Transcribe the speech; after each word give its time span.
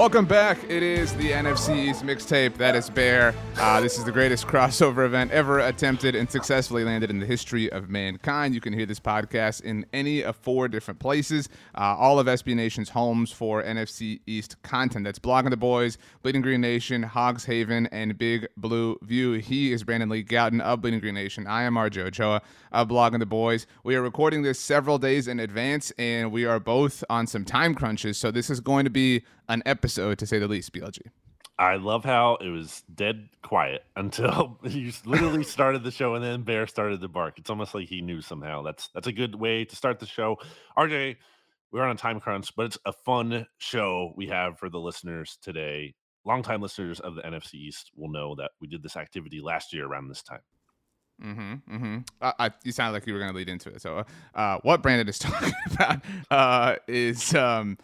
Welcome 0.00 0.24
back. 0.24 0.56
It 0.66 0.82
is 0.82 1.12
the 1.16 1.30
NFC 1.30 1.76
East 1.76 2.04
mixtape. 2.04 2.56
That 2.56 2.74
is 2.74 2.88
Bear. 2.88 3.34
Uh, 3.58 3.82
this 3.82 3.98
is 3.98 4.04
the 4.04 4.10
greatest 4.10 4.46
crossover 4.46 5.04
event 5.04 5.30
ever 5.30 5.58
attempted 5.58 6.14
and 6.14 6.30
successfully 6.30 6.84
landed 6.84 7.10
in 7.10 7.18
the 7.18 7.26
history 7.26 7.70
of 7.70 7.90
mankind. 7.90 8.54
You 8.54 8.62
can 8.62 8.72
hear 8.72 8.86
this 8.86 8.98
podcast 8.98 9.60
in 9.60 9.84
any 9.92 10.22
of 10.22 10.36
four 10.36 10.68
different 10.68 11.00
places. 11.00 11.50
Uh, 11.76 11.96
all 11.98 12.18
of 12.18 12.28
SB 12.28 12.56
Nation's 12.56 12.88
homes 12.88 13.30
for 13.30 13.62
NFC 13.62 14.20
East 14.26 14.56
content. 14.62 15.04
That's 15.04 15.18
Blogging 15.18 15.50
the 15.50 15.58
Boys, 15.58 15.98
Bleeding 16.22 16.40
Green 16.40 16.62
Nation, 16.62 17.02
Hogs 17.02 17.44
Haven, 17.44 17.86
and 17.88 18.16
Big 18.16 18.48
Blue 18.56 18.96
View. 19.02 19.34
He 19.34 19.70
is 19.70 19.84
Brandon 19.84 20.08
Lee 20.08 20.24
Gowton 20.24 20.62
of 20.62 20.80
Bleeding 20.80 21.00
Green 21.00 21.14
Nation. 21.14 21.46
I 21.46 21.64
am 21.64 21.74
RJ 21.74 22.06
Ochoa 22.06 22.40
of 22.72 22.88
Blogging 22.88 23.18
the 23.18 23.26
Boys. 23.26 23.66
We 23.84 23.96
are 23.96 24.02
recording 24.02 24.44
this 24.44 24.58
several 24.58 24.96
days 24.96 25.28
in 25.28 25.38
advance, 25.38 25.92
and 25.98 26.32
we 26.32 26.46
are 26.46 26.58
both 26.58 27.04
on 27.10 27.26
some 27.26 27.44
time 27.44 27.74
crunches. 27.74 28.16
So 28.16 28.30
this 28.30 28.48
is 28.48 28.60
going 28.60 28.84
to 28.84 28.90
be 28.90 29.24
an 29.50 29.62
episode 29.66 30.18
to 30.18 30.26
say 30.26 30.38
the 30.38 30.48
least, 30.48 30.72
BLG. 30.72 31.00
I 31.58 31.76
love 31.76 32.04
how 32.04 32.36
it 32.36 32.48
was 32.48 32.82
dead 32.94 33.28
quiet 33.42 33.84
until 33.96 34.58
you 34.62 34.92
literally 35.04 35.44
started 35.56 35.84
the 35.84 35.90
show 35.90 36.14
and 36.14 36.24
then 36.24 36.42
Bear 36.42 36.66
started 36.66 37.02
to 37.02 37.08
bark. 37.08 37.38
It's 37.38 37.50
almost 37.50 37.74
like 37.74 37.88
he 37.88 38.00
knew 38.00 38.22
somehow. 38.22 38.62
That's 38.62 38.88
that's 38.94 39.08
a 39.08 39.12
good 39.12 39.34
way 39.34 39.66
to 39.66 39.76
start 39.76 39.98
the 39.98 40.06
show. 40.06 40.38
RJ, 40.78 41.16
we're 41.70 41.82
on 41.82 41.90
a 41.90 41.98
time 41.98 42.20
crunch, 42.20 42.54
but 42.56 42.66
it's 42.66 42.78
a 42.86 42.92
fun 42.92 43.46
show 43.58 44.14
we 44.16 44.28
have 44.28 44.58
for 44.58 44.70
the 44.70 44.80
listeners 44.80 45.36
today. 45.42 45.94
Longtime 46.24 46.62
listeners 46.62 47.00
of 47.00 47.14
the 47.14 47.22
NFC 47.22 47.54
East 47.54 47.90
will 47.94 48.10
know 48.10 48.34
that 48.36 48.52
we 48.60 48.68
did 48.68 48.82
this 48.82 48.96
activity 48.96 49.40
last 49.40 49.72
year 49.72 49.86
around 49.86 50.08
this 50.08 50.22
time. 50.22 50.40
Mm-hmm. 51.22 51.74
Mm-hmm. 51.74 51.98
Uh, 52.20 52.32
I, 52.38 52.50
you 52.64 52.72
sound 52.72 52.94
like 52.94 53.06
you 53.06 53.12
were 53.12 53.18
going 53.18 53.30
to 53.30 53.36
lead 53.36 53.48
into 53.48 53.68
it. 53.70 53.82
So, 53.82 54.04
uh, 54.34 54.58
what 54.62 54.82
Brandon 54.82 55.08
is 55.08 55.18
talking 55.18 55.52
about 55.72 56.02
uh, 56.30 56.76
is 56.88 57.34
um, 57.34 57.78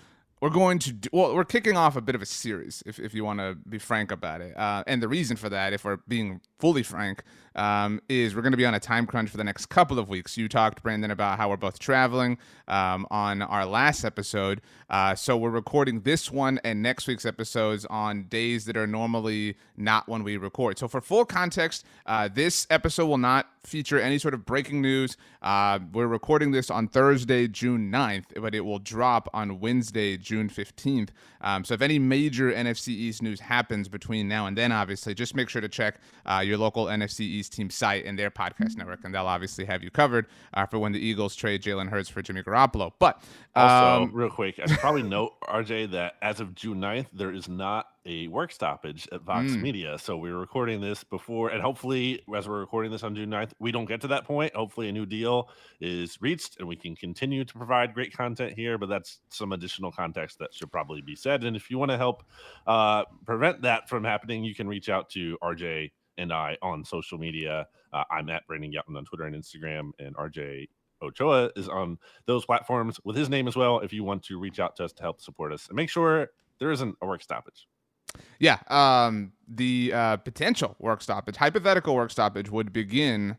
we're 0.46 0.52
going 0.52 0.78
to 0.78 0.92
do, 0.92 1.08
well 1.12 1.34
we're 1.34 1.44
kicking 1.44 1.76
off 1.76 1.96
a 1.96 2.00
bit 2.00 2.14
of 2.14 2.22
a 2.22 2.26
series 2.26 2.80
if, 2.86 3.00
if 3.00 3.12
you 3.12 3.24
want 3.24 3.40
to 3.40 3.56
be 3.68 3.78
frank 3.78 4.12
about 4.12 4.40
it. 4.40 4.56
Uh, 4.56 4.84
and 4.86 5.02
the 5.02 5.08
reason 5.08 5.36
for 5.36 5.48
that 5.48 5.72
if 5.72 5.84
we're 5.84 5.96
being 6.06 6.40
fully 6.60 6.84
frank 6.84 7.24
um, 7.56 8.00
is 8.08 8.34
we're 8.36 8.42
going 8.42 8.52
to 8.52 8.56
be 8.56 8.64
on 8.64 8.74
a 8.74 8.80
time 8.80 9.06
crunch 9.06 9.28
for 9.28 9.38
the 9.38 9.44
next 9.44 9.66
couple 9.66 9.98
of 9.98 10.08
weeks. 10.08 10.36
You 10.36 10.48
talked 10.48 10.84
brandon 10.84 11.10
about 11.10 11.38
how 11.38 11.48
we're 11.48 11.56
both 11.56 11.80
traveling 11.80 12.38
um, 12.68 13.08
on 13.10 13.42
our 13.42 13.66
last 13.66 14.04
episode. 14.04 14.60
Uh, 14.88 15.16
so 15.16 15.36
we're 15.36 15.50
recording 15.50 16.02
this 16.02 16.30
one 16.30 16.60
and 16.62 16.80
next 16.80 17.08
week's 17.08 17.26
episodes 17.26 17.84
on 17.86 18.24
days 18.24 18.66
that 18.66 18.76
are 18.76 18.86
normally 18.86 19.56
not 19.76 20.08
when 20.08 20.22
we 20.22 20.36
record. 20.36 20.78
So 20.78 20.86
for 20.86 21.00
full 21.00 21.24
context 21.24 21.84
uh, 22.06 22.28
this 22.32 22.68
episode 22.70 23.06
will 23.06 23.18
not 23.18 23.48
feature 23.64 23.98
any 23.98 24.16
sort 24.18 24.32
of 24.32 24.46
breaking 24.46 24.80
news. 24.80 25.16
Uh, 25.42 25.80
we're 25.92 26.06
recording 26.06 26.52
this 26.52 26.70
on 26.70 26.86
thursday 26.86 27.48
june 27.48 27.90
9th 27.90 28.24
but 28.40 28.54
it 28.54 28.60
will 28.60 28.78
drop 28.78 29.28
on 29.32 29.60
wednesday 29.60 30.16
June 30.16 30.35
15th. 30.44 31.08
Um, 31.40 31.64
so 31.64 31.74
if 31.74 31.82
any 31.82 31.98
major 31.98 32.52
NFC 32.52 32.88
East 32.88 33.22
news 33.22 33.40
happens 33.40 33.88
between 33.88 34.28
now 34.28 34.46
and 34.46 34.56
then, 34.56 34.72
obviously, 34.72 35.14
just 35.14 35.34
make 35.34 35.48
sure 35.48 35.60
to 35.60 35.68
check 35.68 36.00
uh, 36.24 36.42
your 36.44 36.58
local 36.58 36.86
NFC 36.86 37.20
East 37.20 37.52
team 37.52 37.70
site 37.70 38.04
and 38.04 38.18
their 38.18 38.30
podcast 38.30 38.76
network, 38.76 39.00
and 39.04 39.14
they'll 39.14 39.26
obviously 39.26 39.64
have 39.64 39.82
you 39.82 39.90
covered 39.90 40.26
uh, 40.54 40.66
for 40.66 40.78
when 40.78 40.92
the 40.92 41.00
Eagles 41.00 41.34
trade 41.34 41.62
Jalen 41.62 41.88
Hurts 41.88 42.08
for 42.08 42.22
Jimmy 42.22 42.42
Garoppolo. 42.42 42.92
But 42.98 43.22
um, 43.54 43.68
also, 43.68 44.12
real 44.12 44.30
quick, 44.30 44.58
I 44.62 44.66
should 44.66 44.78
probably 44.78 45.02
note, 45.04 45.34
RJ, 45.42 45.92
that 45.92 46.14
as 46.22 46.40
of 46.40 46.54
June 46.54 46.80
9th, 46.80 47.06
there 47.12 47.32
is 47.32 47.48
not 47.48 47.88
a 48.06 48.28
work 48.28 48.52
stoppage 48.52 49.08
at 49.12 49.22
Vox 49.22 49.52
mm. 49.52 49.60
Media. 49.60 49.98
So 49.98 50.16
we're 50.16 50.36
recording 50.36 50.80
this 50.80 51.04
before, 51.04 51.50
and 51.50 51.60
hopefully, 51.60 52.22
as 52.34 52.48
we're 52.48 52.60
recording 52.60 52.90
this 52.92 53.02
on 53.02 53.14
June 53.14 53.30
9th, 53.30 53.50
we 53.58 53.72
don't 53.72 53.84
get 53.86 54.00
to 54.02 54.08
that 54.08 54.24
point. 54.24 54.54
Hopefully, 54.54 54.88
a 54.88 54.92
new 54.92 55.04
deal 55.04 55.50
is 55.80 56.16
reached 56.20 56.58
and 56.58 56.68
we 56.68 56.76
can 56.76 56.94
continue 56.94 57.44
to 57.44 57.52
provide 57.54 57.92
great 57.92 58.16
content 58.16 58.52
here. 58.54 58.78
But 58.78 58.88
that's 58.88 59.18
some 59.28 59.52
additional 59.52 59.92
context 59.92 60.38
that 60.38 60.54
should 60.54 60.70
probably 60.70 61.00
be 61.00 61.16
said. 61.16 61.44
And 61.44 61.56
if 61.56 61.70
you 61.70 61.78
want 61.78 61.90
to 61.90 61.98
help 61.98 62.22
uh, 62.66 63.04
prevent 63.24 63.62
that 63.62 63.88
from 63.88 64.04
happening, 64.04 64.44
you 64.44 64.54
can 64.54 64.68
reach 64.68 64.88
out 64.88 65.10
to 65.10 65.36
RJ 65.42 65.90
and 66.18 66.32
I 66.32 66.56
on 66.62 66.84
social 66.84 67.18
media. 67.18 67.66
Uh, 67.92 68.04
I'm 68.10 68.30
at 68.30 68.46
Brandon 68.46 68.72
Gowton 68.72 68.96
on 68.96 69.04
Twitter 69.04 69.24
and 69.24 69.34
Instagram, 69.34 69.90
and 69.98 70.16
RJ 70.16 70.68
Ochoa 71.02 71.50
is 71.56 71.68
on 71.68 71.98
those 72.26 72.46
platforms 72.46 72.98
with 73.04 73.16
his 73.16 73.28
name 73.28 73.48
as 73.48 73.56
well. 73.56 73.80
If 73.80 73.92
you 73.92 74.04
want 74.04 74.22
to 74.24 74.38
reach 74.38 74.60
out 74.60 74.76
to 74.76 74.84
us 74.84 74.92
to 74.94 75.02
help 75.02 75.20
support 75.20 75.52
us 75.52 75.68
and 75.68 75.76
make 75.76 75.90
sure 75.90 76.30
there 76.58 76.70
isn't 76.70 76.96
a 77.02 77.06
work 77.06 77.22
stoppage. 77.22 77.66
Yeah, 78.38 78.58
um, 78.68 79.32
the 79.48 79.92
uh, 79.94 80.16
potential 80.18 80.76
work 80.78 81.02
stoppage, 81.02 81.36
hypothetical 81.36 81.94
work 81.94 82.10
stoppage, 82.10 82.50
would 82.50 82.72
begin 82.72 83.38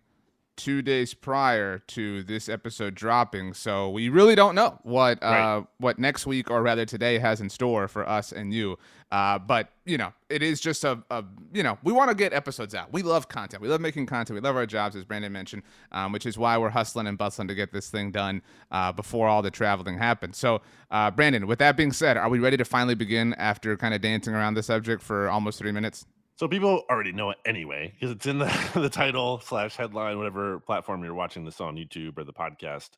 two 0.57 0.81
days 0.81 1.13
prior 1.13 1.79
to 1.79 2.23
this 2.23 2.50
episode 2.50 2.95
dropping. 2.95 3.53
So 3.53 3.90
we 3.90 4.09
really 4.09 4.35
don't 4.35 4.56
know 4.56 4.79
what 4.84 5.22
uh, 5.23 5.62
what 5.78 6.00
next 6.00 6.25
week 6.25 6.51
or 6.51 6.62
rather 6.62 6.85
today 6.85 7.19
has 7.19 7.40
in 7.40 7.50
store 7.50 7.88
for 7.88 8.07
us 8.07 8.31
and 8.34 8.53
you. 8.53 8.78
Uh, 9.09 9.40
but 9.40 9.69
you 9.85 9.97
know, 9.97 10.12
it 10.29 10.44
is 10.44 10.59
just 10.59 10.84
a, 10.84 11.01
a 11.09 11.23
you 11.53 11.63
know 11.63 11.78
we 11.84 11.94
want 11.94 12.09
to 12.09 12.16
get 12.16 12.34
episodes 12.34 12.75
out. 12.75 12.91
We 12.91 13.03
love 13.03 13.29
content. 13.29 13.62
We 13.62 13.69
love 13.69 13.79
making 13.79 14.07
content. 14.07 14.35
We 14.35 14.41
love 14.41 14.57
our 14.57 14.66
jobs, 14.66 14.96
as 14.97 15.06
Brandon 15.06 15.31
mentioned, 15.31 15.63
um, 15.94 16.12
which 16.12 16.25
is 16.25 16.38
why 16.38 16.57
we're 16.57 16.69
hustling 16.69 17.07
and 17.07 17.17
bustling 17.17 17.47
to 17.47 17.56
get 17.56 17.72
this 17.72 17.90
thing 17.90 18.12
done 18.12 18.41
uh, 18.72 18.91
before 18.91 19.28
all 19.28 19.41
the 19.41 19.51
traveling 19.51 19.97
happens. 19.97 20.38
So, 20.38 20.62
uh, 20.91 21.12
Brandon, 21.12 21.47
with 21.47 21.59
that 21.59 21.78
being 21.78 21.94
said, 21.94 22.17
are 22.17 22.28
we 22.28 22.40
ready 22.40 22.57
to 22.57 22.66
finally 22.66 22.96
begin 22.96 23.34
after 23.35 23.78
kind 23.78 23.94
of 23.94 24.01
dancing 24.01 24.34
around 24.34 24.56
the 24.56 24.63
subject 24.63 25.01
for 25.01 25.29
almost 25.29 25.59
three 25.59 25.72
minutes? 25.72 26.06
So 26.37 26.47
people 26.47 26.83
already 26.87 27.11
know 27.11 27.31
it 27.31 27.39
anyway 27.47 27.91
because 27.93 28.11
it's 28.11 28.27
in 28.27 28.37
the, 28.37 28.69
the 28.75 28.89
title 28.89 29.39
slash 29.39 29.75
headline, 29.75 30.19
whatever 30.19 30.59
platform 30.59 31.03
you're 31.03 31.15
watching 31.15 31.43
this 31.43 31.59
on, 31.59 31.75
YouTube 31.75 32.15
or 32.15 32.23
the 32.23 32.33
podcast. 32.33 32.91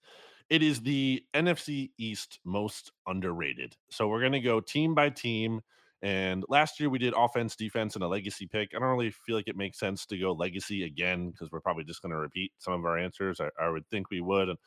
It 0.50 0.62
is 0.62 0.82
the 0.82 1.24
NFC 1.34 1.92
East 1.98 2.40
most 2.44 2.92
underrated. 3.08 3.78
So 3.90 4.10
we're 4.10 4.20
going 4.20 4.34
to 4.34 4.42
go 4.42 4.60
team 4.60 4.94
by 4.94 5.10
team. 5.10 5.62
And 6.02 6.44
last 6.50 6.82
year 6.82 6.90
we 6.90 7.00
did 7.00 7.14
offense, 7.16 7.56
defense, 7.56 7.96
and 7.96 8.04
a 8.04 8.08
legacy 8.10 8.46
pick. 8.46 8.72
I 8.76 8.80
don't 8.80 8.90
really 8.90 9.12
feel 9.12 9.38
like 9.38 9.48
it 9.48 9.56
makes 9.56 9.80
sense 9.80 10.06
to 10.08 10.18
go 10.18 10.34
legacy 10.34 10.84
again 10.84 11.30
because 11.30 11.50
we're 11.50 11.62
probably 11.62 11.86
just 11.86 12.02
going 12.02 12.12
to 12.12 12.18
repeat 12.18 12.52
some 12.58 12.74
of 12.74 12.84
our 12.84 12.98
answers. 12.98 13.40
I, 13.40 13.50
I 13.62 13.70
would 13.70 13.88
think 13.88 14.10
we 14.10 14.20
would. 14.20 14.50
And 14.50 14.58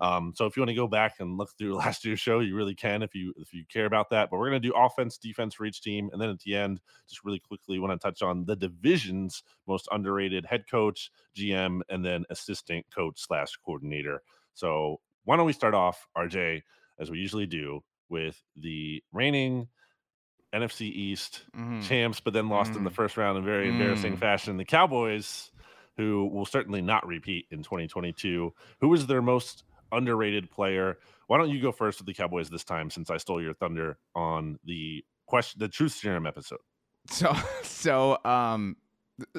um, 0.00 0.32
so 0.36 0.46
if 0.46 0.56
you 0.56 0.60
want 0.60 0.68
to 0.70 0.74
go 0.74 0.86
back 0.86 1.16
and 1.18 1.36
look 1.36 1.50
through 1.56 1.74
last 1.76 2.04
year's 2.04 2.20
show, 2.20 2.40
you 2.40 2.54
really 2.54 2.74
can 2.74 3.02
if 3.02 3.14
you 3.14 3.34
if 3.36 3.52
you 3.52 3.64
care 3.68 3.86
about 3.86 4.10
that. 4.10 4.30
But 4.30 4.38
we're 4.38 4.50
going 4.50 4.62
to 4.62 4.68
do 4.68 4.74
offense, 4.74 5.18
defense 5.18 5.54
for 5.54 5.64
each 5.64 5.82
team, 5.82 6.10
and 6.12 6.20
then 6.20 6.30
at 6.30 6.40
the 6.40 6.54
end, 6.54 6.80
just 7.08 7.24
really 7.24 7.40
quickly, 7.40 7.78
want 7.78 7.98
to 7.98 8.04
touch 8.04 8.22
on 8.22 8.44
the 8.44 8.56
division's 8.56 9.42
most 9.66 9.88
underrated 9.90 10.46
head 10.46 10.64
coach, 10.70 11.10
GM, 11.36 11.80
and 11.88 12.04
then 12.04 12.24
assistant 12.30 12.86
coach 12.94 13.20
slash 13.20 13.56
coordinator. 13.64 14.22
So 14.54 15.00
why 15.24 15.36
don't 15.36 15.46
we 15.46 15.52
start 15.52 15.74
off, 15.74 16.06
RJ, 16.16 16.62
as 16.98 17.10
we 17.10 17.18
usually 17.18 17.46
do, 17.46 17.82
with 18.08 18.40
the 18.56 19.02
reigning 19.12 19.68
NFC 20.54 20.82
East 20.82 21.42
mm-hmm. 21.54 21.82
champs, 21.82 22.20
but 22.20 22.32
then 22.32 22.48
lost 22.48 22.70
mm-hmm. 22.70 22.78
in 22.78 22.84
the 22.84 22.90
mm-hmm. 22.90 22.96
first 22.96 23.16
round 23.16 23.36
in 23.36 23.44
very 23.44 23.66
mm-hmm. 23.66 23.80
embarrassing 23.80 24.16
mm. 24.16 24.20
fashion. 24.20 24.56
The 24.56 24.64
Cowboys, 24.64 25.50
who 25.96 26.30
will 26.32 26.46
certainly 26.46 26.80
not 26.80 27.06
repeat 27.06 27.46
in 27.50 27.62
2022. 27.62 28.54
Who 28.80 28.88
was 28.88 29.06
their 29.06 29.20
most 29.20 29.64
underrated 29.92 30.50
player. 30.50 30.98
Why 31.26 31.38
don't 31.38 31.50
you 31.50 31.60
go 31.60 31.72
first 31.72 31.98
with 31.98 32.06
the 32.06 32.14
Cowboys 32.14 32.48
this 32.50 32.64
time 32.64 32.90
since 32.90 33.10
I 33.10 33.16
stole 33.16 33.42
your 33.42 33.54
thunder 33.54 33.98
on 34.14 34.58
the 34.64 35.04
question 35.26 35.58
the 35.60 35.68
truth 35.68 35.92
serum 35.92 36.26
episode? 36.26 36.60
So 37.10 37.34
so 37.62 38.18
um 38.24 38.76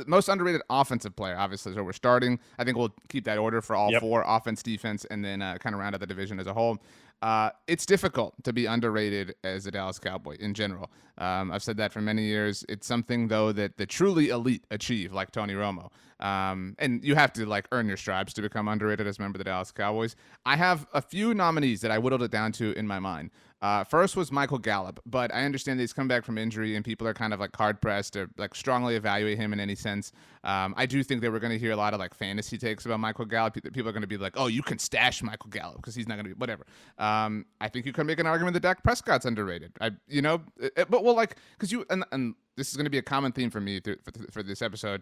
most 0.08 0.30
underrated 0.30 0.62
offensive 0.70 1.16
player, 1.16 1.38
obviously. 1.38 1.74
So 1.74 1.84
we're 1.84 1.94
starting. 1.94 2.40
I 2.58 2.64
think 2.64 2.78
we'll 2.78 2.94
keep 3.08 3.26
that 3.26 3.38
order 3.38 3.62
for 3.62 3.76
all 3.76 3.92
yep. 3.92 4.02
four 4.02 4.24
offense, 4.26 4.62
defense, 4.62 5.06
and 5.06 5.24
then 5.24 5.42
uh, 5.42 5.58
kind 5.58 5.74
of 5.74 5.80
round 5.80 5.96
out 5.96 6.02
the 6.02 6.08
division 6.08 6.40
as 6.40 6.48
a 6.48 6.54
whole. 6.54 6.80
Uh, 7.22 7.50
it's 7.68 7.86
difficult 7.86 8.34
to 8.44 8.54
be 8.54 8.66
underrated 8.66 9.36
as 9.44 9.66
a 9.66 9.72
Dallas 9.72 10.00
Cowboy 10.00 10.38
in 10.40 10.54
general. 10.54 10.90
Um, 11.18 11.52
I've 11.52 11.64
said 11.64 11.78
that 11.78 11.92
for 11.92 12.02
many 12.02 12.24
years. 12.24 12.64
It's 12.70 12.88
something 12.88 13.28
though 13.28 13.52
that 13.52 13.78
the 13.78 13.86
truly 13.86 14.30
elite 14.30 14.64
achieve, 14.72 15.12
like 15.12 15.32
Tony 15.32 15.54
Romo. 15.54 15.90
Um, 16.22 16.76
and 16.80 17.04
you 17.04 17.16
have 17.16 17.32
to 17.34 17.46
like 17.46 17.68
earn 17.72 17.88
your 17.88 17.98
stripes 17.98 18.34
to 18.34 18.42
become 18.42 18.68
underrated 18.68 19.08
as 19.08 19.20
a 19.20 19.22
member 19.22 19.38
of 19.38 19.40
the 19.40 19.46
Dallas 19.46 19.72
Cowboys. 19.72 20.16
I 20.46 20.56
have 20.56 20.88
a 20.94 21.02
few 21.02 21.34
nominees 21.34 21.82
that 21.82 21.92
I 21.92 21.98
whittled 21.98 22.24
it 22.24 22.32
down 22.32 22.52
to 22.54 22.74
in 22.74 22.88
my 22.88 23.00
mind. 23.00 23.32
Uh, 23.62 23.84
first 23.84 24.16
was 24.16 24.32
Michael 24.32 24.58
Gallup, 24.58 25.02
but 25.06 25.34
I 25.34 25.44
understand 25.44 25.80
that 25.80 25.84
he's 25.84 25.92
come 25.92 26.08
back 26.08 26.24
from 26.24 26.38
injury 26.38 26.76
and 26.76 26.86
people 26.86 27.06
are 27.08 27.14
kind 27.14 27.34
of 27.34 27.42
like 27.42 27.54
hard 27.56 27.82
pressed 27.82 28.14
to 28.14 28.30
like 28.38 28.56
strongly 28.56 28.96
evaluate 28.96 29.38
him 29.38 29.52
in 29.52 29.60
any 29.60 29.76
sense. 29.76 30.14
Um, 30.46 30.74
I 30.78 30.86
do 30.86 31.04
think 31.04 31.22
that 31.22 31.32
we're 31.32 31.40
going 31.40 31.52
to 31.52 31.60
hear 31.60 31.74
a 31.74 31.76
lot 31.76 31.94
of 31.94 32.00
like 32.00 32.14
fantasy 32.14 32.58
takes 32.58 32.86
about 32.86 33.02
Michael 33.02 33.26
Gallup. 33.26 33.56
People 33.56 33.90
are 33.90 33.92
going 33.92 34.02
to 34.02 34.08
be 34.08 34.18
like, 34.18 34.34
"Oh, 34.38 34.48
you 34.48 34.62
can 34.62 34.80
stash 34.80 35.22
Michael 35.22 35.50
Gallup 35.50 35.76
because 35.78 35.94
he's 35.94 36.08
not 36.08 36.16
going 36.16 36.26
to 36.26 36.36
be 36.36 36.40
whatever." 36.40 36.66
Um, 36.98 37.46
I 37.60 37.68
think 37.68 37.86
you 37.86 37.92
can 37.92 38.08
make 38.08 38.20
an 38.20 38.28
argument 38.28 38.54
that 38.54 38.62
Dak 38.62 38.82
Prescott's 38.82 39.26
underrated. 39.26 39.74
I, 39.82 39.92
you 40.08 40.22
know, 40.22 40.42
it, 40.58 40.74
it, 40.78 40.90
but 40.90 41.04
well, 41.04 41.16
like 41.16 41.36
because 41.58 41.72
you 41.72 41.86
and, 41.90 42.06
and 42.14 42.36
this 42.56 42.70
is 42.70 42.78
going 42.78 42.86
to 42.86 42.92
be 42.92 42.98
a 42.98 43.04
common 43.04 43.34
theme 43.34 43.50
for 43.50 43.60
me 43.60 43.82
for, 43.82 43.98
for 44.32 44.42
this 44.42 44.62
episode 44.62 45.02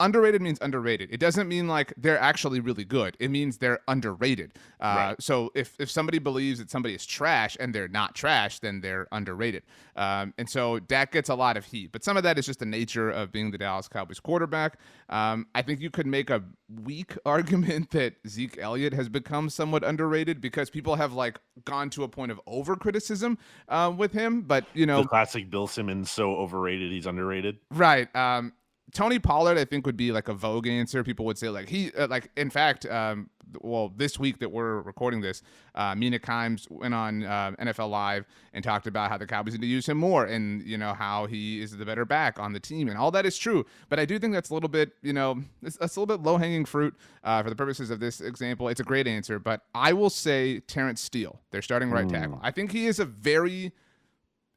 underrated 0.00 0.42
means 0.42 0.58
underrated. 0.60 1.08
It 1.12 1.18
doesn't 1.18 1.48
mean 1.48 1.68
like 1.68 1.92
they're 1.96 2.18
actually 2.18 2.60
really 2.60 2.84
good. 2.84 3.16
It 3.20 3.30
means 3.30 3.58
they're 3.58 3.80
underrated. 3.88 4.52
Uh, 4.80 4.94
right. 4.96 5.22
So 5.22 5.50
if 5.54 5.74
if 5.78 5.90
somebody 5.90 6.18
believes 6.18 6.58
that 6.58 6.70
somebody 6.70 6.94
is 6.94 7.06
trash 7.06 7.56
and 7.60 7.74
they're 7.74 7.88
not 7.88 8.14
trash, 8.14 8.58
then 8.58 8.80
they're 8.80 9.06
underrated. 9.12 9.62
Um, 9.96 10.34
and 10.38 10.48
so 10.48 10.78
Dak 10.80 11.12
gets 11.12 11.28
a 11.28 11.34
lot 11.34 11.56
of 11.56 11.64
heat, 11.64 11.92
but 11.92 12.02
some 12.02 12.16
of 12.16 12.22
that 12.24 12.38
is 12.38 12.46
just 12.46 12.58
the 12.58 12.66
nature 12.66 13.10
of 13.10 13.30
being 13.30 13.50
the 13.50 13.58
Dallas 13.58 13.88
Cowboys 13.88 14.20
quarterback. 14.20 14.78
Um, 15.08 15.46
I 15.54 15.62
think 15.62 15.80
you 15.80 15.90
could 15.90 16.06
make 16.06 16.30
a 16.30 16.42
weak 16.82 17.16
argument 17.26 17.90
that 17.90 18.14
Zeke 18.26 18.58
Elliott 18.58 18.92
has 18.94 19.08
become 19.08 19.48
somewhat 19.48 19.84
underrated 19.84 20.40
because 20.40 20.70
people 20.70 20.96
have 20.96 21.12
like 21.12 21.38
gone 21.64 21.90
to 21.90 22.02
a 22.02 22.08
point 22.08 22.32
of 22.32 22.40
over 22.46 22.76
criticism 22.76 23.38
uh, 23.68 23.92
with 23.96 24.12
him. 24.12 24.42
But 24.42 24.64
you 24.74 24.86
know, 24.86 25.02
the 25.02 25.08
classic 25.08 25.50
Bill 25.50 25.66
Simmons 25.66 26.10
so 26.10 26.34
overrated 26.36 26.90
he's 26.90 27.06
underrated. 27.06 27.58
Right. 27.70 28.14
Um, 28.16 28.52
Tony 28.92 29.18
Pollard, 29.18 29.58
I 29.58 29.64
think, 29.64 29.86
would 29.86 29.96
be 29.96 30.12
like 30.12 30.28
a 30.28 30.34
vogue 30.34 30.66
answer. 30.66 31.02
People 31.02 31.24
would 31.26 31.38
say 31.38 31.48
like 31.48 31.68
he, 31.68 31.90
uh, 31.92 32.06
like 32.08 32.30
in 32.36 32.50
fact, 32.50 32.86
um, 32.86 33.30
well, 33.60 33.92
this 33.96 34.18
week 34.18 34.38
that 34.40 34.50
we're 34.50 34.80
recording 34.82 35.20
this, 35.20 35.42
uh, 35.74 35.94
Mina 35.94 36.18
Kimes 36.18 36.70
went 36.70 36.92
on 36.92 37.24
uh, 37.24 37.52
NFL 37.60 37.90
Live 37.90 38.26
and 38.52 38.64
talked 38.64 38.86
about 38.86 39.10
how 39.10 39.16
the 39.16 39.26
Cowboys 39.26 39.54
need 39.54 39.60
to 39.60 39.66
use 39.66 39.88
him 39.88 39.98
more, 39.98 40.24
and 40.24 40.62
you 40.62 40.76
know 40.76 40.92
how 40.92 41.26
he 41.26 41.60
is 41.60 41.76
the 41.76 41.84
better 41.84 42.04
back 42.04 42.38
on 42.38 42.52
the 42.52 42.60
team, 42.60 42.88
and 42.88 42.98
all 42.98 43.10
that 43.10 43.24
is 43.26 43.38
true. 43.38 43.64
But 43.88 43.98
I 43.98 44.04
do 44.04 44.18
think 44.18 44.32
that's 44.32 44.50
a 44.50 44.54
little 44.54 44.68
bit, 44.68 44.92
you 45.02 45.12
know, 45.12 45.42
it's, 45.62 45.78
it's 45.80 45.96
a 45.96 46.00
little 46.00 46.18
bit 46.18 46.24
low 46.24 46.36
hanging 46.36 46.64
fruit 46.64 46.94
uh, 47.22 47.42
for 47.42 47.50
the 47.50 47.56
purposes 47.56 47.90
of 47.90 48.00
this 48.00 48.20
example. 48.20 48.68
It's 48.68 48.80
a 48.80 48.84
great 48.84 49.06
answer, 49.06 49.38
but 49.38 49.62
I 49.74 49.92
will 49.92 50.10
say 50.10 50.60
Terence 50.60 51.00
Steele, 51.00 51.40
their 51.50 51.62
starting 51.62 51.90
right 51.90 52.06
mm. 52.06 52.12
tackle. 52.12 52.40
I 52.42 52.50
think 52.50 52.72
he 52.72 52.86
is 52.86 52.98
a 52.98 53.04
very 53.04 53.72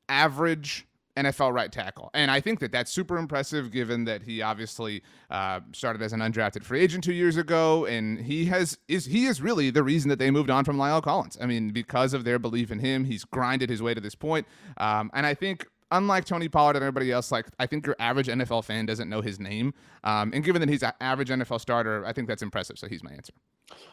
average 0.09 0.86
NFL 1.17 1.53
right 1.53 1.71
tackle. 1.71 2.09
And 2.13 2.31
I 2.31 2.39
think 2.39 2.59
that 2.59 2.71
that's 2.71 2.91
super 2.91 3.17
impressive 3.17 3.71
given 3.71 4.05
that 4.05 4.23
he 4.23 4.41
obviously 4.41 5.03
uh, 5.29 5.59
started 5.73 6.01
as 6.01 6.13
an 6.13 6.21
undrafted 6.21 6.63
free 6.63 6.81
agent 6.81 7.03
two 7.03 7.13
years 7.13 7.35
ago. 7.35 7.85
And 7.85 8.19
he 8.19 8.45
has 8.45 8.77
is 8.87 9.05
he 9.05 9.25
is 9.25 9.41
really 9.41 9.69
the 9.69 9.83
reason 9.83 10.09
that 10.09 10.19
they 10.19 10.31
moved 10.31 10.49
on 10.49 10.63
from 10.63 10.77
La'el 10.77 11.01
Collins. 11.01 11.37
I 11.41 11.45
mean, 11.45 11.71
because 11.71 12.13
of 12.13 12.23
their 12.23 12.39
belief 12.39 12.71
in 12.71 12.79
him, 12.79 13.05
he's 13.05 13.25
grinded 13.25 13.69
his 13.69 13.81
way 13.81 13.93
to 13.93 14.01
this 14.01 14.15
point. 14.15 14.47
Um, 14.77 15.11
and 15.13 15.25
I 15.25 15.33
think 15.33 15.67
unlike 15.91 16.25
Tony 16.25 16.49
Pollard 16.49 16.75
and 16.75 16.83
everybody 16.83 17.11
else, 17.11 17.31
like 17.31 17.47
I 17.59 17.65
think 17.65 17.85
your 17.85 17.95
average 17.99 18.27
NFL 18.27 18.63
fan 18.65 18.85
doesn't 18.85 19.09
know 19.09 19.21
his 19.21 19.39
name. 19.39 19.73
Um, 20.03 20.31
and 20.33 20.43
given 20.43 20.59
that 20.61 20.69
he's 20.69 20.83
an 20.83 20.93
average 21.01 21.29
NFL 21.29 21.61
starter, 21.61 22.05
I 22.05 22.13
think 22.13 22.27
that's 22.27 22.41
impressive. 22.41 22.77
So 22.77 22.87
he's 22.87 23.03
my 23.03 23.11
answer. 23.11 23.33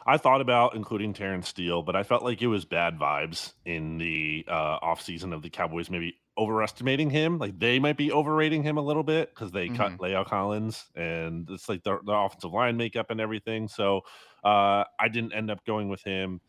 I 0.06 0.18
thought 0.18 0.40
about 0.40 0.74
including 0.74 1.14
Terence 1.14 1.48
Steele, 1.48 1.82
but 1.82 1.96
I 1.96 2.02
felt 2.02 2.22
like 2.22 2.40
it 2.42 2.46
was 2.46 2.64
bad 2.64 2.98
vibes 2.98 3.52
in 3.64 3.98
the 3.98 4.44
uh, 4.48 4.78
offseason 4.80 5.34
of 5.34 5.42
the 5.42 5.50
Cowboys 5.50 5.90
maybe 5.90 6.16
overestimating 6.36 7.10
him. 7.10 7.38
Like 7.38 7.58
they 7.58 7.78
might 7.78 7.96
be 7.96 8.12
overrating 8.12 8.62
him 8.62 8.76
a 8.76 8.82
little 8.82 9.02
bit 9.02 9.30
because 9.34 9.52
they 9.52 9.66
mm-hmm. 9.66 9.76
cut 9.76 9.98
La'el 9.98 10.26
Collins 10.26 10.86
and 10.94 11.48
it's 11.50 11.68
like 11.68 11.82
the, 11.82 11.98
the 12.04 12.12
offensive 12.12 12.52
line 12.52 12.76
makeup 12.76 13.10
and 13.10 13.20
everything. 13.20 13.68
So 13.68 14.02
uh, 14.44 14.84
I 14.98 15.08
didn't 15.12 15.32
end 15.32 15.50
up 15.50 15.64
going 15.64 15.88
with 15.88 16.02
him. 16.02 16.40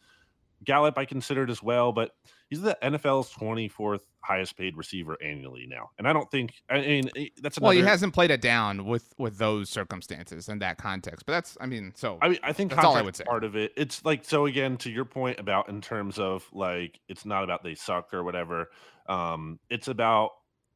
Gallup 0.64 0.98
I 0.98 1.06
considered 1.06 1.50
as 1.50 1.62
well, 1.62 1.92
but 1.92 2.12
he's 2.50 2.62
the 2.62 2.78
NFL's 2.82 3.32
24th 3.34 4.02
highest 4.22 4.58
paid 4.58 4.76
receiver 4.76 5.18
annually 5.24 5.66
now. 5.68 5.90
And 5.98 6.08
I 6.08 6.14
don't 6.14 6.30
think 6.32 6.54
I 6.70 6.82
mean 6.82 7.10
eh, 7.16 7.28
that's 7.42 7.58
another, 7.58 7.76
Well, 7.76 7.84
he 7.84 7.88
hasn't 7.88 8.14
played 8.14 8.32
it 8.32 8.42
down 8.42 8.86
with 8.86 9.14
with 9.18 9.38
those 9.38 9.70
circumstances 9.70 10.50
and 10.50 10.62
that 10.62 10.78
context. 10.78 11.26
But 11.26 11.34
that's 11.34 11.58
I 11.62 11.66
mean, 11.66 11.94
so 11.96 12.18
I 12.22 12.30
mean 12.30 12.40
I 12.44 12.54
think 12.54 12.72
that's 12.72 12.86
all 12.86 12.96
I 12.96 13.02
would 13.02 13.16
say. 13.16 13.24
part 13.24 13.44
of 13.44 13.56
it. 13.56 13.74
It's 13.78 14.04
like 14.04 14.26
so 14.26 14.46
again 14.46 14.78
to 14.78 14.92
your 14.92 15.06
point 15.06 15.40
about 15.40 15.70
in 15.70 15.82
terms 15.82 16.18
of 16.20 16.48
like 16.52 17.00
it's 17.08 17.26
not 17.26 17.44
about 17.44 17.64
they 17.64 17.76
suck 17.76 18.14
or 18.14 18.24
whatever. 18.24 18.70
Um 19.08 19.60
it's 19.70 19.88
about 19.88 20.32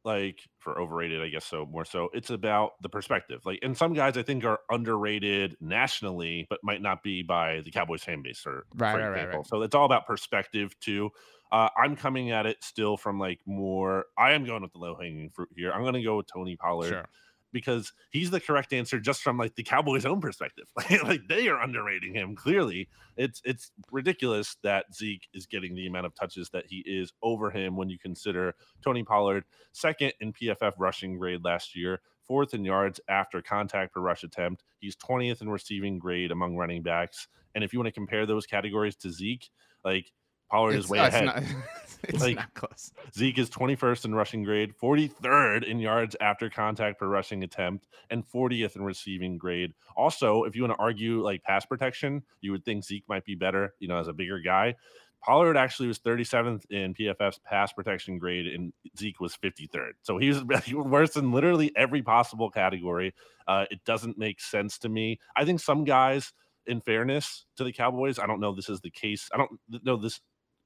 like 0.05 0.39
for 0.59 0.79
overrated, 0.79 1.21
I 1.21 1.29
guess 1.29 1.45
so 1.45 1.65
more 1.65 1.85
so. 1.85 2.09
It's 2.13 2.29
about 2.29 2.81
the 2.81 2.89
perspective. 2.89 3.41
Like, 3.45 3.59
and 3.63 3.77
some 3.77 3.93
guys 3.93 4.17
I 4.17 4.23
think 4.23 4.45
are 4.45 4.59
underrated 4.69 5.57
nationally, 5.59 6.47
but 6.49 6.59
might 6.63 6.81
not 6.81 7.03
be 7.03 7.21
by 7.21 7.61
the 7.61 7.71
Cowboys 7.71 8.03
fan 8.03 8.21
base 8.21 8.43
or 8.45 8.65
right, 8.75 8.95
right, 8.95 9.09
right, 9.09 9.35
right, 9.35 9.47
So 9.47 9.61
it's 9.61 9.75
all 9.75 9.85
about 9.85 10.07
perspective 10.07 10.73
too. 10.79 11.11
Uh, 11.51 11.69
I'm 11.75 11.95
coming 11.95 12.31
at 12.31 12.45
it 12.45 12.57
still 12.63 12.97
from 12.97 13.19
like 13.19 13.39
more. 13.45 14.05
I 14.17 14.31
am 14.31 14.45
going 14.45 14.61
with 14.61 14.71
the 14.71 14.79
low 14.79 14.95
hanging 14.95 15.29
fruit 15.29 15.49
here. 15.55 15.71
I'm 15.71 15.81
going 15.81 15.95
to 15.95 16.03
go 16.03 16.17
with 16.17 16.27
Tony 16.27 16.55
Pollard. 16.55 16.89
Sure 16.89 17.09
because 17.51 17.93
he's 18.11 18.29
the 18.29 18.39
correct 18.39 18.73
answer 18.73 18.99
just 18.99 19.21
from 19.21 19.37
like 19.37 19.55
the 19.55 19.63
Cowboys' 19.63 20.05
own 20.05 20.21
perspective. 20.21 20.65
like 21.03 21.21
they 21.27 21.47
are 21.47 21.61
underrating 21.61 22.13
him. 22.13 22.35
Clearly, 22.35 22.87
it's 23.17 23.41
it's 23.43 23.71
ridiculous 23.91 24.57
that 24.63 24.93
Zeke 24.93 25.27
is 25.33 25.45
getting 25.45 25.75
the 25.75 25.87
amount 25.87 26.05
of 26.05 26.15
touches 26.15 26.49
that 26.51 26.65
he 26.67 26.83
is 26.85 27.13
over 27.21 27.49
him 27.49 27.75
when 27.75 27.89
you 27.89 27.97
consider 27.97 28.55
Tony 28.83 29.03
Pollard 29.03 29.45
second 29.71 30.13
in 30.19 30.33
PFF 30.33 30.73
rushing 30.77 31.17
grade 31.17 31.43
last 31.43 31.75
year, 31.75 32.01
fourth 32.23 32.53
in 32.53 32.63
yards 32.63 32.99
after 33.07 33.41
contact 33.41 33.93
per 33.93 34.01
rush 34.01 34.23
attempt. 34.23 34.63
He's 34.79 34.95
20th 34.95 35.41
in 35.41 35.49
receiving 35.49 35.99
grade 35.99 36.31
among 36.31 36.55
running 36.55 36.83
backs. 36.83 37.27
And 37.55 37.63
if 37.63 37.73
you 37.73 37.79
want 37.79 37.87
to 37.87 37.91
compare 37.91 38.25
those 38.25 38.45
categories 38.45 38.95
to 38.97 39.11
Zeke, 39.11 39.49
like 39.83 40.11
Pollard 40.49 40.75
it's, 40.75 40.85
is 40.85 40.89
way 40.89 40.99
uh, 40.99 41.07
ahead. 41.07 41.25
Not, 41.25 41.43
it's 42.03 42.21
like, 42.21 42.35
not 42.35 42.53
close. 42.53 42.91
Zeke 43.15 43.37
is 43.37 43.49
21st 43.49 44.05
in 44.05 44.15
rushing 44.15 44.43
grade, 44.43 44.73
43rd 44.81 45.63
in 45.63 45.79
yards 45.79 46.15
after 46.21 46.49
contact 46.49 46.99
per 46.99 47.07
rushing 47.07 47.43
attempt, 47.43 47.87
and 48.09 48.23
40th 48.27 48.75
in 48.75 48.83
receiving 48.83 49.37
grade. 49.37 49.73
Also, 49.95 50.43
if 50.43 50.55
you 50.55 50.63
want 50.63 50.73
to 50.73 50.79
argue 50.79 51.21
like 51.21 51.43
pass 51.43 51.65
protection, 51.65 52.23
you 52.41 52.51
would 52.51 52.65
think 52.65 52.83
Zeke 52.83 53.05
might 53.07 53.25
be 53.25 53.35
better, 53.35 53.73
you 53.79 53.87
know, 53.87 53.97
as 53.97 54.07
a 54.07 54.13
bigger 54.13 54.39
guy. 54.39 54.75
Pollard 55.21 55.57
actually 55.57 55.87
was 55.87 55.99
37th 55.99 56.63
in 56.69 56.93
PFF's 56.93 57.39
pass 57.39 57.73
protection 57.73 58.17
grade, 58.17 58.47
and 58.47 58.71
Zeke 58.97 59.19
was 59.19 59.35
53rd. 59.35 59.91
So 60.01 60.17
he 60.17 60.29
was, 60.29 60.43
he 60.65 60.75
was 60.75 60.85
worse 60.85 61.15
in 61.15 61.31
literally 61.31 61.71
every 61.75 62.01
possible 62.01 62.49
category. 62.49 63.13
Uh, 63.47 63.65
it 63.69 63.83
doesn't 63.85 64.17
make 64.17 64.39
sense 64.39 64.77
to 64.79 64.89
me. 64.89 65.19
I 65.35 65.45
think 65.45 65.59
some 65.59 65.83
guys, 65.83 66.33
in 66.67 66.81
fairness 66.81 67.45
to 67.57 67.63
the 67.63 67.73
Cowboys, 67.73 68.19
I 68.19 68.27
don't 68.27 68.39
know 68.39 68.53
this 68.53 68.69
is 68.69 68.79
the 68.81 68.91
case. 68.91 69.29
I 69.33 69.37
don't 69.37 69.59
know 69.83 69.97
this 69.97 70.21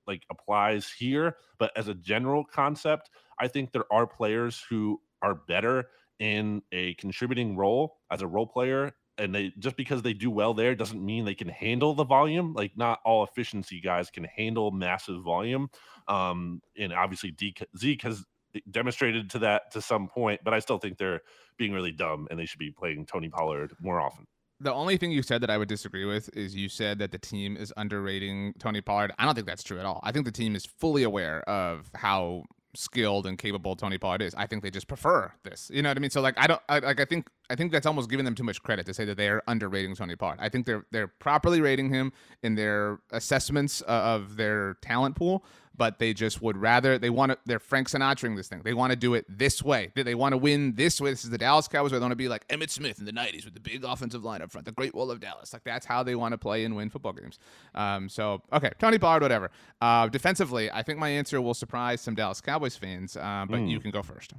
like 0.07 0.23
applies 0.29 0.91
here, 0.91 1.37
but 1.57 1.71
as 1.75 1.87
a 1.87 1.93
general 1.93 2.43
concept, 2.43 3.09
I 3.39 3.47
think 3.47 3.71
there 3.71 3.91
are 3.91 4.07
players 4.07 4.63
who 4.69 5.01
are 5.21 5.35
better 5.35 5.89
in 6.19 6.61
a 6.71 6.93
contributing 6.95 7.55
role 7.55 7.97
as 8.11 8.21
a 8.21 8.27
role 8.27 8.47
player 8.47 8.93
and 9.17 9.33
they 9.33 9.51
just 9.59 9.75
because 9.75 10.01
they 10.01 10.13
do 10.13 10.29
well 10.31 10.53
there 10.53 10.73
doesn't 10.75 11.03
mean 11.03 11.25
they 11.25 11.35
can 11.35 11.49
handle 11.49 11.93
the 11.93 12.03
volume. 12.03 12.53
Like 12.53 12.77
not 12.77 12.99
all 13.05 13.23
efficiency 13.23 13.79
guys 13.79 14.09
can 14.09 14.23
handle 14.23 14.71
massive 14.71 15.21
volume 15.23 15.69
um 16.07 16.61
and 16.77 16.93
obviously 16.93 17.35
zeke 17.77 18.01
has 18.01 18.23
demonstrated 18.69 19.29
to 19.31 19.39
that 19.39 19.71
to 19.71 19.81
some 19.81 20.07
point 20.07 20.41
but 20.43 20.53
i 20.53 20.59
still 20.59 20.77
think 20.77 20.97
they're 20.97 21.21
being 21.57 21.71
really 21.71 21.91
dumb 21.91 22.27
and 22.29 22.39
they 22.39 22.45
should 22.45 22.59
be 22.59 22.71
playing 22.71 23.05
tony 23.05 23.29
pollard 23.29 23.73
more 23.79 23.99
often 23.99 24.25
the 24.63 24.73
only 24.73 24.97
thing 24.97 25.11
you 25.11 25.21
said 25.21 25.41
that 25.41 25.49
I 25.49 25.57
would 25.57 25.67
disagree 25.67 26.05
with 26.05 26.35
is 26.35 26.55
you 26.55 26.69
said 26.69 26.99
that 26.99 27.11
the 27.11 27.17
team 27.17 27.57
is 27.57 27.73
underrating 27.77 28.53
Tony 28.59 28.81
Pollard. 28.81 29.11
I 29.19 29.25
don't 29.25 29.35
think 29.35 29.47
that's 29.47 29.63
true 29.63 29.79
at 29.79 29.85
all. 29.85 29.99
I 30.03 30.11
think 30.11 30.25
the 30.25 30.31
team 30.31 30.55
is 30.55 30.65
fully 30.65 31.03
aware 31.03 31.47
of 31.49 31.91
how 31.95 32.43
skilled 32.75 33.27
and 33.27 33.37
capable 33.37 33.75
Tony 33.75 33.97
Pollard 33.97 34.21
is. 34.21 34.33
I 34.35 34.47
think 34.47 34.63
they 34.63 34.71
just 34.71 34.87
prefer 34.87 35.31
this. 35.43 35.69
You 35.73 35.81
know 35.81 35.89
what 35.89 35.97
I 35.97 35.99
mean? 35.99 36.09
So 36.09 36.21
like 36.21 36.35
I 36.37 36.47
don't 36.47 36.61
I, 36.69 36.79
like 36.79 36.99
I 36.99 37.05
think 37.05 37.29
I 37.49 37.55
think 37.55 37.71
that's 37.71 37.85
almost 37.85 38.09
giving 38.09 38.25
them 38.25 38.35
too 38.35 38.43
much 38.43 38.61
credit 38.63 38.85
to 38.87 38.93
say 38.93 39.05
that 39.05 39.17
they 39.17 39.29
are 39.29 39.43
underrating 39.47 39.95
Tony 39.95 40.15
Pollard. 40.15 40.39
I 40.39 40.49
think 40.49 40.65
they're 40.65 40.85
they're 40.91 41.07
properly 41.07 41.61
rating 41.61 41.89
him 41.89 42.11
in 42.41 42.55
their 42.55 42.99
assessments 43.11 43.81
uh, 43.83 43.91
of 43.91 44.37
their 44.37 44.75
talent 44.81 45.15
pool, 45.15 45.45
but 45.75 45.99
they 45.99 46.13
just 46.13 46.41
would 46.41 46.57
rather 46.57 46.97
they 46.97 47.09
want 47.09 47.31
to 47.31 47.37
they're 47.45 47.59
Frank 47.59 47.89
Sinatraing 47.89 48.35
this 48.35 48.47
thing. 48.47 48.61
They 48.63 48.73
want 48.73 48.91
to 48.91 48.95
do 48.95 49.13
it 49.13 49.25
this 49.27 49.63
way. 49.63 49.91
They 49.95 50.15
want 50.15 50.33
to 50.33 50.37
win 50.37 50.75
this 50.75 51.01
way. 51.01 51.09
This 51.09 51.23
is 51.23 51.29
the 51.29 51.37
Dallas 51.37 51.67
Cowboys 51.67 51.91
where 51.91 51.99
they 51.99 52.03
want 52.03 52.11
to 52.11 52.17
be 52.17 52.27
like 52.27 52.47
Emmitt 52.47 52.69
Smith 52.69 52.99
in 52.99 53.05
the 53.05 53.11
90s 53.11 53.45
with 53.45 53.53
the 53.53 53.59
big 53.59 53.83
offensive 53.83 54.23
line 54.23 54.41
up 54.41 54.51
front, 54.51 54.65
the 54.65 54.71
Great 54.71 54.93
Wall 54.93 55.09
of 55.09 55.19
Dallas. 55.19 55.53
Like 55.53 55.63
that's 55.63 55.85
how 55.85 56.03
they 56.03 56.15
want 56.15 56.33
to 56.33 56.37
play 56.37 56.65
and 56.65 56.75
win 56.75 56.89
football 56.89 57.13
games. 57.13 57.39
Um, 57.73 58.09
so 58.09 58.41
okay, 58.51 58.71
Tony 58.79 58.99
Pollard, 58.99 59.21
whatever. 59.21 59.51
Uh, 59.81 60.07
defensively, 60.07 60.71
I 60.71 60.83
think 60.83 60.99
my 60.99 61.09
answer 61.09 61.41
will 61.41 61.53
surprise 61.53 62.01
some 62.01 62.15
Dallas 62.15 62.41
Cowboys 62.41 62.75
fans, 62.75 63.17
uh, 63.17 63.45
but 63.49 63.59
mm. 63.59 63.69
you 63.69 63.79
can 63.79 63.91
go 63.91 64.03
first. 64.03 64.33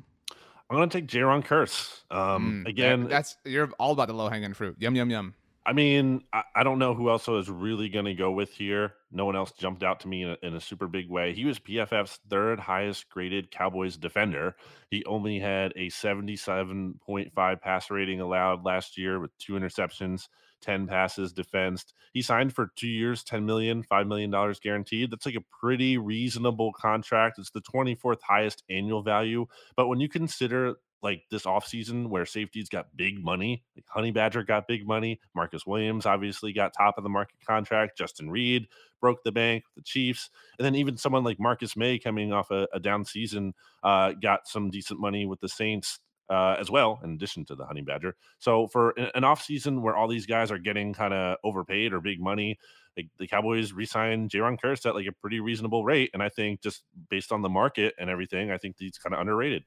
I'm 0.71 0.77
gonna 0.77 0.89
take 0.89 1.07
Jayron 1.07 1.45
Kearse. 1.45 2.03
Um, 2.11 2.65
mm, 2.65 2.69
again, 2.69 3.07
that's 3.09 3.37
you're 3.45 3.71
all 3.79 3.93
about 3.93 4.09
the 4.09 4.15
low 4.15 4.29
hanging 4.29 4.55
fruit. 4.55 4.77
Yum 4.79 4.97
yum 4.97 5.11
yum. 5.11 5.35
I 5.67 5.73
mean, 5.73 6.25
I, 6.33 6.43
I 6.57 6.63
don't 6.63 6.79
know 6.79 6.95
who 6.95 7.09
else 7.09 7.27
I 7.27 7.33
was 7.33 7.49
really 7.49 7.89
going 7.89 8.05
to 8.05 8.15
go 8.15 8.31
with 8.31 8.51
here. 8.51 8.95
No 9.11 9.25
one 9.25 9.35
else 9.35 9.53
jumped 9.53 9.83
out 9.83 10.01
to 10.01 10.09
me 10.09 10.23
in 10.23 10.31
a, 10.31 10.37
in 10.43 10.55
a 10.55 10.61
super 10.61 10.87
big 10.87 11.09
way. 11.09 11.33
He 11.33 11.47
was 11.47 11.59
PFF's 11.59 12.21
third 12.29 12.61
highest 12.61 13.09
graded 13.09 13.51
Cowboys 13.51 13.97
defender. 13.97 14.57
He 14.91 15.05
only 15.07 15.39
had 15.39 15.73
a 15.77 15.89
77.5 15.89 17.61
pass 17.63 17.91
rating 17.91 18.21
allowed 18.21 18.65
last 18.67 18.99
year 18.99 19.19
with 19.21 19.37
two 19.39 19.55
interceptions, 19.55 20.29
10 20.61 20.87
passes 20.87 21.33
defensed. 21.33 21.95
He 22.13 22.21
signed 22.21 22.55
for 22.55 22.71
two 22.77 22.89
years, 22.89 23.25
10 23.25 23.47
million, 23.47 23.85
$5 23.85 24.07
million 24.07 24.55
guaranteed. 24.63 25.11
That's 25.11 25.25
like 25.25 25.35
a 25.35 25.59
pretty 25.61 25.97
reasonable 25.97 26.75
contract. 26.75 27.39
It's 27.39 27.51
the 27.51 27.63
24th 27.63 28.21
highest 28.23 28.65
annual 28.69 29.03
value. 29.03 29.47
But 29.77 29.89
when 29.89 30.01
you 30.01 30.11
consider 30.11 30.75
like 31.03 31.23
this 31.31 31.45
offseason 31.45 32.09
where 32.09 32.25
safeties 32.25 32.69
got 32.69 32.97
big 32.97 33.23
money. 33.23 33.63
Like 33.77 33.85
Honey 33.89 34.11
Badger 34.11 34.43
got 34.43 34.67
big 34.67 34.87
money. 34.87 35.21
Marcus 35.35 35.67
Williams 35.67 36.07
obviously 36.07 36.53
got 36.53 36.73
top 36.73 36.97
of 36.97 37.05
the 37.05 37.11
market 37.11 37.37
contract. 37.47 37.99
Justin 37.99 38.31
Reid 38.31 38.67
broke 39.01 39.23
the 39.23 39.33
bank 39.33 39.65
with 39.67 39.85
the 39.85 39.89
Chiefs. 39.89 40.31
And 40.59 40.65
then 40.65 40.75
even 40.75 40.97
someone 40.97 41.23
like 41.23 41.39
Marcus 41.39 41.77
Maye 41.77 41.99
coming 41.99 42.33
off 42.33 42.51
a, 42.51 42.67
a 42.73 42.81
down 42.81 43.05
season 43.05 43.53
uh, 43.83 44.13
got 44.13 44.49
some 44.49 44.71
decent 44.71 44.99
money 44.99 45.27
with 45.27 45.41
the 45.41 45.49
Saints. 45.49 46.01
Uh, 46.31 46.57
as 46.59 46.71
well, 46.71 46.99
in 47.05 47.13
addition 47.13 47.45
to 47.45 47.55
the 47.55 47.67
Honey 47.67 47.83
Badger. 47.83 48.17
So 48.39 48.67
for 48.69 48.93
an 49.15 49.25
offseason 49.25 49.83
where 49.83 49.95
all 49.95 50.09
these 50.09 50.25
guys 50.25 50.51
are 50.51 50.57
getting 50.57 50.95
kind 50.95 51.13
of 51.13 51.37
overpaid 51.45 51.93
or 51.93 52.01
big 52.01 52.19
money, 52.19 52.59
like 52.97 53.09
the 53.19 53.27
Cowboys 53.27 53.75
re-signed 53.75 54.31
Jayron 54.31 54.59
Kearse 54.59 54.87
at 54.87 54.95
like 54.95 55.07
a 55.07 55.13
pretty 55.13 55.41
reasonable 55.41 55.85
rate. 55.85 56.09
And 56.15 56.23
I 56.23 56.31
think 56.31 56.63
just 56.63 56.85
based 57.11 57.31
on 57.31 57.43
the 57.43 57.51
market 57.51 57.95
and 57.99 58.09
everything, 58.09 58.51
I 58.51 58.57
think 58.57 58.77
he's 58.79 58.97
kind 58.97 59.13
of 59.13 59.21
underrated 59.21 59.65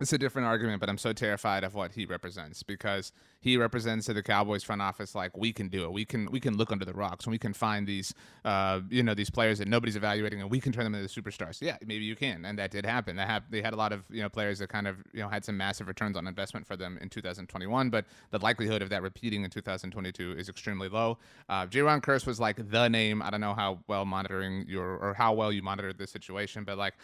it's 0.00 0.12
a 0.12 0.18
different 0.18 0.46
argument, 0.46 0.80
but 0.80 0.88
I'm 0.88 0.98
so 0.98 1.12
terrified 1.12 1.62
of 1.62 1.74
what 1.74 1.92
he 1.92 2.04
represents 2.04 2.62
because 2.62 3.12
he 3.40 3.56
represents 3.56 4.06
to 4.06 4.12
the 4.12 4.22
Cowboys 4.22 4.64
front 4.64 4.82
office 4.82 5.14
like 5.14 5.36
we 5.36 5.52
can 5.52 5.68
do 5.68 5.84
it. 5.84 5.92
We 5.92 6.04
can 6.04 6.30
we 6.32 6.40
can 6.40 6.56
look 6.56 6.72
under 6.72 6.84
the 6.84 6.92
rocks 6.92 7.26
and 7.26 7.32
we 7.32 7.38
can 7.38 7.52
find 7.52 7.86
these 7.86 8.12
uh, 8.44 8.80
you 8.90 9.02
know 9.02 9.14
these 9.14 9.30
players 9.30 9.58
that 9.58 9.68
nobody's 9.68 9.94
evaluating 9.94 10.40
and 10.40 10.50
we 10.50 10.60
can 10.60 10.72
turn 10.72 10.84
them 10.84 10.94
into 10.94 11.08
superstars. 11.08 11.60
Yeah, 11.60 11.76
maybe 11.86 12.04
you 12.04 12.16
can, 12.16 12.44
and 12.44 12.58
that 12.58 12.72
did 12.72 12.84
happen. 12.84 13.16
That 13.16 13.28
have 13.28 13.44
they 13.50 13.62
had 13.62 13.72
a 13.72 13.76
lot 13.76 13.92
of 13.92 14.02
you 14.10 14.20
know 14.20 14.28
players 14.28 14.58
that 14.58 14.68
kind 14.68 14.88
of 14.88 14.96
you 15.12 15.20
know 15.20 15.28
had 15.28 15.44
some 15.44 15.56
massive 15.56 15.86
returns 15.86 16.16
on 16.16 16.26
investment 16.26 16.66
for 16.66 16.76
them 16.76 16.98
in 17.00 17.08
2021, 17.08 17.90
but 17.90 18.04
the 18.30 18.38
likelihood 18.38 18.82
of 18.82 18.88
that 18.88 19.02
repeating 19.02 19.44
in 19.44 19.50
2022 19.50 20.32
is 20.32 20.48
extremely 20.48 20.88
low. 20.88 21.18
Uh, 21.48 21.66
Jayron 21.66 22.02
Kearse 22.02 22.26
was 22.26 22.40
like 22.40 22.68
the 22.70 22.88
name. 22.88 23.22
I 23.22 23.30
don't 23.30 23.40
know 23.40 23.54
how 23.54 23.78
well 23.86 24.04
monitoring 24.04 24.64
your 24.66 24.96
or 24.96 25.14
how 25.14 25.32
well 25.34 25.52
you 25.52 25.62
monitored 25.62 25.98
this 25.98 26.10
situation, 26.10 26.64
but 26.64 26.78
like 26.78 26.94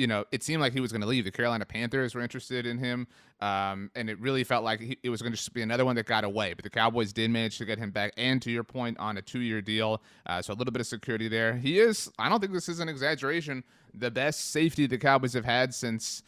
you 0.00 0.06
know, 0.06 0.24
it 0.32 0.42
seemed 0.42 0.62
like 0.62 0.72
he 0.72 0.80
was 0.80 0.92
going 0.92 1.02
to 1.02 1.06
leave. 1.06 1.24
The 1.24 1.30
Carolina 1.30 1.66
Panthers 1.66 2.14
were 2.14 2.22
interested 2.22 2.64
in 2.64 2.78
him, 2.78 3.06
um, 3.42 3.90
and 3.94 4.08
it 4.08 4.18
really 4.18 4.44
felt 4.44 4.64
like 4.64 4.80
he, 4.80 4.98
it 5.02 5.10
was 5.10 5.20
going 5.20 5.34
to 5.34 5.50
be 5.50 5.60
another 5.60 5.84
one 5.84 5.94
that 5.96 6.06
got 6.06 6.24
away. 6.24 6.54
But 6.54 6.64
the 6.64 6.70
Cowboys 6.70 7.12
did 7.12 7.30
manage 7.30 7.58
to 7.58 7.66
get 7.66 7.78
him 7.78 7.90
back, 7.90 8.14
and 8.16 8.40
to 8.40 8.50
your 8.50 8.64
point, 8.64 8.98
on 8.98 9.18
a 9.18 9.22
two-year 9.22 9.60
deal, 9.60 10.00
uh, 10.24 10.40
so 10.40 10.54
a 10.54 10.56
little 10.56 10.72
bit 10.72 10.80
of 10.80 10.86
security 10.86 11.28
there. 11.28 11.54
He 11.54 11.78
is. 11.78 12.10
I 12.18 12.30
don't 12.30 12.40
think 12.40 12.54
this 12.54 12.70
is 12.70 12.80
an 12.80 12.88
exaggeration. 12.88 13.62
The 13.92 14.10
best 14.10 14.52
safety 14.52 14.86
the 14.86 14.96
Cowboys 14.96 15.34
have 15.34 15.44
had 15.44 15.74
since. 15.74 16.22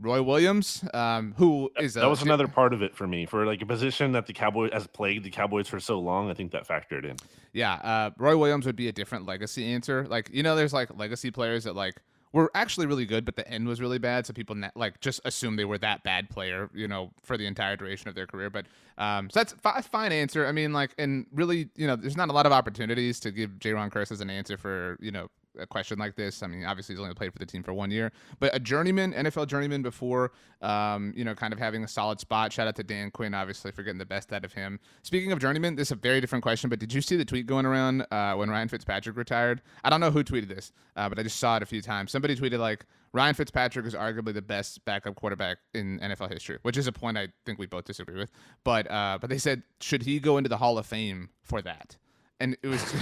Roy 0.00 0.20
Williams, 0.20 0.84
um, 0.92 1.34
who 1.38 1.70
is 1.78 1.94
that 1.94 2.10
was 2.10 2.20
another 2.20 2.48
part 2.48 2.72
of 2.72 2.82
it 2.82 2.96
for 2.96 3.06
me 3.06 3.26
for 3.26 3.46
like 3.46 3.62
a 3.62 3.66
position 3.66 4.10
that 4.10 4.26
the 4.26 4.32
Cowboys 4.32 4.72
has 4.72 4.88
plagued 4.88 5.22
the 5.24 5.30
Cowboys 5.30 5.68
for 5.68 5.78
so 5.78 6.00
long. 6.00 6.28
I 6.28 6.34
think 6.34 6.50
that 6.50 6.66
factored 6.66 7.04
in. 7.04 7.14
Yeah, 7.52 7.74
uh, 7.74 8.10
Roy 8.18 8.36
Williams 8.36 8.66
would 8.66 8.74
be 8.74 8.88
a 8.88 8.92
different 8.92 9.24
legacy 9.24 9.64
answer. 9.72 10.04
Like 10.08 10.30
you 10.32 10.42
know, 10.42 10.56
there's 10.56 10.72
like 10.72 10.98
legacy 10.98 11.30
players 11.30 11.62
that 11.62 11.76
like 11.76 11.94
were 12.34 12.50
actually 12.52 12.86
really 12.86 13.06
good, 13.06 13.24
but 13.24 13.36
the 13.36 13.48
end 13.48 13.66
was 13.68 13.80
really 13.80 13.98
bad. 13.98 14.26
So 14.26 14.32
people 14.32 14.56
like 14.74 15.00
just 15.00 15.20
assume 15.24 15.54
they 15.54 15.64
were 15.64 15.78
that 15.78 16.02
bad 16.02 16.28
player, 16.28 16.68
you 16.74 16.88
know, 16.88 17.12
for 17.22 17.38
the 17.38 17.46
entire 17.46 17.76
duration 17.76 18.08
of 18.08 18.16
their 18.16 18.26
career. 18.26 18.50
But 18.50 18.66
um, 18.98 19.30
so 19.30 19.38
that's 19.40 19.54
a 19.64 19.82
fine 19.82 20.10
answer. 20.10 20.44
I 20.44 20.50
mean, 20.50 20.72
like, 20.72 20.94
and 20.98 21.26
really, 21.32 21.70
you 21.76 21.86
know, 21.86 21.94
there's 21.94 22.16
not 22.16 22.28
a 22.30 22.32
lot 22.32 22.44
of 22.44 22.50
opportunities 22.50 23.20
to 23.20 23.30
give 23.30 23.52
Jayron 23.52 23.90
Kearse 23.90 24.10
as 24.10 24.20
an 24.20 24.30
answer 24.30 24.56
for, 24.56 24.98
you 25.00 25.12
know, 25.12 25.28
a 25.58 25.66
question 25.66 25.98
like 25.98 26.16
this. 26.16 26.42
I 26.42 26.46
mean, 26.46 26.64
obviously 26.64 26.94
he's 26.94 27.00
only 27.00 27.14
played 27.14 27.32
for 27.32 27.38
the 27.38 27.46
team 27.46 27.62
for 27.62 27.72
one 27.72 27.90
year, 27.90 28.12
but 28.40 28.54
a 28.54 28.60
journeyman, 28.60 29.12
NFL 29.12 29.46
journeyman 29.46 29.82
before, 29.82 30.32
um, 30.62 31.12
you 31.16 31.24
know, 31.24 31.34
kind 31.34 31.52
of 31.52 31.58
having 31.58 31.84
a 31.84 31.88
solid 31.88 32.20
spot. 32.20 32.52
Shout 32.52 32.68
out 32.68 32.76
to 32.76 32.82
Dan 32.82 33.10
Quinn, 33.10 33.34
obviously, 33.34 33.70
for 33.70 33.82
getting 33.82 33.98
the 33.98 34.06
best 34.06 34.32
out 34.32 34.44
of 34.44 34.52
him. 34.52 34.80
Speaking 35.02 35.32
of 35.32 35.38
journeyman, 35.38 35.76
this 35.76 35.88
is 35.88 35.92
a 35.92 35.96
very 35.96 36.20
different 36.20 36.42
question, 36.42 36.70
but 36.70 36.78
did 36.78 36.92
you 36.92 37.00
see 37.00 37.16
the 37.16 37.24
tweet 37.24 37.46
going 37.46 37.66
around 37.66 38.06
uh, 38.10 38.34
when 38.34 38.50
Ryan 38.50 38.68
Fitzpatrick 38.68 39.16
retired? 39.16 39.62
I 39.82 39.90
don't 39.90 40.00
know 40.00 40.10
who 40.10 40.24
tweeted 40.24 40.48
this, 40.48 40.72
uh, 40.96 41.08
but 41.08 41.18
I 41.18 41.22
just 41.22 41.38
saw 41.38 41.56
it 41.56 41.62
a 41.62 41.66
few 41.66 41.82
times. 41.82 42.12
Somebody 42.12 42.36
tweeted 42.36 42.58
like, 42.58 42.86
Ryan 43.14 43.34
Fitzpatrick 43.34 43.86
is 43.86 43.94
arguably 43.94 44.34
the 44.34 44.42
best 44.42 44.84
backup 44.84 45.14
quarterback 45.14 45.58
in 45.72 46.00
NFL 46.00 46.32
history, 46.32 46.58
which 46.62 46.76
is 46.76 46.88
a 46.88 46.92
point 46.92 47.16
I 47.16 47.28
think 47.46 47.60
we 47.60 47.66
both 47.66 47.84
disagree 47.84 48.18
with. 48.18 48.32
But 48.64 48.90
uh, 48.90 49.18
but 49.20 49.30
they 49.30 49.38
said 49.38 49.62
should 49.80 50.02
he 50.02 50.18
go 50.18 50.36
into 50.36 50.48
the 50.48 50.56
Hall 50.56 50.78
of 50.78 50.84
Fame 50.84 51.30
for 51.44 51.62
that? 51.62 51.96
And 52.40 52.56
it 52.62 52.68
was 52.68 52.94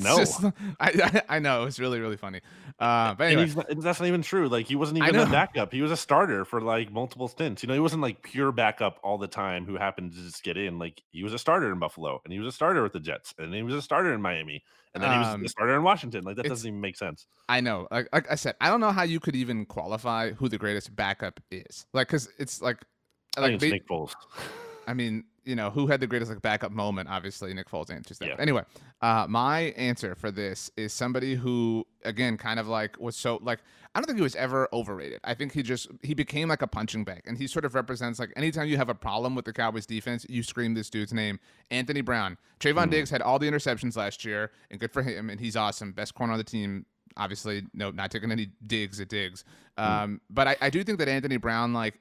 no, 0.00 0.18
just, 0.18 0.44
I, 0.44 0.52
I, 0.80 1.22
I 1.36 1.38
know 1.38 1.64
it's 1.64 1.78
really 1.78 2.00
really 2.00 2.16
funny. 2.16 2.40
Uh, 2.78 3.14
but 3.14 3.28
anyway, 3.28 3.52
not, 3.54 3.66
that's 3.80 4.00
not 4.00 4.06
even 4.06 4.22
true. 4.22 4.48
Like 4.48 4.66
he 4.66 4.76
wasn't 4.76 4.98
even 4.98 5.16
a 5.16 5.26
backup; 5.26 5.72
he 5.72 5.82
was 5.82 5.90
a 5.90 5.96
starter 5.96 6.44
for 6.44 6.60
like 6.60 6.92
multiple 6.92 7.28
stints. 7.28 7.62
You 7.62 7.66
know, 7.68 7.74
he 7.74 7.80
wasn't 7.80 8.02
like 8.02 8.22
pure 8.22 8.52
backup 8.52 8.98
all 9.02 9.18
the 9.18 9.28
time 9.28 9.66
who 9.66 9.76
happened 9.76 10.12
to 10.12 10.18
just 10.18 10.42
get 10.42 10.56
in. 10.56 10.78
Like 10.78 11.02
he 11.10 11.22
was 11.22 11.34
a 11.34 11.38
starter 11.38 11.72
in 11.72 11.78
Buffalo, 11.78 12.20
and 12.24 12.32
he 12.32 12.38
was 12.38 12.48
a 12.48 12.52
starter 12.52 12.82
with 12.82 12.92
the 12.92 13.00
Jets, 13.00 13.34
and 13.38 13.54
he 13.54 13.62
was 13.62 13.74
a 13.74 13.82
starter 13.82 14.12
in 14.12 14.20
Miami, 14.22 14.62
and 14.94 15.02
then 15.02 15.12
he 15.12 15.18
was 15.18 15.28
um, 15.28 15.44
a 15.44 15.48
starter 15.48 15.74
in 15.74 15.82
Washington. 15.82 16.24
Like 16.24 16.36
that 16.36 16.46
doesn't 16.46 16.66
even 16.66 16.80
make 16.80 16.96
sense. 16.96 17.26
I 17.48 17.60
know. 17.60 17.88
Like, 17.90 18.08
like 18.12 18.30
I 18.30 18.34
said, 18.34 18.54
I 18.60 18.68
don't 18.68 18.80
know 18.80 18.92
how 18.92 19.02
you 19.02 19.20
could 19.20 19.36
even 19.36 19.66
qualify 19.66 20.32
who 20.32 20.48
the 20.48 20.58
greatest 20.58 20.94
backup 20.94 21.40
is. 21.50 21.86
Like, 21.92 22.08
because 22.08 22.28
it's 22.38 22.60
like 22.60 22.78
like 23.38 23.58
they, 23.58 23.70
Nick 23.70 23.88
Foles. 23.88 24.12
I 24.86 24.94
mean, 24.94 25.24
you 25.50 25.56
know, 25.56 25.68
who 25.68 25.88
had 25.88 26.00
the 26.00 26.06
greatest 26.06 26.30
like 26.30 26.40
backup 26.40 26.70
moment? 26.70 27.08
Obviously, 27.10 27.52
Nick 27.52 27.68
Foles 27.68 27.90
answers 27.90 28.18
that. 28.20 28.28
Yeah. 28.28 28.36
Anyway, 28.38 28.62
uh, 29.02 29.26
my 29.28 29.74
answer 29.76 30.14
for 30.14 30.30
this 30.30 30.70
is 30.76 30.92
somebody 30.92 31.34
who, 31.34 31.84
again, 32.04 32.38
kind 32.38 32.60
of 32.60 32.68
like 32.68 32.98
was 33.00 33.16
so 33.16 33.40
like 33.42 33.58
I 33.94 33.98
don't 33.98 34.06
think 34.06 34.18
he 34.18 34.22
was 34.22 34.36
ever 34.36 34.68
overrated. 34.72 35.20
I 35.24 35.34
think 35.34 35.52
he 35.52 35.64
just 35.64 35.88
he 36.02 36.14
became 36.14 36.48
like 36.48 36.62
a 36.62 36.68
punching 36.68 37.02
bag, 37.02 37.22
and 37.26 37.36
he 37.36 37.48
sort 37.48 37.64
of 37.64 37.74
represents 37.74 38.20
like 38.20 38.32
anytime 38.36 38.68
you 38.68 38.76
have 38.76 38.88
a 38.88 38.94
problem 38.94 39.34
with 39.34 39.44
the 39.44 39.52
Cowboys 39.52 39.86
defense, 39.86 40.24
you 40.28 40.44
scream 40.44 40.74
this 40.74 40.88
dude's 40.88 41.12
name, 41.12 41.40
Anthony 41.72 42.00
Brown. 42.00 42.38
Trevon 42.60 42.86
mm. 42.86 42.90
Diggs 42.90 43.10
had 43.10 43.20
all 43.20 43.40
the 43.40 43.50
interceptions 43.50 43.96
last 43.96 44.24
year, 44.24 44.52
and 44.70 44.78
good 44.78 44.92
for 44.92 45.02
him, 45.02 45.28
and 45.30 45.40
he's 45.40 45.56
awesome, 45.56 45.90
best 45.90 46.14
corner 46.14 46.32
on 46.32 46.38
the 46.38 46.44
team. 46.44 46.86
Obviously, 47.16 47.66
no, 47.74 47.90
not 47.90 48.12
taking 48.12 48.30
any 48.30 48.50
digs 48.64 49.00
at 49.00 49.08
Diggs. 49.08 49.44
Mm. 49.76 49.84
Um, 49.84 50.20
but 50.30 50.46
I, 50.46 50.56
I 50.60 50.70
do 50.70 50.84
think 50.84 51.00
that 51.00 51.08
Anthony 51.08 51.38
Brown 51.38 51.72
like 51.72 51.98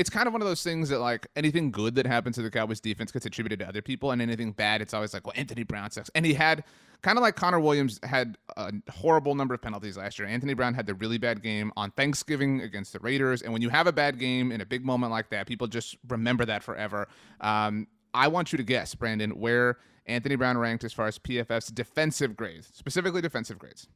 it's 0.00 0.08
kind 0.08 0.26
of 0.26 0.32
one 0.32 0.40
of 0.40 0.48
those 0.48 0.62
things 0.62 0.88
that 0.88 0.98
like 0.98 1.26
anything 1.36 1.70
good 1.70 1.94
that 1.96 2.06
happens 2.06 2.36
to 2.36 2.42
the 2.42 2.50
Cowboys 2.50 2.80
defense 2.80 3.12
gets 3.12 3.26
attributed 3.26 3.58
to 3.58 3.68
other 3.68 3.82
people, 3.82 4.12
and 4.12 4.22
anything 4.22 4.52
bad, 4.52 4.80
it's 4.80 4.94
always 4.94 5.12
like, 5.12 5.26
well, 5.26 5.34
Anthony 5.36 5.62
Brown 5.62 5.90
sucks. 5.90 6.10
And 6.14 6.24
he 6.24 6.32
had 6.32 6.64
kind 7.02 7.18
of 7.18 7.22
like 7.22 7.36
Connor 7.36 7.60
Williams 7.60 8.00
had 8.02 8.38
a 8.56 8.72
horrible 8.90 9.34
number 9.34 9.52
of 9.52 9.60
penalties 9.60 9.98
last 9.98 10.18
year. 10.18 10.26
Anthony 10.26 10.54
Brown 10.54 10.72
had 10.72 10.86
the 10.86 10.94
really 10.94 11.18
bad 11.18 11.42
game 11.42 11.70
on 11.76 11.90
Thanksgiving 11.90 12.62
against 12.62 12.94
the 12.94 12.98
Raiders, 13.00 13.42
and 13.42 13.52
when 13.52 13.60
you 13.60 13.68
have 13.68 13.86
a 13.86 13.92
bad 13.92 14.18
game 14.18 14.52
in 14.52 14.62
a 14.62 14.66
big 14.66 14.86
moment 14.86 15.12
like 15.12 15.28
that, 15.28 15.46
people 15.46 15.66
just 15.66 15.98
remember 16.08 16.46
that 16.46 16.62
forever. 16.62 17.06
Um, 17.42 17.86
I 18.14 18.28
want 18.28 18.52
you 18.52 18.56
to 18.56 18.64
guess, 18.64 18.94
Brandon, 18.94 19.38
where 19.38 19.76
Anthony 20.06 20.36
Brown 20.36 20.56
ranked 20.56 20.82
as 20.82 20.94
far 20.94 21.08
as 21.08 21.18
PFF's 21.18 21.68
defensive 21.68 22.36
grades, 22.36 22.70
specifically 22.72 23.20
defensive 23.20 23.58
grades 23.58 23.86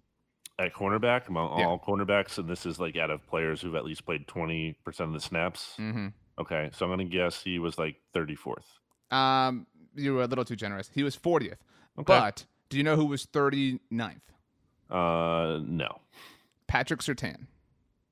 at 0.58 0.73
cornerback 0.73 1.28
among 1.28 1.58
yeah. 1.58 1.66
all 1.66 1.78
cornerbacks, 1.78 2.38
and 2.38 2.49
this 2.49 2.66
is 2.66 2.78
like 2.78 2.96
out 2.96 3.11
of 3.11 3.26
players 3.26 3.61
who've 3.61 3.75
at 3.75 3.84
least 3.84 4.04
played 4.04 4.26
twenty 4.26 4.76
percent 4.84 5.08
of 5.08 5.14
the 5.14 5.20
snaps. 5.20 5.75
Mm-hmm. 5.78 6.08
Okay, 6.38 6.70
so 6.73 6.84
I'm 6.84 6.92
gonna 6.92 7.04
guess 7.04 7.42
he 7.42 7.58
was 7.58 7.78
like 7.78 7.96
thirty 8.12 8.34
fourth. 8.34 8.66
Um, 9.11 9.66
you 9.94 10.14
were 10.14 10.23
a 10.23 10.26
little 10.26 10.44
too 10.44 10.56
generous. 10.56 10.90
He 10.94 11.02
was 11.02 11.14
fortieth. 11.14 11.58
Okay. 11.99 12.04
But 12.06 12.44
do 12.68 12.76
you 12.76 12.82
know 12.82 12.96
who 12.96 13.06
was 13.06 13.26
39th? 13.26 14.16
Uh, 14.90 15.61
no. 15.64 16.00
Patrick 16.66 17.00
Surtain. 17.00 17.46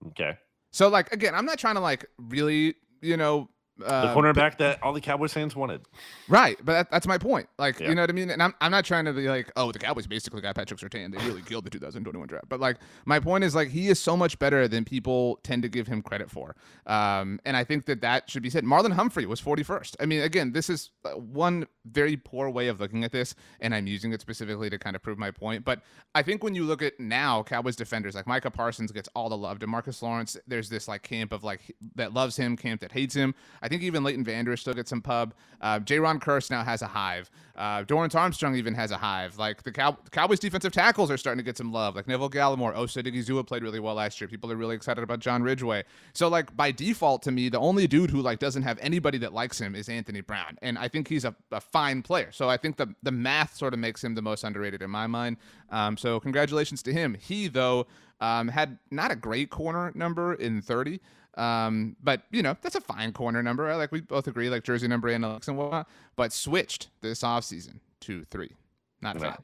Okay. 0.09 0.39
So 0.71 0.89
like 0.89 1.13
again, 1.13 1.35
I'm 1.35 1.45
not 1.45 1.59
trying 1.59 1.75
to 1.75 1.81
like 1.81 2.07
really 2.19 2.75
you 3.01 3.17
know 3.17 3.49
uh, 3.85 4.07
the 4.07 4.21
cornerback 4.21 4.59
that 4.59 4.83
all 4.83 4.93
the 4.93 5.01
Cowboys 5.01 5.33
fans 5.33 5.57
wanted. 5.57 5.83
Right, 6.29 6.59
but 6.65 6.73
that, 6.73 6.91
that's 6.91 7.07
my 7.07 7.19
point. 7.19 7.49
Like, 7.59 7.81
yeah. 7.81 7.89
you 7.89 7.95
know 7.95 8.03
what 8.03 8.11
I 8.11 8.13
mean? 8.13 8.31
And 8.31 8.43
I'm, 8.43 8.55
I'm 8.61 8.71
not 8.71 8.85
trying 8.85 9.05
to 9.07 9.13
be 9.13 9.29
like, 9.29 9.51
oh, 9.57 9.73
the 9.73 9.79
Cowboys 9.79 10.07
basically 10.07 10.41
got 10.41 10.55
Patrick 10.55 10.79
Surtain. 10.79 11.13
They 11.13 11.25
really 11.27 11.43
killed 11.43 11.65
the 11.65 11.71
2021 11.71 12.29
draft. 12.29 12.49
But 12.49 12.61
like, 12.61 12.77
my 13.05 13.19
point 13.19 13.45
is 13.45 13.55
like, 13.55 13.69
he 13.69 13.89
is 13.89 13.99
so 13.99 14.17
much 14.17 14.39
better 14.39 14.69
than 14.69 14.85
people 14.85 15.41
tend 15.43 15.63
to 15.63 15.69
give 15.69 15.87
him 15.87 16.03
credit 16.03 16.31
for. 16.31 16.55
Um, 16.87 17.41
and 17.45 17.57
I 17.57 17.65
think 17.65 17.87
that 17.87 18.01
that 18.03 18.31
should 18.31 18.43
be 18.43 18.51
said. 18.51 18.65
Marlon 18.65 18.93
Humphrey 18.93 19.27
was 19.27 19.41
41st. 19.41 19.97
I 20.01 20.07
mean, 20.07 20.23
again, 20.23 20.53
this 20.53 20.69
is 20.69 20.91
uh, 21.05 21.11
one 21.11 21.67
very 21.85 22.17
poor 22.17 22.51
way 22.51 22.69
of 22.69 22.81
looking 22.81 23.05
at 23.05 23.13
this, 23.13 23.35
and 23.61 23.75
I'm 23.75 23.87
using 23.87 24.13
it 24.13 24.21
specifically 24.21 24.71
to 24.71 24.79
kind 24.79 24.97
of 24.97 25.03
prove 25.03 25.19
my 25.19 25.31
point. 25.31 25.65
But 25.65 25.81
I 26.15 26.23
think 26.23 26.45
when 26.45 26.55
you 26.55 26.65
look 26.65 26.83
at 26.83 26.99
now 27.01 27.43
Cowboys 27.43 27.77
defenders, 27.77 28.15
like 28.15 28.27
Micah 28.27 28.51
Parsons 28.51 28.93
gets 28.93 29.09
all 29.15 29.29
the 29.29 29.37
love. 29.37 29.59
Demarcus 29.59 30.03
Lawrence, 30.03 30.37
there's 30.47 30.69
this 30.69 30.89
like 30.89 31.03
camp 31.03 31.33
of 31.33 31.45
like 31.45 31.75
that 31.95 32.13
loves 32.13 32.37
him, 32.37 32.57
camp 32.57 32.81
that 32.83 32.93
hates 32.93 33.15
him. 33.15 33.35
I 33.63 33.69
think 33.69 33.83
even 33.83 34.03
Leighton 34.05 34.25
Vander 34.25 34.57
still 34.57 34.75
gets 34.75 34.91
some 34.91 35.01
pub. 35.01 35.35
Uh, 35.61 35.79
Jayron 35.79 36.21
Kearse 36.21 36.51
now 36.51 36.65
has 36.65 36.83
a 36.83 36.87
hive. 36.87 37.31
Uh, 37.57 37.85
Dorance 37.85 38.15
Armstrong 38.15 38.57
even 38.57 38.75
has 38.75 38.91
a 38.91 38.97
hive. 38.97 39.39
Like 39.39 39.63
the, 39.63 39.71
Cow- 39.71 39.99
Cowboys 40.11 40.41
defensive 40.41 40.73
tackles 40.73 41.11
are 41.11 41.17
starting 41.17 41.39
to 41.39 41.45
get 41.45 41.57
some 41.57 41.73
love. 41.73 41.95
Like 41.95 42.09
Neville 42.09 42.31
Gallimore, 42.31 42.75
Osa 42.77 43.03
Odighizuwa 43.03 43.47
played 43.47 43.63
really 43.63 43.79
well 43.79 43.95
last 43.95 44.21
year. 44.21 44.29
People 44.29 44.51
are 44.51 44.57
really 44.57 44.75
excited 44.75 45.05
about 45.05 45.21
John 45.21 45.43
Ridgeway. 45.43 45.85
So 46.13 46.29
like 46.29 46.55
by 46.57 46.73
default 46.73 47.23
to 47.23 47.31
me, 47.31 47.49
the 47.49 47.61
only 47.61 47.87
dude 47.87 48.11
who 48.11 48.21
like 48.21 48.39
doesn't 48.39 48.63
have 48.63 48.79
anybody 48.81 49.19
that 49.19 49.33
likes 49.33 49.61
him 49.61 49.75
is 49.75 49.89
Anthony 49.89 50.21
Brown, 50.21 50.59
and 50.63 50.79
I 50.79 50.89
think 50.89 51.09
he's 51.09 51.25
a, 51.25 51.35
a 51.51 51.61
fine 51.61 52.03
player. 52.03 52.31
So 52.33 52.49
I 52.49 52.57
think 52.57 52.77
the 52.77 52.95
the 53.03 53.13
math 53.13 53.57
sort 53.57 53.75
of 53.75 53.81
makes 53.81 54.03
him 54.03 54.15
the 54.15 54.23
most 54.23 54.45
underrated 54.45 54.83
in 54.83 54.91
my 54.91 55.07
mind. 55.07 55.37
Um, 55.71 55.97
so 55.97 56.19
congratulations 56.21 56.83
to 56.85 56.93
him. 56.93 57.15
He 57.15 57.49
though 57.49 57.87
um, 58.21 58.49
had 58.49 58.79
not 58.91 59.11
a 59.11 59.17
great 59.17 59.51
corner 59.51 59.93
number 59.95 60.35
in 60.35 60.63
30. 60.63 61.01
Um, 61.37 61.97
but 62.03 62.23
you 62.31 62.43
know, 62.43 62.57
that's 62.61 62.75
a 62.75 62.81
fine 62.81 63.13
corner 63.13 63.43
number. 63.43 63.75
Like 63.77 63.93
we 63.93 64.01
both 64.01 64.27
agree, 64.27 64.51
like 64.51 64.65
jersey 64.65 64.89
number 64.89 65.09
analytics 65.09 65.49
and 65.49 65.57
whatnot, 65.57 65.89
but 66.17 66.33
switched 66.33 66.89
this 67.01 67.23
offseason 67.23 67.81
to 68.01 68.25
three. 68.25 68.53
Not 69.01 69.21
Yeah. 69.21 69.37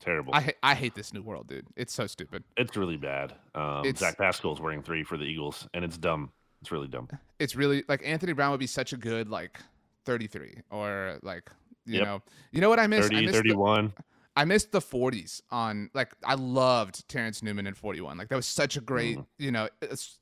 Terrible. 0.00 0.32
I, 0.34 0.54
I 0.62 0.74
hate 0.74 0.94
this 0.94 1.12
new 1.12 1.22
world, 1.22 1.48
dude. 1.48 1.66
It's 1.76 1.92
so 1.92 2.06
stupid. 2.06 2.44
it's 2.56 2.76
really 2.76 2.96
bad. 2.96 3.34
Um, 3.54 3.80
It's- 3.84 3.98
Zach 3.98 4.16
Pascal's 4.16 4.60
wearing 4.60 4.80
three 4.82 5.02
for 5.02 5.16
the 5.18 5.24
Eagles, 5.24 5.66
and 5.74 5.84
it's 5.84 5.98
dumb. 5.98 6.30
It's 6.60 6.70
really 6.70 6.86
dumb. 6.88 7.08
It's 7.40 7.54
really 7.56 7.84
like 7.88 8.02
Anthony 8.04 8.32
Brown 8.32 8.50
would 8.52 8.60
be 8.60 8.66
such 8.66 8.92
a 8.92 8.96
good 8.96 9.28
like 9.28 9.60
33 10.06 10.62
or 10.70 11.18
like 11.22 11.50
you 11.84 11.98
Yep. 11.98 12.06
know, 12.06 12.22
you 12.52 12.60
know 12.60 12.68
what 12.68 12.78
I 12.78 12.86
missed? 12.86 13.10
30, 13.10 13.16
I 13.16 13.26
the, 13.26 13.32
31. 13.32 13.92
I 14.38 14.44
missed 14.44 14.70
the 14.72 14.78
40s 14.80 15.42
on 15.50 15.90
like 15.94 16.12
I 16.24 16.34
loved 16.34 17.08
Terence 17.08 17.42
Newman 17.42 17.66
in 17.66 17.74
41. 17.74 18.16
Like 18.16 18.28
that 18.28 18.36
was 18.36 18.46
such 18.46 18.76
a 18.76 18.80
great, 18.80 19.18
Mm. 19.18 19.26
you 19.38 19.50
know, 19.50 19.68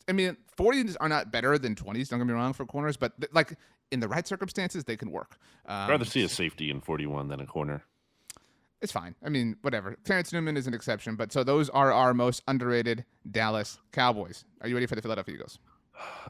I 0.08 0.12
mean 0.12 0.36
40s 0.56 0.96
are 1.00 1.08
not 1.08 1.30
better 1.30 1.58
than 1.58 1.74
20s, 1.74 2.08
don't 2.08 2.18
get 2.20 2.26
me 2.26 2.32
wrong 2.32 2.52
for 2.54 2.64
corners, 2.64 2.96
but 2.96 3.18
th- 3.20 3.32
like 3.34 3.52
in 3.90 4.00
the 4.00 4.08
right 4.08 4.26
circumstances 4.26 4.84
they 4.84 4.96
can 4.96 5.10
work. 5.10 5.36
Um, 5.66 5.76
I'd 5.82 5.90
rather 5.90 6.04
see 6.06 6.22
a 6.24 6.28
safety 6.28 6.70
in 6.70 6.80
41 6.80 7.28
than 7.28 7.40
a 7.40 7.46
corner. 7.46 7.82
It's 8.82 8.92
fine. 8.92 9.14
I 9.24 9.28
mean, 9.28 9.56
whatever. 9.62 9.96
Terence 10.04 10.32
Newman 10.32 10.56
is 10.56 10.66
an 10.66 10.74
exception, 10.74 11.16
but 11.16 11.30
so 11.32 11.44
those 11.44 11.68
are 11.70 11.92
our 11.92 12.12
most 12.14 12.42
underrated 12.48 13.04
Dallas 13.30 13.78
Cowboys. 13.92 14.44
Are 14.60 14.68
you 14.68 14.74
ready 14.74 14.86
for 14.86 14.94
the 14.96 15.02
Philadelphia 15.02 15.34
Eagles? 15.34 15.58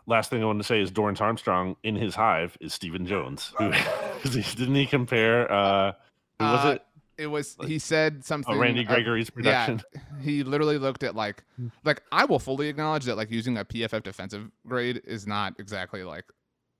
Last 0.06 0.30
thing 0.30 0.42
I 0.42 0.46
want 0.46 0.60
to 0.60 0.64
say 0.64 0.80
is 0.80 0.90
Dorance 0.92 1.20
Armstrong 1.20 1.76
in 1.82 1.96
his 1.96 2.14
hive 2.14 2.56
is 2.60 2.72
Stephen 2.72 3.04
Jones. 3.06 3.52
Who, 3.58 3.72
didn't 4.30 4.74
he 4.76 4.86
compare? 4.86 5.50
Uh, 5.50 5.92
who 6.38 6.44
was 6.44 6.64
Uh, 6.64 6.78
it? 7.18 7.26
Was 7.26 7.56
he 7.66 7.78
said 7.78 8.24
something 8.24 8.54
Oh, 8.54 8.58
Randy 8.58 8.86
uh, 8.86 8.92
Gregory's 8.92 9.30
production. 9.30 9.82
Yeah, 9.94 10.00
he 10.22 10.42
literally 10.42 10.78
looked 10.78 11.02
at 11.02 11.14
like 11.14 11.44
like 11.84 12.02
I 12.12 12.24
will 12.24 12.38
fully 12.38 12.68
acknowledge 12.68 13.04
that 13.04 13.16
like 13.16 13.30
using 13.30 13.58
a 13.58 13.64
PFF 13.64 14.02
defensive 14.02 14.50
grade 14.66 15.02
is 15.04 15.26
not 15.26 15.54
exactly 15.58 16.02
like 16.04 16.24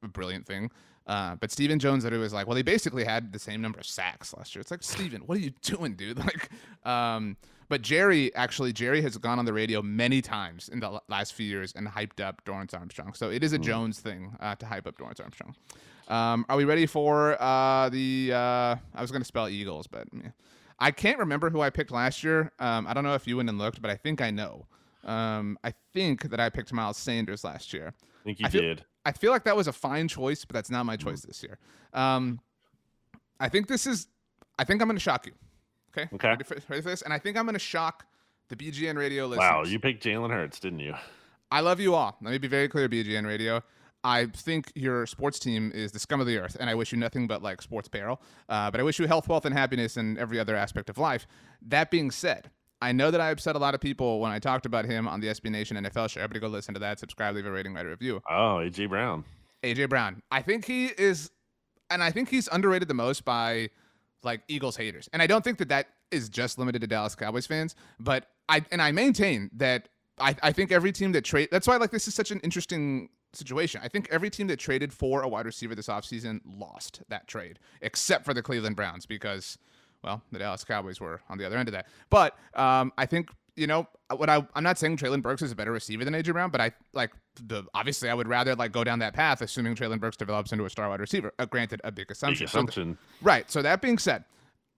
a 0.02 0.08
brilliant 0.08 0.46
thing. 0.46 0.70
Uh, 1.06 1.36
but 1.36 1.52
Stephen 1.52 1.78
Jones 1.78 2.02
that 2.02 2.12
it 2.12 2.18
was 2.18 2.32
like, 2.32 2.46
well, 2.48 2.56
they 2.56 2.62
basically 2.62 3.04
had 3.04 3.32
the 3.32 3.38
same 3.38 3.60
number 3.62 3.78
of 3.78 3.86
sacks 3.86 4.34
last 4.36 4.54
year. 4.54 4.60
It's 4.60 4.72
like, 4.72 4.82
Stephen, 4.82 5.22
what 5.22 5.38
are 5.38 5.40
you 5.40 5.52
doing, 5.62 5.94
dude? 5.94 6.18
Like, 6.26 6.50
um, 6.84 7.36
but 7.68 7.82
Jerry 7.82 8.34
actually, 8.34 8.72
Jerry 8.72 9.00
has 9.02 9.16
gone 9.16 9.38
on 9.38 9.44
the 9.44 9.52
radio 9.52 9.82
many 9.82 10.20
times 10.20 10.68
in 10.68 10.80
the 10.80 11.00
last 11.08 11.34
few 11.34 11.46
years 11.46 11.72
and 11.76 11.86
hyped 11.86 12.20
up 12.20 12.44
Dorance 12.44 12.74
Armstrong. 12.74 13.12
So 13.14 13.30
it 13.30 13.44
is 13.44 13.52
a 13.52 13.58
Jones 13.58 14.00
thing 14.00 14.36
uh, 14.40 14.54
to 14.56 14.66
hype 14.66 14.86
up 14.86 14.98
Dorance 14.98 15.20
Armstrong. 15.20 15.54
Um, 16.08 16.46
are 16.48 16.56
we 16.56 16.64
ready 16.64 16.86
for 16.86 17.40
uh, 17.42 17.88
the? 17.88 18.32
Uh, 18.32 18.76
I 18.94 19.00
was 19.02 19.10
going 19.10 19.22
to 19.22 19.26
spell 19.26 19.48
Eagles, 19.48 19.86
but 19.86 20.06
yeah. 20.12 20.30
I 20.78 20.90
can't 20.90 21.18
remember 21.18 21.50
who 21.50 21.60
I 21.62 21.70
picked 21.70 21.90
last 21.90 22.22
year. 22.22 22.52
Um, 22.58 22.86
I 22.86 22.94
don't 22.94 23.02
know 23.04 23.14
if 23.14 23.26
you 23.26 23.38
went 23.38 23.48
and 23.48 23.58
looked, 23.58 23.80
but 23.82 23.90
I 23.90 23.96
think 23.96 24.20
I 24.20 24.30
know. 24.30 24.66
Um, 25.04 25.58
I 25.64 25.72
think 25.92 26.30
that 26.30 26.38
I 26.40 26.48
picked 26.50 26.72
Miles 26.72 26.96
Sanders 26.96 27.44
last 27.44 27.72
year. 27.72 27.92
I 27.96 28.24
think 28.24 28.40
you 28.40 28.46
I 28.46 28.50
feel- 28.50 28.60
did. 28.62 28.84
I 29.04 29.12
feel 29.12 29.30
like 29.30 29.44
that 29.44 29.56
was 29.56 29.68
a 29.68 29.72
fine 29.72 30.08
choice, 30.08 30.44
but 30.44 30.54
that's 30.54 30.68
not 30.70 30.84
my 30.84 30.96
choice 30.96 31.20
Mm-hmm. 31.20 31.28
this 31.28 31.42
year. 31.44 31.58
Um, 31.94 32.40
I 33.38 33.48
think 33.48 33.68
this 33.68 33.86
is. 33.86 34.08
I 34.58 34.64
think 34.64 34.82
I'm 34.82 34.88
going 34.88 34.96
to 34.96 35.02
shock 35.02 35.26
you. 35.26 35.32
Okay. 35.96 36.08
Okay. 36.14 36.28
Ready 36.28 36.44
for, 36.44 36.56
ready 36.68 36.82
for 36.82 36.90
this? 36.90 37.02
And 37.02 37.12
I 37.12 37.18
think 37.18 37.36
I'm 37.36 37.44
going 37.44 37.54
to 37.54 37.58
shock 37.58 38.04
the 38.48 38.56
BGN 38.56 38.96
radio 38.96 39.26
listeners. 39.26 39.48
Wow, 39.48 39.64
you 39.64 39.78
picked 39.78 40.04
Jalen 40.04 40.30
Hurts, 40.30 40.58
didn't 40.60 40.80
you? 40.80 40.94
I 41.50 41.60
love 41.60 41.78
you 41.80 41.94
all. 41.94 42.16
Let 42.20 42.32
me 42.32 42.38
be 42.38 42.48
very 42.48 42.68
clear, 42.68 42.88
BGN 42.88 43.26
Radio. 43.26 43.62
I 44.06 44.26
think 44.26 44.70
your 44.76 45.04
sports 45.04 45.40
team 45.40 45.72
is 45.74 45.90
the 45.90 45.98
scum 45.98 46.20
of 46.20 46.28
the 46.28 46.38
earth, 46.38 46.56
and 46.60 46.70
I 46.70 46.76
wish 46.76 46.92
you 46.92 46.98
nothing 46.98 47.26
but 47.26 47.42
like 47.42 47.60
sports 47.60 47.88
peril. 47.88 48.22
Uh, 48.48 48.70
but 48.70 48.78
I 48.78 48.84
wish 48.84 49.00
you 49.00 49.06
health, 49.08 49.28
wealth, 49.28 49.44
and 49.44 49.52
happiness 49.52 49.96
in 49.96 50.16
every 50.16 50.38
other 50.38 50.54
aspect 50.54 50.88
of 50.88 50.96
life. 50.96 51.26
That 51.60 51.90
being 51.90 52.12
said, 52.12 52.48
I 52.80 52.92
know 52.92 53.10
that 53.10 53.20
I 53.20 53.30
upset 53.30 53.56
a 53.56 53.58
lot 53.58 53.74
of 53.74 53.80
people 53.80 54.20
when 54.20 54.30
I 54.30 54.38
talked 54.38 54.64
about 54.64 54.84
him 54.84 55.08
on 55.08 55.18
the 55.18 55.26
SB 55.26 55.50
Nation 55.50 55.76
NFL 55.76 56.08
show. 56.08 56.20
Everybody 56.20 56.38
go 56.38 56.46
listen 56.46 56.72
to 56.74 56.80
that, 56.80 57.00
subscribe, 57.00 57.34
leave 57.34 57.46
a 57.46 57.50
rating, 57.50 57.74
write 57.74 57.84
a 57.84 57.88
review. 57.88 58.22
Oh, 58.30 58.60
AJ 58.62 58.90
Brown. 58.90 59.24
AJ 59.64 59.88
Brown. 59.88 60.22
I 60.30 60.40
think 60.40 60.66
he 60.66 60.86
is, 60.86 61.32
and 61.90 62.00
I 62.00 62.12
think 62.12 62.28
he's 62.28 62.48
underrated 62.52 62.86
the 62.86 62.94
most 62.94 63.24
by 63.24 63.70
like 64.22 64.42
Eagles 64.46 64.76
haters. 64.76 65.08
And 65.12 65.20
I 65.20 65.26
don't 65.26 65.42
think 65.42 65.58
that 65.58 65.68
that 65.70 65.88
is 66.12 66.28
just 66.28 66.60
limited 66.60 66.80
to 66.82 66.86
Dallas 66.86 67.16
Cowboys 67.16 67.46
fans, 67.48 67.74
but 67.98 68.28
I 68.48 68.64
and 68.70 68.80
I 68.80 68.92
maintain 68.92 69.50
that 69.54 69.88
I, 70.20 70.36
I 70.44 70.52
think 70.52 70.70
every 70.70 70.92
team 70.92 71.10
that 71.10 71.24
trade 71.24 71.48
that's 71.50 71.66
why 71.66 71.76
like 71.76 71.90
this 71.90 72.06
is 72.06 72.14
such 72.14 72.30
an 72.30 72.38
interesting 72.40 73.08
situation. 73.32 73.80
I 73.84 73.88
think 73.88 74.08
every 74.10 74.30
team 74.30 74.46
that 74.48 74.58
traded 74.58 74.92
for 74.92 75.22
a 75.22 75.28
wide 75.28 75.46
receiver 75.46 75.74
this 75.74 75.88
offseason 75.88 76.40
lost 76.44 77.02
that 77.08 77.26
trade, 77.26 77.58
except 77.82 78.24
for 78.24 78.34
the 78.34 78.42
Cleveland 78.42 78.76
Browns 78.76 79.06
because 79.06 79.58
well, 80.02 80.22
the 80.30 80.38
Dallas 80.38 80.64
Cowboys 80.64 81.00
were 81.00 81.20
on 81.28 81.38
the 81.38 81.44
other 81.44 81.56
end 81.56 81.68
of 81.68 81.72
that. 81.72 81.86
But 82.10 82.36
um, 82.54 82.92
I 82.96 83.06
think 83.06 83.30
you 83.56 83.66
know 83.66 83.88
what 84.14 84.30
I 84.30 84.46
I'm 84.54 84.62
not 84.62 84.78
saying 84.78 84.96
Treylon 84.98 85.22
Burks 85.22 85.42
is 85.42 85.50
a 85.50 85.56
better 85.56 85.72
receiver 85.72 86.04
than 86.04 86.14
AJ 86.14 86.32
Brown, 86.32 86.50
but 86.50 86.60
I 86.60 86.72
like 86.92 87.10
the 87.42 87.64
obviously 87.74 88.08
I 88.08 88.14
would 88.14 88.28
rather 88.28 88.54
like 88.54 88.72
go 88.72 88.84
down 88.84 88.98
that 89.00 89.14
path, 89.14 89.42
assuming 89.42 89.74
Treylon 89.74 90.00
Burks 90.00 90.16
develops 90.16 90.52
into 90.52 90.64
a 90.64 90.70
star 90.70 90.88
wide 90.88 91.00
receiver. 91.00 91.32
Uh, 91.38 91.46
granted, 91.46 91.80
a 91.84 91.90
big 91.90 92.06
Big 92.06 92.12
assumption. 92.12 92.46
So 92.46 92.58
assumption. 92.58 92.98
Right. 93.20 93.50
So 93.50 93.62
that 93.62 93.82
being 93.82 93.98
said, 93.98 94.24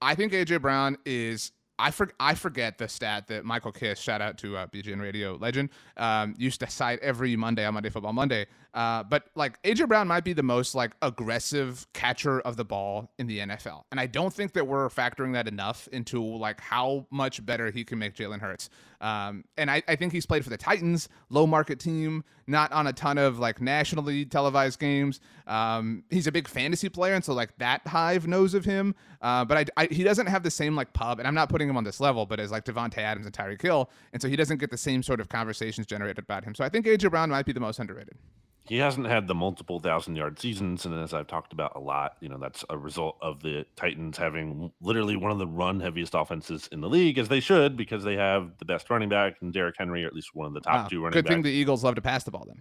I 0.00 0.14
think 0.14 0.32
AJ 0.32 0.62
Brown 0.62 0.96
is. 1.04 1.52
I, 1.78 1.90
for, 1.90 2.10
I 2.18 2.34
forget 2.34 2.78
the 2.78 2.88
stat 2.88 3.28
that 3.28 3.44
Michael 3.44 3.72
Kist, 3.72 4.02
shout 4.02 4.20
out 4.20 4.38
to 4.38 4.56
uh, 4.56 4.66
BGN 4.66 5.00
Radio 5.00 5.36
legend, 5.36 5.70
um, 5.96 6.34
used 6.36 6.60
to 6.60 6.68
cite 6.68 6.98
every 7.00 7.36
Monday 7.36 7.64
on 7.64 7.74
Monday 7.74 7.88
Football 7.90 8.12
Monday. 8.12 8.46
Uh, 8.74 9.02
but 9.02 9.24
like 9.34 9.60
AJ 9.62 9.88
Brown 9.88 10.06
might 10.06 10.24
be 10.24 10.32
the 10.32 10.42
most 10.42 10.74
like 10.74 10.92
aggressive 11.02 11.86
catcher 11.94 12.40
of 12.40 12.56
the 12.56 12.64
ball 12.64 13.10
in 13.18 13.26
the 13.26 13.38
NFL, 13.38 13.84
and 13.90 13.98
I 13.98 14.06
don't 14.06 14.32
think 14.32 14.52
that 14.52 14.66
we're 14.66 14.88
factoring 14.88 15.32
that 15.32 15.48
enough 15.48 15.88
into 15.90 16.22
like 16.22 16.60
how 16.60 17.06
much 17.10 17.44
better 17.44 17.70
he 17.70 17.82
can 17.82 17.98
make 17.98 18.14
Jalen 18.14 18.40
Hurts. 18.40 18.68
Um, 19.00 19.44
and 19.56 19.70
I, 19.70 19.82
I 19.86 19.96
think 19.96 20.12
he's 20.12 20.26
played 20.26 20.44
for 20.44 20.50
the 20.50 20.56
Titans, 20.56 21.08
low 21.30 21.46
market 21.46 21.78
team, 21.78 22.24
not 22.46 22.72
on 22.72 22.86
a 22.86 22.92
ton 22.92 23.18
of 23.18 23.38
like 23.38 23.60
nationally 23.60 24.24
televised 24.24 24.80
games. 24.80 25.20
Um, 25.46 26.04
he's 26.10 26.26
a 26.26 26.32
big 26.32 26.48
fantasy 26.48 26.88
player, 26.88 27.14
and 27.14 27.24
so 27.24 27.32
like 27.32 27.56
that 27.58 27.86
hive 27.86 28.26
knows 28.26 28.54
of 28.54 28.64
him. 28.64 28.94
Uh, 29.22 29.44
but 29.44 29.70
I, 29.76 29.84
I, 29.84 29.88
he 29.90 30.02
doesn't 30.02 30.26
have 30.26 30.42
the 30.42 30.50
same 30.50 30.74
like 30.74 30.92
pub, 30.92 31.18
and 31.18 31.28
I'm 31.28 31.34
not 31.34 31.48
putting 31.48 31.68
him 31.68 31.76
on 31.76 31.84
this 31.84 32.00
level, 32.00 32.26
but 32.26 32.40
as 32.40 32.50
like 32.50 32.64
Davante 32.64 32.98
Adams 32.98 33.26
and 33.26 33.34
Tyreek 33.34 33.62
Hill, 33.62 33.90
and 34.12 34.20
so 34.20 34.28
he 34.28 34.36
doesn't 34.36 34.58
get 34.58 34.70
the 34.70 34.76
same 34.76 35.02
sort 35.02 35.20
of 35.20 35.28
conversations 35.28 35.86
generated 35.86 36.18
about 36.18 36.44
him. 36.44 36.54
So 36.54 36.64
I 36.64 36.68
think 36.68 36.86
AJ 36.86 37.10
Brown 37.10 37.30
might 37.30 37.46
be 37.46 37.52
the 37.52 37.60
most 37.60 37.78
underrated. 37.78 38.16
He 38.68 38.78
hasn't 38.78 39.06
had 39.06 39.26
the 39.26 39.34
multiple 39.34 39.80
thousand 39.80 40.16
yard 40.16 40.38
seasons, 40.38 40.84
and 40.84 40.94
as 40.94 41.14
I've 41.14 41.26
talked 41.26 41.52
about 41.52 41.72
a 41.76 41.80
lot, 41.80 42.16
you 42.20 42.28
know 42.28 42.38
that's 42.38 42.64
a 42.70 42.76
result 42.78 43.16
of 43.22 43.42
the 43.42 43.64
Titans 43.76 44.16
having 44.18 44.70
literally 44.80 45.16
one 45.16 45.30
of 45.30 45.38
the 45.38 45.46
run 45.46 45.80
heaviest 45.80 46.14
offenses 46.14 46.68
in 46.72 46.80
the 46.80 46.88
league, 46.88 47.18
as 47.18 47.28
they 47.28 47.40
should, 47.40 47.76
because 47.76 48.04
they 48.04 48.16
have 48.16 48.52
the 48.58 48.64
best 48.64 48.88
running 48.90 49.08
back 49.08 49.36
and 49.40 49.52
Derrick 49.52 49.76
Henry, 49.78 50.04
or 50.04 50.06
at 50.06 50.14
least 50.14 50.30
one 50.34 50.46
of 50.46 50.54
the 50.54 50.60
top 50.60 50.84
Wow. 50.84 50.88
two 50.88 51.00
running 51.00 51.12
Good 51.12 51.24
backs. 51.24 51.34
thing 51.34 51.42
the 51.42 51.50
Eagles 51.50 51.82
love 51.84 51.94
to 51.94 52.02
pass 52.02 52.24
the 52.24 52.30
ball 52.30 52.44
then. 52.46 52.60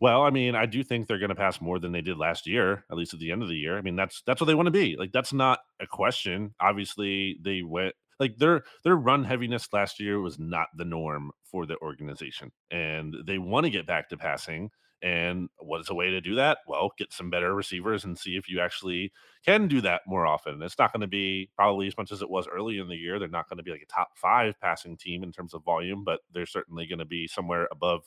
Well, 0.00 0.22
I 0.22 0.30
mean, 0.30 0.56
I 0.56 0.66
do 0.66 0.82
think 0.82 1.06
they're 1.06 1.20
going 1.20 1.28
to 1.28 1.34
pass 1.36 1.60
more 1.60 1.78
than 1.78 1.92
they 1.92 2.00
did 2.00 2.18
last 2.18 2.44
year, 2.48 2.84
at 2.90 2.96
least 2.96 3.14
at 3.14 3.20
the 3.20 3.30
end 3.30 3.40
of 3.42 3.48
the 3.48 3.54
year. 3.56 3.78
I 3.78 3.82
mean, 3.82 3.94
that's 3.94 4.22
that's 4.26 4.40
what 4.40 4.46
they 4.46 4.54
want 4.56 4.66
to 4.66 4.72
be. 4.72 4.96
Like 4.96 5.12
that's 5.12 5.32
not 5.32 5.60
a 5.80 5.86
question. 5.86 6.54
Obviously, 6.60 7.38
they 7.40 7.62
went 7.62 7.94
like 8.18 8.36
their 8.36 8.64
their 8.82 8.96
run 8.96 9.22
heaviness 9.22 9.68
last 9.72 10.00
year 10.00 10.20
was 10.20 10.38
not 10.40 10.68
the 10.76 10.84
norm 10.84 11.30
for 11.44 11.66
the 11.66 11.76
organization, 11.78 12.50
and 12.70 13.14
they 13.26 13.38
want 13.38 13.64
to 13.64 13.70
get 13.70 13.86
back 13.86 14.08
to 14.08 14.16
passing. 14.16 14.70
And 15.02 15.48
what 15.58 15.80
is 15.80 15.90
a 15.90 15.94
way 15.94 16.10
to 16.10 16.20
do 16.20 16.36
that? 16.36 16.58
Well, 16.66 16.92
get 16.96 17.12
some 17.12 17.28
better 17.28 17.54
receivers 17.54 18.04
and 18.04 18.16
see 18.16 18.36
if 18.36 18.48
you 18.48 18.60
actually 18.60 19.12
can 19.44 19.66
do 19.66 19.80
that 19.80 20.02
more 20.06 20.26
often. 20.26 20.62
It's 20.62 20.78
not 20.78 20.92
going 20.92 21.00
to 21.00 21.08
be 21.08 21.50
probably 21.56 21.88
as 21.88 21.96
much 21.96 22.12
as 22.12 22.22
it 22.22 22.30
was 22.30 22.46
early 22.46 22.78
in 22.78 22.88
the 22.88 22.96
year. 22.96 23.18
They're 23.18 23.28
not 23.28 23.48
going 23.48 23.56
to 23.56 23.64
be 23.64 23.72
like 23.72 23.82
a 23.82 23.86
top 23.86 24.16
five 24.16 24.60
passing 24.60 24.96
team 24.96 25.24
in 25.24 25.32
terms 25.32 25.54
of 25.54 25.64
volume, 25.64 26.04
but 26.04 26.20
they're 26.32 26.46
certainly 26.46 26.86
going 26.86 27.00
to 27.00 27.04
be 27.04 27.26
somewhere 27.26 27.68
above 27.72 28.04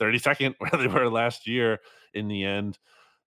32nd 0.00 0.56
where 0.58 0.72
they 0.72 0.88
were 0.88 1.08
last 1.08 1.46
year 1.46 1.78
in 2.12 2.26
the 2.28 2.44
end. 2.44 2.78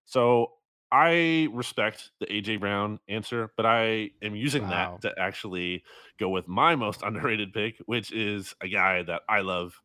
So 0.06 0.54
I 0.92 1.50
respect 1.52 2.12
the 2.20 2.32
AJ 2.32 2.58
Brown 2.58 3.00
answer, 3.08 3.52
but 3.58 3.66
I 3.66 4.12
am 4.22 4.36
using 4.36 4.68
Wow. 4.68 4.70
that 4.70 5.02
to 5.02 5.14
actually 5.20 5.84
go 6.18 6.30
with 6.30 6.48
my 6.48 6.76
most 6.76 7.02
underrated 7.06 7.54
pick, 7.54 7.78
which 7.86 8.12
is 8.12 8.56
a 8.62 8.68
guy 8.70 9.04
that 9.04 9.24
I 9.28 9.42
love 9.42 9.82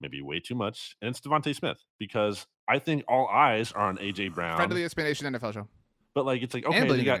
maybe 0.00 0.20
way 0.22 0.40
too 0.40 0.54
much, 0.54 0.96
and 1.00 1.10
it's 1.10 1.20
DeVonta 1.20 1.54
Smith 1.54 1.78
because 1.98 2.46
I 2.68 2.78
think 2.78 3.04
all 3.08 3.26
eyes 3.28 3.72
are 3.72 3.86
on 3.88 3.98
AJ 3.98 4.34
Brown. 4.34 4.56
Friend 4.56 4.70
of 4.72 4.76
the 4.76 4.84
SB 4.84 5.02
Nation 5.04 5.32
NFL 5.32 5.54
show. 5.54 5.68
but 6.14 6.24
like 6.26 6.42
it's 6.42 6.54
like 6.54 6.66
okay, 6.66 6.86
they 6.88 7.04
got 7.04 7.20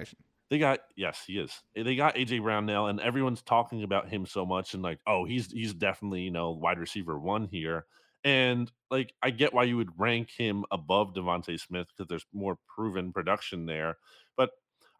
they 0.50 0.58
got 0.58 0.80
yes, 0.96 1.22
he 1.26 1.38
is. 1.38 1.52
Eh, 1.76 1.82
They 1.82 1.96
got 1.96 2.14
AJ 2.16 2.42
Brown 2.42 2.66
now, 2.66 2.86
and 2.86 3.00
everyone's 3.00 3.42
talking 3.42 3.82
about 3.82 4.08
him 4.08 4.26
so 4.26 4.46
much, 4.46 4.74
and 4.74 4.82
like, 4.82 5.00
oh, 5.06 5.24
he's 5.24 5.50
he's 5.50 5.74
definitely 5.74 6.22
you 6.22 6.30
know 6.30 6.50
wide 6.50 6.78
receiver 6.78 7.18
one 7.18 7.48
here. 7.50 7.86
And 8.24 8.70
like 8.90 9.12
I 9.22 9.30
get 9.30 9.54
why 9.54 9.64
you 9.64 9.76
would 9.76 9.90
rank 9.98 10.30
him 10.36 10.64
above 10.72 11.14
DeVonta 11.14 11.60
Smith 11.60 11.86
because 11.96 12.08
there's 12.08 12.26
more 12.32 12.58
proven 12.74 13.12
production 13.12 13.66
there. 13.66 13.98
But 14.36 14.50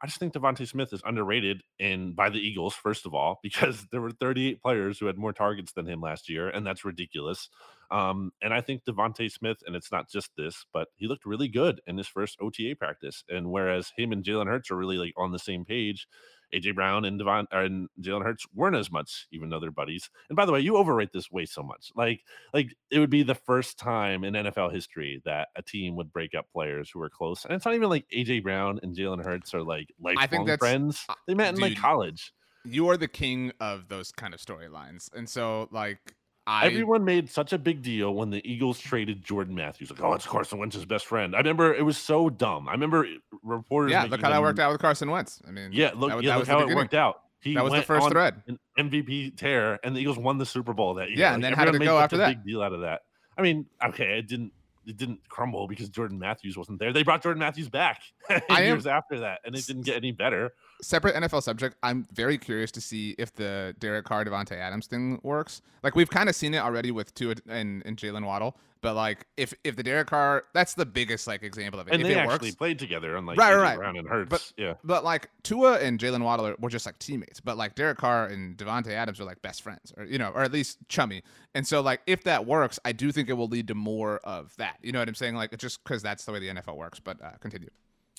I 0.02 0.06
just 0.06 0.18
think 0.18 0.34
DeVonta 0.34 0.68
Smith 0.68 0.92
is 0.92 1.02
underrated 1.04 1.62
and 1.80 2.14
by 2.14 2.28
the 2.28 2.38
Eagles, 2.38 2.74
first 2.74 3.06
of 3.06 3.14
all, 3.14 3.40
because 3.42 3.86
there 3.90 4.00
were 4.00 4.10
38 4.10 4.60
players 4.62 4.98
who 4.98 5.06
had 5.06 5.16
more 5.16 5.32
targets 5.32 5.72
than 5.72 5.86
him 5.86 6.00
last 6.00 6.28
year, 6.28 6.48
and 6.48 6.66
that's 6.66 6.84
ridiculous. 6.84 7.48
Um, 7.90 8.32
and 8.42 8.52
I 8.52 8.60
think 8.60 8.84
DeVonta 8.84 9.30
Smith, 9.30 9.58
and 9.66 9.76
it's 9.76 9.92
not 9.92 10.10
just 10.10 10.30
this, 10.36 10.66
but 10.72 10.88
he 10.96 11.06
looked 11.06 11.24
really 11.24 11.48
good 11.48 11.80
in 11.86 11.96
his 11.96 12.08
first 12.08 12.36
OTA 12.40 12.74
practice. 12.78 13.22
And 13.28 13.50
whereas 13.50 13.92
him 13.96 14.12
and 14.12 14.24
Jalen 14.24 14.46
Hurts 14.48 14.70
are 14.70 14.76
really 14.76 14.98
like 14.98 15.14
on 15.16 15.32
the 15.32 15.38
same 15.38 15.64
page, 15.64 16.06
AJ 16.54 16.74
Brown 16.74 17.04
and 17.04 17.18
Devon 17.18 17.46
and 17.50 17.88
Jalen 18.00 18.24
Hurts 18.24 18.46
weren't 18.54 18.76
as 18.76 18.90
much, 18.90 19.26
even 19.32 19.48
though 19.48 19.60
they're 19.60 19.70
buddies. 19.70 20.10
And 20.28 20.36
by 20.36 20.46
the 20.46 20.52
way, 20.52 20.60
you 20.60 20.76
overrate 20.76 21.12
this 21.12 21.30
way 21.30 21.44
so 21.46 21.62
much. 21.62 21.92
Like, 21.94 22.22
like 22.52 22.74
it 22.90 22.98
would 22.98 23.10
be 23.10 23.22
the 23.22 23.34
first 23.34 23.78
time 23.78 24.24
in 24.24 24.34
NFL 24.34 24.72
history 24.72 25.22
that 25.24 25.48
a 25.56 25.62
team 25.62 25.96
would 25.96 26.12
break 26.12 26.34
up 26.34 26.46
players 26.52 26.90
who 26.90 27.00
are 27.02 27.10
close. 27.10 27.44
And 27.44 27.54
it's 27.54 27.64
not 27.64 27.74
even 27.74 27.88
like 27.88 28.06
AJ 28.14 28.42
Brown 28.42 28.80
and 28.82 28.96
Jalen 28.96 29.24
Hurts 29.24 29.54
are 29.54 29.62
like 29.62 29.92
lifelong 30.00 30.56
friends. 30.58 31.04
Uh, 31.08 31.14
they 31.26 31.34
met 31.34 31.54
in 31.54 31.60
like 31.60 31.76
college. 31.76 32.32
You 32.64 32.88
are 32.90 32.96
the 32.96 33.08
king 33.08 33.52
of 33.60 33.88
those 33.88 34.10
kind 34.10 34.34
of 34.34 34.40
storylines, 34.40 35.08
and 35.14 35.28
so 35.28 35.68
like 35.70 36.15
I, 36.48 36.66
Everyone 36.66 37.04
made 37.04 37.28
such 37.28 37.52
a 37.52 37.58
big 37.58 37.82
deal 37.82 38.14
when 38.14 38.30
the 38.30 38.40
Eagles 38.48 38.78
traded 38.78 39.24
Jordan 39.24 39.56
Matthews. 39.56 39.90
Like, 39.90 40.00
oh, 40.02 40.12
it's 40.12 40.26
Carson 40.26 40.58
Wentz's 40.58 40.84
best 40.84 41.06
friend. 41.06 41.34
I 41.34 41.38
remember 41.38 41.74
it 41.74 41.82
was 41.82 41.98
so 41.98 42.30
dumb. 42.30 42.68
I 42.68 42.72
remember 42.72 43.04
reporters. 43.42 43.90
Yeah, 43.90 44.04
look 44.04 44.20
how 44.20 44.30
that 44.30 44.40
worked 44.40 44.60
out 44.60 44.70
with 44.70 44.80
Carson 44.80 45.10
Wentz. 45.10 45.42
I 45.46 45.50
mean, 45.50 45.70
yeah, 45.72 45.90
look, 45.96 46.10
that, 46.10 46.22
yeah, 46.22 46.30
that 46.34 46.38
look 46.38 46.48
how 46.48 46.60
it 46.60 46.74
worked 46.74 46.94
out. 46.94 47.22
He 47.40 47.54
that 47.54 47.64
was 47.64 47.72
the 47.72 47.82
first 47.82 48.08
thread. 48.10 48.42
An 48.46 48.58
MVP 48.78 49.36
tear, 49.36 49.80
and 49.82 49.94
the 49.94 50.00
Eagles 50.00 50.18
won 50.18 50.38
the 50.38 50.46
Super 50.46 50.72
Bowl 50.72 50.94
that 50.94 51.08
year. 51.08 51.18
Yeah, 51.18 51.26
like, 51.28 51.34
and 51.34 51.44
then 51.44 51.52
how 51.52 51.64
did 51.64 51.74
it 51.74 51.84
go 51.84 51.98
after 51.98 52.16
that? 52.18 52.28
Big 52.28 52.44
deal 52.44 52.62
out 52.62 52.72
of 52.72 52.82
that. 52.82 53.02
I 53.36 53.42
mean, 53.42 53.66
okay, 53.84 54.18
it 54.18 54.28
didn't 54.28 54.52
it 54.86 54.96
didn't 54.96 55.20
crumble 55.28 55.66
because 55.66 55.88
Jordan 55.88 56.18
Matthews 56.18 56.56
wasn't 56.56 56.78
there. 56.78 56.92
They 56.92 57.02
brought 57.02 57.22
Jordan 57.22 57.40
Matthews 57.40 57.68
back 57.68 58.02
years 58.50 58.86
am, 58.86 58.92
after 58.92 59.18
that, 59.20 59.40
and 59.44 59.54
it 59.56 59.66
didn't 59.66 59.82
get 59.82 59.96
any 59.96 60.12
better. 60.12 60.54
Separate 60.80 61.14
NFL 61.16 61.42
subject. 61.42 61.76
I'm 61.82 62.06
very 62.12 62.38
curious 62.38 62.70
to 62.72 62.80
see 62.80 63.14
if 63.18 63.34
the 63.34 63.74
Derek 63.78 64.04
Carr 64.04 64.24
Davante 64.24 64.52
Adams 64.52 64.86
thing 64.86 65.18
works. 65.22 65.62
Like 65.82 65.96
we've 65.96 66.10
kind 66.10 66.28
of 66.28 66.36
seen 66.36 66.54
it 66.54 66.58
already 66.58 66.90
with 66.90 67.14
Tua 67.14 67.34
and, 67.48 67.82
and 67.84 67.96
Jaylen 67.96 68.24
Waddle, 68.24 68.56
but 68.80 68.94
like 68.94 69.26
if 69.36 69.54
if 69.64 69.76
the 69.76 69.82
Derek 69.82 70.08
Carr, 70.08 70.44
that's 70.52 70.74
the 70.74 70.86
biggest 70.86 71.26
like 71.26 71.42
example 71.42 71.80
of 71.80 71.88
it. 71.88 71.94
And 71.94 72.02
if 72.02 72.08
they 72.08 72.14
it 72.14 72.18
actually 72.18 72.48
works, 72.48 72.56
played 72.56 72.78
together, 72.78 73.16
unlike 73.16 73.38
right, 73.38 73.54
AJ 73.54 73.62
right, 73.62 73.76
Brown 73.76 73.96
and 73.96 74.08
Hurts. 74.08 74.28
But 74.28 74.52
yeah, 74.56 74.74
but 74.84 75.04
like 75.04 75.30
Tua 75.42 75.78
and 75.78 75.98
Jaylen 75.98 76.22
Waddle 76.22 76.54
were 76.58 76.70
just 76.70 76.86
like 76.86 76.98
teammates. 76.98 77.40
But 77.40 77.56
like 77.56 77.74
Derek 77.74 77.98
Carr 77.98 78.26
and 78.26 78.56
Davante 78.56 78.90
Adams 78.90 79.20
are 79.20 79.24
like 79.24 79.42
best 79.42 79.62
friends, 79.62 79.92
or 79.96 80.04
you 80.04 80.18
know, 80.18 80.30
or 80.30 80.42
at 80.42 80.52
least 80.52 80.78
chummy. 80.88 81.22
And 81.54 81.66
so 81.66 81.80
like 81.80 82.00
if 82.06 82.24
that 82.24 82.46
works, 82.46 82.78
I 82.84 82.92
do 82.92 83.12
think 83.12 83.28
it 83.28 83.34
will 83.34 83.48
lead 83.48 83.68
to 83.68 83.74
more 83.74 84.18
of 84.18 84.54
that. 84.56 84.76
You 84.82 84.92
know 84.92 84.98
what 84.98 85.08
I'm 85.08 85.14
saying? 85.14 85.34
Like 85.34 85.56
just 85.58 85.82
because 85.82 86.02
that's 86.02 86.24
the 86.24 86.32
way 86.32 86.40
the 86.40 86.48
NFL 86.48 86.76
works. 86.76 87.00
But 87.00 87.22
uh, 87.22 87.32
continue. 87.40 87.70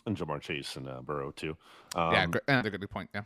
And 0.05 0.17
Ja'Marr 0.17 0.41
Chase 0.41 0.77
and 0.77 0.87
uh, 0.87 1.01
Burrow 1.01 1.31
too. 1.31 1.57
Um, 1.95 2.13
yeah, 2.13 2.27
another 2.47 2.69
good 2.69 2.89
point. 2.89 3.09
Yeah. 3.13 3.23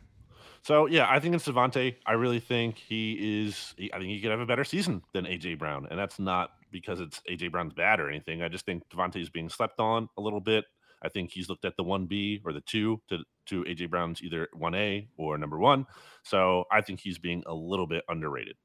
So 0.62 0.86
yeah, 0.86 1.06
I 1.08 1.18
think 1.18 1.34
it's 1.34 1.46
DeVonta. 1.46 1.94
I 2.06 2.12
really 2.12 2.40
think 2.40 2.78
he 2.78 3.46
is. 3.46 3.74
He, 3.76 3.92
I 3.92 3.98
think 3.98 4.10
he 4.10 4.20
could 4.20 4.30
have 4.30 4.40
a 4.40 4.46
better 4.46 4.64
season 4.64 5.02
than 5.12 5.24
AJ 5.24 5.58
Brown, 5.58 5.86
and 5.90 5.98
that's 5.98 6.18
not 6.18 6.52
because 6.72 7.00
it's 7.00 7.20
AJ 7.30 7.52
Brown's 7.52 7.74
bad 7.74 8.00
or 8.00 8.08
anything. 8.08 8.42
I 8.42 8.48
just 8.48 8.66
think 8.66 8.82
DeVonta 8.88 9.20
is 9.20 9.30
being 9.30 9.48
slept 9.48 9.78
on 9.78 10.08
a 10.16 10.20
little 10.20 10.40
bit. 10.40 10.64
I 11.02 11.08
think 11.08 11.30
he's 11.30 11.48
looked 11.48 11.64
at 11.64 11.76
the 11.76 11.82
one 11.84 12.06
B 12.06 12.40
or 12.44 12.52
the 12.52 12.60
two 12.60 13.00
to 13.08 13.18
to 13.46 13.64
AJ 13.64 13.90
Brown's 13.90 14.22
either 14.22 14.48
one 14.52 14.74
A 14.74 15.08
or 15.16 15.36
number 15.36 15.58
one. 15.58 15.86
So 16.22 16.64
I 16.70 16.80
think 16.80 17.00
he's 17.00 17.18
being 17.18 17.42
a 17.46 17.54
little 17.54 17.86
bit 17.86 18.04
underrated. 18.08 18.56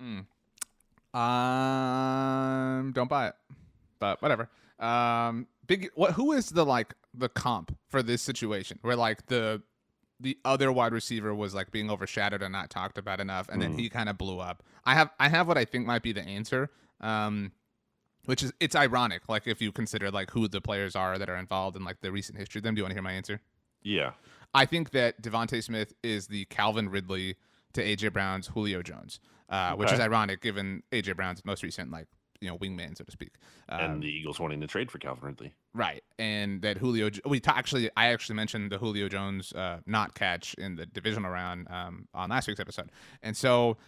Mm. 0.00 0.26
Um, 1.14 2.92
don't 2.92 3.10
buy 3.10 3.28
it, 3.28 3.34
but 3.98 4.22
whatever. 4.22 4.48
Um, 4.78 5.46
big. 5.66 5.90
What? 5.94 6.12
Who 6.12 6.32
is 6.32 6.50
the 6.50 6.64
like 6.64 6.94
the 7.14 7.28
comp 7.28 7.76
for 7.90 8.02
this 8.02 8.22
situation 8.22 8.78
where 8.82 8.96
like 8.96 9.26
the 9.26 9.62
the 10.18 10.38
other 10.44 10.72
wide 10.72 10.92
receiver 10.92 11.34
was 11.34 11.54
like 11.54 11.70
being 11.70 11.90
overshadowed 11.90 12.42
and 12.42 12.52
not 12.52 12.70
talked 12.70 12.96
about 12.96 13.20
enough, 13.20 13.48
and 13.48 13.58
mm. 13.60 13.66
then 13.66 13.78
he 13.78 13.90
kind 13.90 14.08
of 14.08 14.16
blew 14.16 14.38
up. 14.38 14.62
I 14.84 14.94
have 14.94 15.10
I 15.20 15.28
have 15.28 15.46
what 15.46 15.58
I 15.58 15.64
think 15.66 15.86
might 15.86 16.02
be 16.02 16.12
the 16.12 16.22
answer. 16.22 16.70
Um, 17.02 17.52
which 18.26 18.42
is 18.42 18.52
it's 18.60 18.76
ironic, 18.76 19.28
like 19.28 19.46
if 19.46 19.60
you 19.60 19.72
consider 19.72 20.10
like 20.10 20.30
who 20.30 20.46
the 20.46 20.60
players 20.60 20.94
are 20.94 21.18
that 21.18 21.28
are 21.28 21.36
involved 21.36 21.76
in 21.76 21.84
like 21.84 22.00
the 22.00 22.12
recent 22.12 22.38
history 22.38 22.60
of 22.60 22.62
them. 22.62 22.74
Do 22.74 22.80
you 22.80 22.84
want 22.84 22.92
to 22.92 22.94
hear 22.94 23.02
my 23.02 23.12
answer? 23.12 23.40
Yeah. 23.82 24.12
I 24.54 24.66
think 24.66 24.90
that 24.90 25.20
DeVonta 25.22 25.62
Smith 25.62 25.92
is 26.02 26.28
the 26.28 26.44
Calvin 26.44 26.88
Ridley 26.88 27.36
to 27.72 27.82
AJ 27.82 28.12
Brown's 28.12 28.48
Julio 28.48 28.82
Jones, 28.82 29.18
uh, 29.50 29.70
okay. 29.72 29.80
which 29.80 29.92
is 29.92 29.98
ironic 29.98 30.40
given 30.40 30.82
AJ 30.92 31.16
Brown's 31.16 31.44
most 31.44 31.62
recent 31.62 31.90
like 31.90 32.06
you 32.40 32.48
know 32.48 32.58
wingman, 32.58 32.96
so 32.96 33.04
to 33.04 33.12
speak. 33.12 33.34
Um, 33.68 33.80
and 33.80 34.02
the 34.02 34.08
Eagles 34.08 34.38
wanting 34.40 34.60
to 34.60 34.66
trade 34.66 34.90
for 34.90 34.98
Calvin 34.98 35.24
Ridley, 35.24 35.54
right? 35.72 36.02
And 36.18 36.60
that 36.62 36.76
Julio, 36.76 37.08
we 37.24 37.40
ta- 37.40 37.54
actually, 37.56 37.88
I 37.96 38.08
actually 38.08 38.34
mentioned 38.34 38.70
the 38.70 38.78
Julio 38.78 39.08
Jones 39.08 39.52
uh, 39.52 39.78
not 39.86 40.14
catch 40.14 40.54
in 40.54 40.76
the 40.76 40.84
divisional 40.84 41.30
round 41.30 41.68
um, 41.70 42.08
on 42.12 42.30
last 42.30 42.48
week's 42.48 42.60
episode, 42.60 42.90
and 43.22 43.36
so 43.36 43.78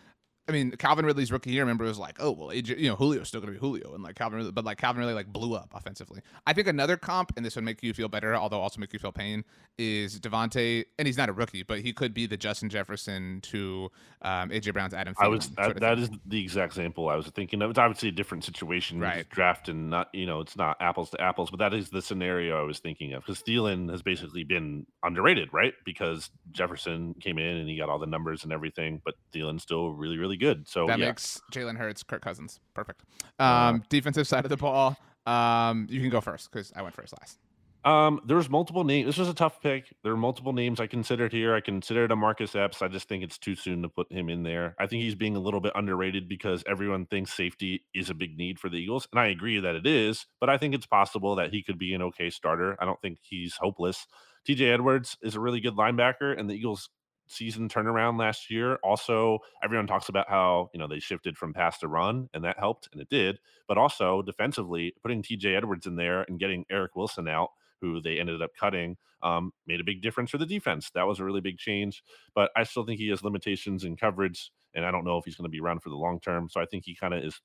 I 0.46 0.52
mean, 0.52 0.72
Calvin 0.72 1.06
Ridley's 1.06 1.32
rookie 1.32 1.50
year, 1.50 1.62
remember, 1.62 1.84
was 1.84 1.98
like, 1.98 2.16
oh 2.20 2.30
well, 2.30 2.48
AJ, 2.48 2.78
you 2.78 2.88
know, 2.88 2.96
Julio's 2.96 3.28
still 3.28 3.40
gonna 3.40 3.52
be 3.52 3.58
Julio, 3.58 3.94
and 3.94 4.02
like 4.02 4.14
Calvin, 4.14 4.38
Ridley, 4.38 4.52
but 4.52 4.64
like 4.64 4.78
Calvin 4.78 5.00
really 5.00 5.14
like 5.14 5.32
blew 5.32 5.54
up 5.54 5.70
offensively. 5.74 6.20
I 6.46 6.52
think 6.52 6.68
another 6.68 6.96
comp, 6.96 7.32
and 7.36 7.44
this 7.44 7.56
would 7.56 7.64
make 7.64 7.82
you 7.82 7.94
feel 7.94 8.08
better, 8.08 8.34
although 8.36 8.60
also 8.60 8.80
make 8.80 8.92
you 8.92 8.98
feel 8.98 9.12
pain, 9.12 9.44
is 9.78 10.20
DeVonta, 10.20 10.84
and 10.98 11.06
he's 11.06 11.16
not 11.16 11.28
a 11.28 11.32
rookie, 11.32 11.62
but 11.62 11.80
he 11.80 11.92
could 11.92 12.12
be 12.12 12.26
the 12.26 12.36
Justin 12.36 12.68
Jefferson 12.68 13.40
to 13.42 13.90
um, 14.22 14.50
AJ 14.50 14.72
Brown's 14.72 14.94
Adam. 14.94 15.14
Thielen 15.14 15.24
I 15.24 15.28
was 15.28 15.48
that, 15.50 15.80
that 15.80 15.98
is 15.98 16.10
the 16.26 16.42
exact 16.42 16.72
example 16.72 17.08
I 17.08 17.16
was 17.16 17.26
thinking 17.28 17.62
of. 17.62 17.70
It's 17.70 17.78
obviously 17.78 18.10
a 18.10 18.12
different 18.12 18.44
situation, 18.44 19.00
right? 19.00 19.28
Draft 19.30 19.68
and 19.68 19.90
not, 19.90 20.08
you 20.12 20.26
know, 20.26 20.40
it's 20.40 20.56
not 20.56 20.76
apples 20.80 21.10
to 21.10 21.20
apples, 21.20 21.50
but 21.50 21.58
that 21.58 21.74
is 21.74 21.90
the 21.90 22.02
scenario 22.02 22.60
I 22.60 22.64
was 22.64 22.78
thinking 22.78 23.14
of 23.14 23.24
because 23.24 23.42
Thielen 23.42 23.90
has 23.90 24.02
basically 24.02 24.44
been 24.44 24.86
underrated, 25.02 25.48
right? 25.52 25.74
Because 25.84 26.30
Jefferson 26.52 27.14
came 27.14 27.38
in 27.38 27.56
and 27.56 27.68
he 27.68 27.78
got 27.78 27.88
all 27.88 27.98
the 27.98 28.06
numbers 28.06 28.44
and 28.44 28.52
everything, 28.52 29.00
but 29.04 29.14
Thielen's 29.34 29.62
still 29.62 29.90
really, 29.90 30.18
really 30.18 30.33
good. 30.36 30.68
So 30.68 30.86
that 30.86 30.98
yeah. 30.98 31.06
makes 31.06 31.40
Jalen 31.52 31.76
Hurts, 31.76 32.02
Kirk 32.02 32.22
Cousins, 32.22 32.60
perfect. 32.74 33.02
Um, 33.38 33.76
uh, 33.76 33.78
defensive 33.88 34.26
side 34.26 34.44
of 34.44 34.50
the 34.50 34.56
ball, 34.56 34.96
um, 35.26 35.86
you 35.90 36.00
can 36.00 36.10
go 36.10 36.20
first 36.20 36.50
because 36.50 36.72
I 36.74 36.82
went 36.82 36.94
first 36.94 37.14
last. 37.20 37.38
Um, 37.84 38.20
there 38.24 38.38
was 38.38 38.48
multiple 38.48 38.82
names. 38.82 39.06
This 39.06 39.18
was 39.18 39.28
a 39.28 39.34
tough 39.34 39.60
pick. 39.60 39.94
There 40.02 40.12
are 40.12 40.16
multiple 40.16 40.54
names 40.54 40.80
I 40.80 40.86
considered 40.86 41.32
here. 41.32 41.54
I 41.54 41.60
considered 41.60 42.12
a 42.12 42.16
Marcus 42.16 42.56
Epps. 42.56 42.80
I 42.80 42.88
just 42.88 43.08
think 43.08 43.22
it's 43.22 43.36
too 43.36 43.54
soon 43.54 43.82
to 43.82 43.90
put 43.90 44.10
him 44.10 44.30
in 44.30 44.42
there. 44.42 44.74
I 44.78 44.86
think 44.86 45.02
he's 45.02 45.14
being 45.14 45.36
a 45.36 45.40
little 45.40 45.60
bit 45.60 45.72
underrated 45.74 46.26
because 46.26 46.64
everyone 46.66 47.04
thinks 47.04 47.34
safety 47.34 47.84
is 47.94 48.08
a 48.08 48.14
big 48.14 48.38
need 48.38 48.58
for 48.58 48.70
the 48.70 48.78
Eagles, 48.78 49.06
and 49.12 49.20
I 49.20 49.26
agree 49.26 49.60
that 49.60 49.74
it 49.74 49.86
is. 49.86 50.26
But 50.40 50.48
I 50.48 50.56
think 50.56 50.74
it's 50.74 50.86
possible 50.86 51.36
that 51.36 51.50
he 51.50 51.62
could 51.62 51.78
be 51.78 51.92
an 51.92 52.00
okay 52.02 52.30
starter. 52.30 52.74
I 52.80 52.86
don't 52.86 53.00
think 53.02 53.18
he's 53.20 53.56
hopeless. 53.60 54.06
TJ 54.48 54.72
Edwards 54.72 55.18
is 55.22 55.34
a 55.34 55.40
really 55.40 55.60
good 55.60 55.76
linebacker, 55.76 56.38
and 56.38 56.48
the 56.48 56.54
Eagles 56.54 56.88
season 57.26 57.68
turnaround 57.68 58.18
last 58.18 58.50
year. 58.50 58.76
Also, 58.82 59.38
everyone 59.62 59.86
talks 59.86 60.08
about 60.08 60.28
how, 60.28 60.70
you 60.72 60.78
know, 60.78 60.86
they 60.86 60.98
shifted 60.98 61.36
from 61.36 61.52
pass 61.52 61.78
to 61.78 61.88
run 61.88 62.28
and 62.34 62.44
that 62.44 62.58
helped 62.58 62.88
and 62.92 63.00
it 63.00 63.08
did. 63.08 63.38
But 63.68 63.78
also 63.78 64.22
defensively, 64.22 64.94
putting 65.02 65.22
TJ 65.22 65.56
Edwards 65.56 65.86
in 65.86 65.96
there 65.96 66.22
and 66.22 66.38
getting 66.38 66.64
Eric 66.70 66.96
Wilson 66.96 67.28
out, 67.28 67.50
who 67.80 68.00
they 68.00 68.18
ended 68.18 68.42
up 68.42 68.50
cutting, 68.58 68.96
um, 69.22 69.52
made 69.66 69.80
a 69.80 69.84
big 69.84 70.02
difference 70.02 70.30
for 70.30 70.38
the 70.38 70.46
defense. 70.46 70.90
That 70.94 71.06
was 71.06 71.18
a 71.18 71.24
really 71.24 71.40
big 71.40 71.58
change. 71.58 72.02
But 72.34 72.50
I 72.56 72.64
still 72.64 72.84
think 72.84 73.00
he 73.00 73.08
has 73.08 73.24
limitations 73.24 73.84
in 73.84 73.96
coverage. 73.96 74.50
And 74.74 74.84
I 74.84 74.90
don't 74.90 75.04
know 75.04 75.18
if 75.18 75.24
he's 75.24 75.36
going 75.36 75.48
to 75.48 75.50
be 75.50 75.60
around 75.60 75.82
for 75.82 75.90
the 75.90 75.96
long 75.96 76.20
term. 76.20 76.48
So 76.50 76.60
I 76.60 76.66
think 76.66 76.84
he 76.84 76.94
kind 76.94 77.14
of 77.14 77.24
is 77.24 77.40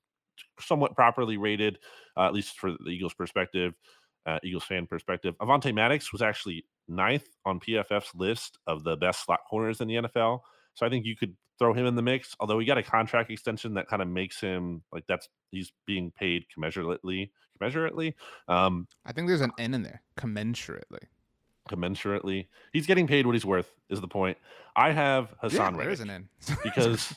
somewhat 0.59 0.95
properly 0.95 1.37
rated, 1.37 1.79
uh, 2.17 2.25
at 2.25 2.33
least 2.33 2.57
for 2.57 2.71
the 2.71 2.89
Eagles' 2.89 3.13
perspective 3.13 3.73
uh, 4.25 4.39
Eagles 4.43 4.63
fan 4.63 4.87
perspective. 4.87 5.35
Avonte 5.41 5.73
Maddox 5.73 6.11
was 6.11 6.21
actually 6.21 6.65
ninth 6.87 7.27
on 7.45 7.59
PFF's 7.59 8.13
list 8.15 8.57
of 8.67 8.83
the 8.83 8.97
best 8.97 9.25
slot 9.25 9.41
corners 9.49 9.81
in 9.81 9.87
the 9.87 9.95
NFL. 9.95 10.41
So 10.73 10.85
I 10.85 10.89
think 10.89 11.05
you 11.05 11.15
could 11.15 11.35
throw 11.59 11.73
him 11.73 11.85
in 11.85 11.95
the 11.95 12.01
mix. 12.01 12.35
Although 12.39 12.59
he 12.59 12.65
got 12.65 12.77
a 12.77 12.83
contract 12.83 13.29
extension 13.29 13.73
that 13.75 13.87
kind 13.87 14.01
of 14.01 14.07
makes 14.07 14.39
him 14.39 14.81
like 14.91 15.03
that's 15.07 15.29
he's 15.51 15.71
being 15.85 16.11
paid 16.11 16.45
commensurately. 16.57 17.29
Commensurately. 17.61 18.13
Um, 18.47 18.87
I 19.05 19.11
think 19.11 19.27
there's 19.27 19.41
an 19.41 19.51
N 19.59 19.73
in 19.73 19.83
there. 19.83 20.01
Commensurately. 20.17 21.03
Commensurately, 21.69 22.47
he's 22.73 22.87
getting 22.87 23.05
paid 23.05 23.27
what 23.27 23.35
he's 23.35 23.45
worth. 23.45 23.71
Is 23.89 24.01
the 24.01 24.07
point? 24.07 24.37
I 24.75 24.91
have 24.91 25.35
Haason 25.43 25.53
yeah, 25.53 25.77
Reddick 25.77 25.99
an 25.99 26.09
N 26.09 26.29
because 26.63 27.13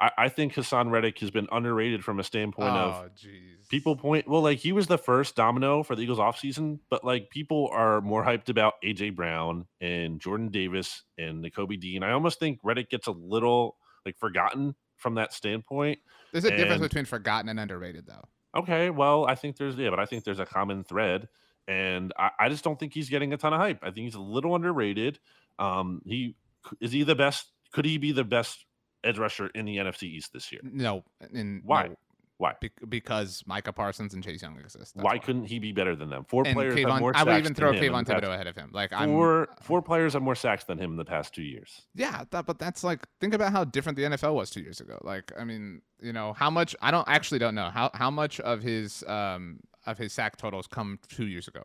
I, 0.00 0.10
I, 0.18 0.28
think 0.28 0.54
Haason 0.54 0.90
Reddick 0.90 1.18
has 1.20 1.30
been 1.30 1.48
underrated 1.50 2.04
from 2.04 2.20
a 2.20 2.24
standpoint 2.24 2.74
oh, 2.74 3.04
of 3.04 3.14
geez. 3.16 3.66
people 3.68 3.96
point 3.96 4.28
well, 4.28 4.42
like 4.42 4.58
he 4.58 4.72
was 4.72 4.86
the 4.86 4.98
first 4.98 5.36
domino 5.36 5.82
for 5.82 5.96
the 5.96 6.02
Eagles 6.02 6.18
offseason, 6.18 6.80
but 6.90 7.04
like 7.04 7.30
people 7.30 7.70
are 7.72 8.00
more 8.00 8.24
hyped 8.24 8.48
about 8.48 8.74
AJ 8.84 9.16
Brown 9.16 9.66
and 9.80 10.20
Jordan 10.20 10.48
Davis 10.48 11.02
and 11.18 11.44
Nakobe 11.44 11.80
Dean. 11.80 12.02
I 12.02 12.12
almost 12.12 12.38
think 12.38 12.60
Reddick 12.62 12.90
gets 12.90 13.06
a 13.06 13.12
little 13.12 13.76
like 14.04 14.18
forgotten 14.18 14.74
from 14.96 15.14
that 15.14 15.32
standpoint. 15.32 15.98
There's 16.32 16.44
a 16.44 16.48
and, 16.48 16.56
difference 16.56 16.82
between 16.82 17.04
forgotten 17.04 17.48
and 17.48 17.58
underrated 17.58 18.06
though. 18.06 18.24
Okay, 18.56 18.90
well, 18.90 19.26
I 19.26 19.34
think 19.34 19.56
there's 19.56 19.76
yeah, 19.76 19.90
but 19.90 20.00
I 20.00 20.06
think 20.06 20.24
there's 20.24 20.40
a 20.40 20.46
common 20.46 20.84
thread. 20.84 21.28
And 21.68 22.12
I, 22.18 22.30
I 22.38 22.48
just 22.48 22.62
don't 22.62 22.78
think 22.78 22.94
he's 22.94 23.08
getting 23.08 23.32
a 23.32 23.36
ton 23.36 23.52
of 23.52 23.58
hype. 23.58 23.80
I 23.82 23.86
think 23.86 24.04
he's 24.04 24.14
a 24.14 24.20
little 24.20 24.54
underrated. 24.54 25.18
Um, 25.58 26.02
he 26.04 26.36
is 26.80 26.92
he 26.92 27.02
the 27.02 27.14
best? 27.14 27.46
Could 27.72 27.84
he 27.84 27.98
be 27.98 28.12
the 28.12 28.24
best 28.24 28.65
edge 29.06 29.18
rusher 29.18 29.46
in 29.54 29.64
the 29.64 29.76
NFC 29.76 30.04
East 30.04 30.32
this 30.32 30.50
year. 30.52 30.60
No, 30.64 31.04
and 31.32 31.62
why? 31.64 31.88
No, 31.88 31.96
Why? 32.38 32.52
Be- 32.60 32.70
because 32.88 33.42
Micah 33.46 33.72
Parsons 33.72 34.12
and 34.12 34.22
Chase 34.22 34.42
Young 34.42 34.58
exist. 34.58 34.94
That's 34.94 35.02
why, 35.04 35.16
couldn't 35.18 35.46
he 35.46 35.58
be 35.58 35.72
better 35.72 35.96
than 35.96 36.10
them? 36.10 36.24
Four 36.28 36.42
And 36.44 36.54
players 36.54 36.74
Kayvon, 36.74 36.90
have 36.90 37.00
more 37.00 37.12
I 37.16 37.24
would 37.24 37.38
even 37.38 37.54
throw 37.54 37.72
Kayvon 37.72 38.06
past- 38.06 38.22
Thibodeaux 38.22 38.34
ahead 38.34 38.46
of 38.46 38.54
him. 38.56 38.70
Like 38.74 38.92
I'm 38.92 39.08
Four 39.08 39.48
four 39.62 39.80
players 39.80 40.12
have 40.12 40.20
more 40.22 40.34
sacks 40.34 40.64
than 40.64 40.76
him 40.78 40.90
in 40.90 40.96
the 40.98 41.04
past 41.06 41.32
two 41.34 41.42
years. 41.42 41.82
Yeah, 41.94 42.24
that, 42.32 42.44
but 42.44 42.58
that's 42.58 42.84
like 42.84 43.06
think 43.20 43.32
about 43.32 43.52
how 43.52 43.64
different 43.64 43.96
the 43.96 44.02
NFL 44.04 44.34
was 44.34 44.50
two 44.50 44.60
years 44.60 44.80
ago. 44.80 44.98
Like, 45.02 45.32
I 45.38 45.44
mean, 45.44 45.80
you 46.00 46.12
know, 46.12 46.34
how 46.34 46.50
much 46.50 46.76
I 46.82 46.90
don't 46.90 47.08
actually 47.08 47.38
don't 47.38 47.54
know 47.54 47.70
how 47.70 47.90
how 47.94 48.10
much 48.10 48.38
of 48.40 48.62
his 48.62 49.02
um 49.08 49.60
of 49.86 49.96
his 49.96 50.12
sack 50.12 50.36
totals 50.36 50.66
come 50.66 50.98
two 51.08 51.26
years 51.28 51.48
ago. 51.48 51.62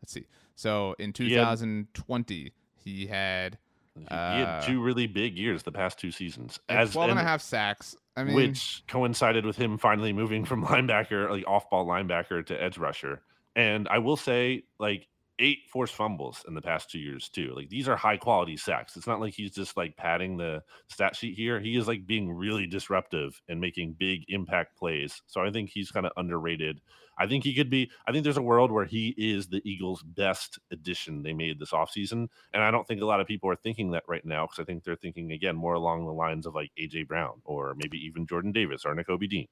Let's 0.00 0.12
see. 0.12 0.26
So 0.54 0.94
in 0.98 1.12
He 1.14 1.32
had- 1.34 1.40
2020, 1.58 2.52
he 2.76 3.06
had 3.06 3.58
He, 3.94 4.00
he 4.02 4.06
Uh, 4.08 4.34
had 4.36 4.60
two 4.62 4.82
really 4.82 5.06
big 5.06 5.36
years 5.36 5.62
the 5.62 5.72
past 5.72 5.98
two 5.98 6.10
seasons. 6.10 6.58
as 6.68 6.92
12 6.92 7.10
and 7.10 7.18
a 7.18 7.22
half 7.22 7.40
sacks. 7.40 7.96
I 8.16 8.24
mean, 8.24 8.34
which 8.36 8.82
coincided 8.86 9.44
with 9.44 9.56
him 9.56 9.76
finally 9.78 10.12
moving 10.12 10.44
from 10.44 10.64
linebacker, 10.66 11.28
like 11.30 11.46
off 11.46 11.68
ball 11.70 11.86
linebacker 11.86 12.44
to 12.46 12.62
edge 12.62 12.78
rusher. 12.78 13.22
And 13.56 13.88
I 13.88 13.98
will 13.98 14.16
say, 14.16 14.64
like, 14.78 15.08
eight 15.40 15.60
forced 15.68 15.94
fumbles 15.94 16.44
in 16.46 16.54
the 16.54 16.62
past 16.62 16.90
two 16.90 16.98
years, 17.00 17.28
too. 17.28 17.52
Like, 17.56 17.68
these 17.68 17.88
are 17.88 17.96
high 17.96 18.16
quality 18.16 18.56
sacks. 18.56 18.96
It's 18.96 19.06
not 19.06 19.20
like 19.20 19.34
he's 19.34 19.52
just 19.52 19.76
like 19.76 19.96
padding 19.96 20.36
the 20.36 20.62
stat 20.88 21.16
sheet 21.16 21.36
here. 21.36 21.58
He 21.60 21.76
is 21.76 21.88
like 21.88 22.06
being 22.06 22.30
really 22.32 22.66
disruptive 22.66 23.40
and 23.48 23.60
making 23.60 23.94
big 23.98 24.24
impact 24.28 24.76
plays. 24.76 25.22
So 25.26 25.40
I 25.40 25.50
think 25.50 25.70
he's 25.70 25.90
kind 25.90 26.06
of 26.06 26.12
underrated. 26.16 26.80
I 27.18 27.26
think 27.26 27.44
he 27.44 27.54
could 27.54 27.70
be, 27.70 27.90
I 28.06 28.12
think 28.12 28.24
there's 28.24 28.36
a 28.36 28.42
world 28.42 28.70
where 28.70 28.84
he 28.84 29.14
is 29.16 29.46
the 29.46 29.62
Eagles' 29.64 30.02
best 30.02 30.58
addition 30.70 31.22
they 31.22 31.32
made 31.32 31.58
this 31.58 31.70
offseason. 31.70 32.28
And 32.52 32.62
I 32.62 32.70
don't 32.70 32.86
think 32.86 33.02
a 33.02 33.06
lot 33.06 33.20
of 33.20 33.26
people 33.26 33.50
are 33.50 33.56
thinking 33.56 33.90
that 33.92 34.04
right 34.08 34.24
now 34.24 34.46
because 34.46 34.62
I 34.62 34.64
think 34.64 34.84
they're 34.84 34.96
thinking, 34.96 35.32
again, 35.32 35.56
more 35.56 35.74
along 35.74 36.06
the 36.06 36.12
lines 36.12 36.46
of 36.46 36.54
like 36.54 36.70
AJ 36.78 37.08
Brown 37.08 37.40
or 37.44 37.74
maybe 37.76 37.98
even 37.98 38.26
Jordan 38.26 38.52
Davis 38.52 38.84
or 38.84 38.94
Nakobe 38.94 39.28
Dean. 39.28 39.46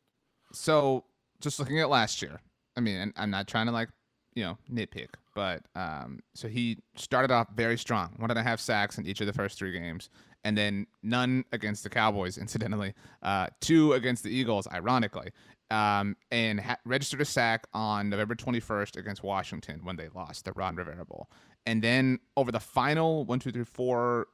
so 0.52 1.04
just 1.40 1.58
looking 1.58 1.80
at 1.80 1.90
last 1.90 2.22
year, 2.22 2.40
I 2.76 2.80
mean, 2.80 3.12
I'm 3.16 3.30
not 3.30 3.48
trying 3.48 3.66
to 3.66 3.72
like, 3.72 3.88
you 4.34 4.44
know, 4.44 4.56
nitpick, 4.72 5.08
but 5.34 5.62
um, 5.74 6.20
so 6.34 6.48
he 6.48 6.78
started 6.96 7.30
off 7.30 7.48
very 7.54 7.76
strong, 7.76 8.14
one 8.16 8.30
and 8.30 8.38
a 8.38 8.42
half 8.42 8.60
sacks 8.60 8.96
in 8.96 9.06
each 9.06 9.20
of 9.20 9.26
the 9.26 9.32
first 9.32 9.58
three 9.58 9.72
games, 9.72 10.08
and 10.44 10.56
then 10.56 10.86
none 11.02 11.44
against 11.52 11.82
the 11.82 11.90
Cowboys, 11.90 12.38
incidentally, 12.38 12.94
uh, 13.22 13.48
two 13.60 13.92
against 13.92 14.22
the 14.22 14.30
Eagles, 14.30 14.66
ironically, 14.72 15.30
um, 15.72 16.16
and 16.30 16.60
ha- 16.60 16.76
registered 16.84 17.20
a 17.20 17.24
sack 17.24 17.66
on 17.72 18.10
November 18.10 18.34
21st 18.34 18.96
against 18.96 19.22
Washington 19.22 19.80
when 19.82 19.96
they 19.96 20.08
lost 20.14 20.44
the 20.44 20.52
Ron 20.52 20.76
Rivera 20.76 21.04
Bowl, 21.04 21.28
and 21.66 21.82
then 21.82 22.18
over 22.36 22.52
the 22.52 22.60
final 22.60 23.24
one, 23.24 23.38
two, 23.38 23.50
three, 23.50 23.64
four, 23.64 24.26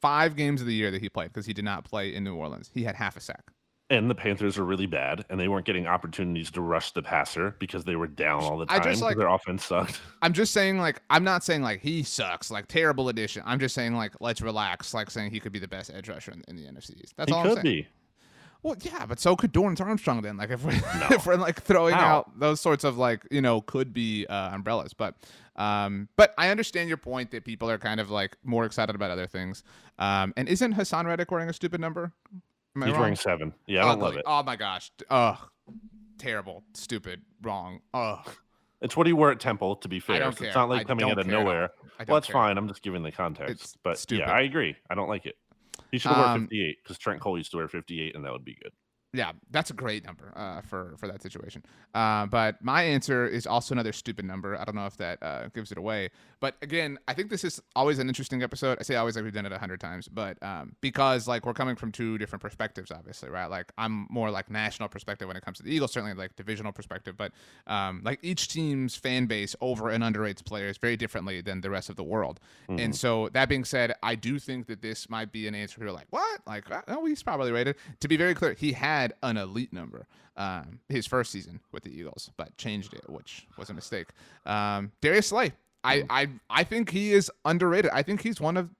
five 0.00 0.36
games 0.36 0.60
of 0.60 0.66
the 0.66 0.74
year 0.74 0.90
that 0.90 1.00
he 1.00 1.08
played 1.08 1.28
because 1.32 1.46
he 1.46 1.52
did 1.52 1.64
not 1.64 1.84
play 1.84 2.14
in 2.14 2.22
New 2.24 2.34
Orleans, 2.36 2.70
he 2.72 2.84
had 2.84 2.94
half 2.94 3.16
a 3.16 3.20
sack. 3.20 3.44
And 3.90 4.10
the 4.10 4.14
Panthers 4.14 4.58
are 4.58 4.64
really 4.66 4.84
bad, 4.84 5.24
and 5.30 5.40
they 5.40 5.48
weren't 5.48 5.64
getting 5.64 5.86
opportunities 5.86 6.50
to 6.50 6.60
rush 6.60 6.92
the 6.92 7.00
passer 7.00 7.56
because 7.58 7.84
they 7.84 7.96
were 7.96 8.06
down 8.06 8.42
all 8.44 8.58
the 8.58 8.66
time. 8.66 8.82
I 8.82 8.84
just, 8.84 9.00
like- 9.00 9.16
their 9.16 9.28
offense 9.28 9.64
sucked. 9.64 9.98
I'm 10.22 10.34
just 10.34 10.52
saying, 10.52 10.76
like, 10.78 11.00
I'm 11.08 11.24
not 11.24 11.42
saying 11.42 11.62
like 11.62 11.80
he 11.80 12.02
sucks, 12.02 12.50
like 12.50 12.68
terrible 12.68 13.08
addition. 13.08 13.42
I'm 13.46 13.58
just 13.58 13.74
saying, 13.74 13.94
like, 13.94 14.12
let's 14.20 14.42
relax, 14.42 14.92
like 14.92 15.10
saying 15.10 15.30
he 15.30 15.40
could 15.40 15.52
be 15.52 15.58
the 15.58 15.68
best 15.68 15.90
edge 15.94 16.10
rusher 16.10 16.32
in, 16.32 16.42
in 16.48 16.56
the 16.56 16.64
NFC 16.64 17.02
East. 17.02 17.14
That's 17.16 17.30
He 17.30 17.34
all 17.34 17.40
I'm 17.40 17.46
could 17.48 17.62
saying. 17.62 17.76
be. 17.76 17.88
Well, 18.62 18.76
yeah, 18.80 19.06
but 19.06 19.20
so 19.20 19.36
could 19.36 19.52
Dorance 19.52 19.80
Armstrong 19.80 20.20
then. 20.22 20.36
Like, 20.36 20.50
if 20.50 20.64
we're 20.64 20.72
No. 20.72 21.06
if 21.10 21.26
we're 21.26 21.36
like 21.36 21.62
throwing 21.62 21.94
How? 21.94 22.18
out 22.18 22.38
those 22.38 22.60
sorts 22.60 22.84
of 22.84 22.98
like 22.98 23.26
you 23.30 23.40
know 23.40 23.60
could 23.60 23.92
be 23.92 24.26
uh, 24.26 24.54
umbrellas, 24.54 24.92
but 24.94 25.14
um, 25.56 26.08
but 26.16 26.34
I 26.38 26.48
understand 26.50 26.88
your 26.88 26.98
point 26.98 27.30
that 27.32 27.44
people 27.44 27.70
are 27.70 27.78
kind 27.78 28.00
of 28.00 28.10
like 28.10 28.36
more 28.44 28.64
excited 28.64 28.94
about 28.94 29.10
other 29.10 29.26
things. 29.26 29.62
Um, 29.98 30.32
and 30.36 30.48
isn't 30.48 30.74
Haason 30.74 31.04
Reddick 31.06 31.30
wearing 31.30 31.48
a 31.48 31.52
stupid 31.52 31.80
number? 31.80 32.12
He's 32.74 32.92
wrong? 32.92 33.00
wearing 33.00 33.16
seven. 33.16 33.54
Yeah, 33.66 33.84
I 33.84 33.88
don't 33.88 34.00
love 34.00 34.16
it. 34.16 34.22
Oh 34.26 34.42
my 34.42 34.56
gosh. 34.56 34.90
Ugh. 35.10 35.38
Terrible. 36.18 36.62
Stupid. 36.74 37.22
Wrong. 37.42 37.80
Ugh. 37.94 38.28
It's 38.80 38.96
what 38.96 39.06
he 39.08 39.12
wore 39.12 39.32
at 39.32 39.40
Temple, 39.40 39.76
to 39.76 39.88
be 39.88 39.98
fair. 39.98 40.32
so 40.32 40.44
it's 40.44 40.54
not 40.54 40.68
like 40.68 40.82
I 40.82 40.84
coming 40.84 41.10
out 41.10 41.18
of 41.18 41.26
care 41.26 41.32
nowhere. 41.34 41.70
Well, 42.06 42.16
that's 42.16 42.28
care. 42.28 42.34
fine. 42.34 42.56
I'm 42.56 42.68
just 42.68 42.82
giving 42.82 43.02
the 43.02 43.10
context. 43.10 43.50
It's 43.50 43.76
but 43.82 43.98
stupid. 43.98 44.26
yeah, 44.28 44.32
I 44.32 44.42
agree. 44.42 44.76
I 44.88 44.94
don't 44.94 45.08
like 45.08 45.26
it. 45.26 45.36
He 45.90 45.98
should 45.98 46.10
have 46.10 46.18
Um, 46.18 46.30
worn 46.32 46.40
58 46.48 46.78
because 46.82 46.98
Trent 46.98 47.20
Cole 47.20 47.38
used 47.38 47.50
to 47.52 47.56
wear 47.56 47.68
58, 47.68 48.14
and 48.14 48.24
that 48.24 48.32
would 48.32 48.44
be 48.44 48.54
good. 48.54 48.72
Yeah, 49.14 49.32
that's 49.50 49.70
a 49.70 49.74
great 49.74 50.04
number 50.04 50.32
uh, 50.36 50.60
for 50.60 50.94
for 50.98 51.06
that 51.08 51.22
situation. 51.22 51.64
Uh, 51.94 52.26
but 52.26 52.62
my 52.62 52.82
answer 52.82 53.26
is 53.26 53.46
also 53.46 53.74
another 53.74 53.92
stupid 53.92 54.26
number. 54.26 54.54
I 54.58 54.64
don't 54.64 54.74
know 54.74 54.84
if 54.84 54.98
that 54.98 55.22
uh, 55.22 55.48
gives 55.54 55.72
it 55.72 55.78
away. 55.78 56.10
But 56.40 56.56
again, 56.60 56.98
I 57.08 57.14
think 57.14 57.30
this 57.30 57.42
is 57.42 57.60
always 57.74 57.98
an 57.98 58.08
interesting 58.08 58.42
episode. 58.42 58.78
I 58.78 58.82
say 58.82 58.96
always 58.96 59.16
like 59.16 59.24
we've 59.24 59.32
done 59.32 59.46
it 59.46 59.52
a 59.52 59.58
hundred 59.58 59.80
times, 59.80 60.08
but 60.08 60.40
um, 60.42 60.76
because 60.82 61.26
like 61.26 61.46
we're 61.46 61.54
coming 61.54 61.74
from 61.74 61.90
two 61.90 62.18
different 62.18 62.42
perspectives, 62.42 62.90
obviously, 62.90 63.30
right? 63.30 63.46
Like 63.46 63.72
I'm 63.78 64.06
more 64.10 64.30
like 64.30 64.50
national 64.50 64.90
perspective 64.90 65.26
when 65.26 65.38
it 65.38 65.42
comes 65.42 65.56
to 65.56 65.64
the 65.64 65.74
Eagles, 65.74 65.92
certainly 65.92 66.14
like 66.14 66.36
divisional 66.36 66.72
perspective. 66.72 67.16
But 67.16 67.32
um, 67.66 68.02
like 68.04 68.18
each 68.22 68.48
team's 68.48 68.94
fan 68.94 69.24
base 69.24 69.56
over 69.62 69.88
and 69.88 70.04
underrates 70.04 70.44
players 70.44 70.76
very 70.76 70.98
differently 70.98 71.40
than 71.40 71.62
the 71.62 71.70
rest 71.70 71.88
of 71.88 71.96
the 71.96 72.04
world. 72.04 72.40
Mm-hmm. 72.68 72.78
And 72.78 72.96
so 72.96 73.30
that 73.30 73.48
being 73.48 73.64
said, 73.64 73.94
I 74.02 74.16
do 74.16 74.38
think 74.38 74.66
that 74.66 74.82
this 74.82 75.08
might 75.08 75.32
be 75.32 75.48
an 75.48 75.54
answer. 75.54 75.80
You're 75.80 75.92
like, 75.92 76.08
what? 76.10 76.40
Like, 76.46 76.64
oh, 76.88 77.06
he's 77.06 77.22
probably 77.22 77.52
rated. 77.52 77.76
To 78.00 78.08
be 78.08 78.18
very 78.18 78.34
clear, 78.34 78.52
he 78.52 78.72
had 79.00 79.14
an 79.22 79.36
elite 79.36 79.72
number 79.72 80.06
um, 80.36 80.80
his 80.88 81.06
first 81.06 81.32
season 81.32 81.60
with 81.72 81.82
the 81.84 81.90
Eagles, 81.90 82.30
but 82.36 82.56
changed 82.56 82.94
it, 82.94 83.08
which 83.08 83.46
was 83.56 83.70
a 83.70 83.74
mistake. 83.74 84.08
Um, 84.46 84.92
Darius 85.00 85.28
Slay, 85.28 85.52
I, 85.84 86.04
I, 86.10 86.28
I 86.50 86.64
think 86.64 86.90
he 86.90 87.12
is 87.12 87.30
underrated. 87.44 87.90
I 87.92 88.02
think 88.02 88.22
he's 88.22 88.40
one 88.40 88.56
of 88.56 88.70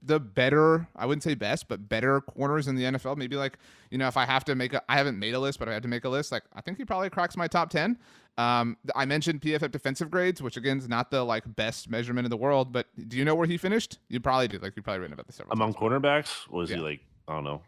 the 0.00 0.20
better, 0.20 0.86
I 0.94 1.06
wouldn't 1.06 1.24
say 1.24 1.34
best, 1.34 1.66
but 1.66 1.88
better 1.88 2.20
corners 2.20 2.68
in 2.68 2.76
the 2.76 2.84
NFL. 2.84 3.16
Maybe 3.16 3.34
like, 3.34 3.58
you 3.90 3.98
know, 3.98 4.06
if 4.06 4.16
I 4.16 4.24
have 4.26 4.44
to 4.44 4.54
make 4.54 4.72
a, 4.74 4.82
I 4.88 4.96
haven't 4.96 5.18
made 5.18 5.34
a 5.34 5.40
list, 5.40 5.58
but 5.58 5.68
I 5.68 5.72
had 5.72 5.82
to 5.82 5.88
make 5.88 6.04
a 6.04 6.08
list. 6.08 6.30
Like, 6.30 6.44
I 6.54 6.60
think 6.60 6.78
he 6.78 6.84
probably 6.84 7.10
cracks 7.10 7.36
my 7.36 7.48
top 7.48 7.70
10. 7.70 7.98
Um, 8.36 8.76
I 8.94 9.04
mentioned 9.04 9.40
PFF 9.40 9.72
defensive 9.72 10.08
grades, 10.12 10.40
which 10.40 10.56
again 10.56 10.78
is 10.78 10.88
not 10.88 11.10
the 11.10 11.24
like 11.24 11.42
best 11.56 11.90
measurement 11.90 12.26
in 12.26 12.30
the 12.30 12.36
world, 12.36 12.72
but 12.72 12.86
do 13.08 13.16
you 13.16 13.24
know 13.24 13.34
where 13.34 13.48
he 13.48 13.56
finished? 13.56 13.98
You 14.08 14.20
probably 14.20 14.46
do. 14.46 14.58
Like, 14.60 14.74
you've 14.76 14.84
probably 14.84 15.00
written 15.00 15.14
about 15.14 15.26
this 15.26 15.34
several 15.34 15.52
Among 15.54 15.74
times. 15.74 15.82
cornerbacks, 15.82 16.48
was 16.48 16.70
Yeah. 16.70 16.76
he 16.76 16.82
like, 16.82 17.00
I 17.26 17.32
don't 17.34 17.42
know, 17.42 17.62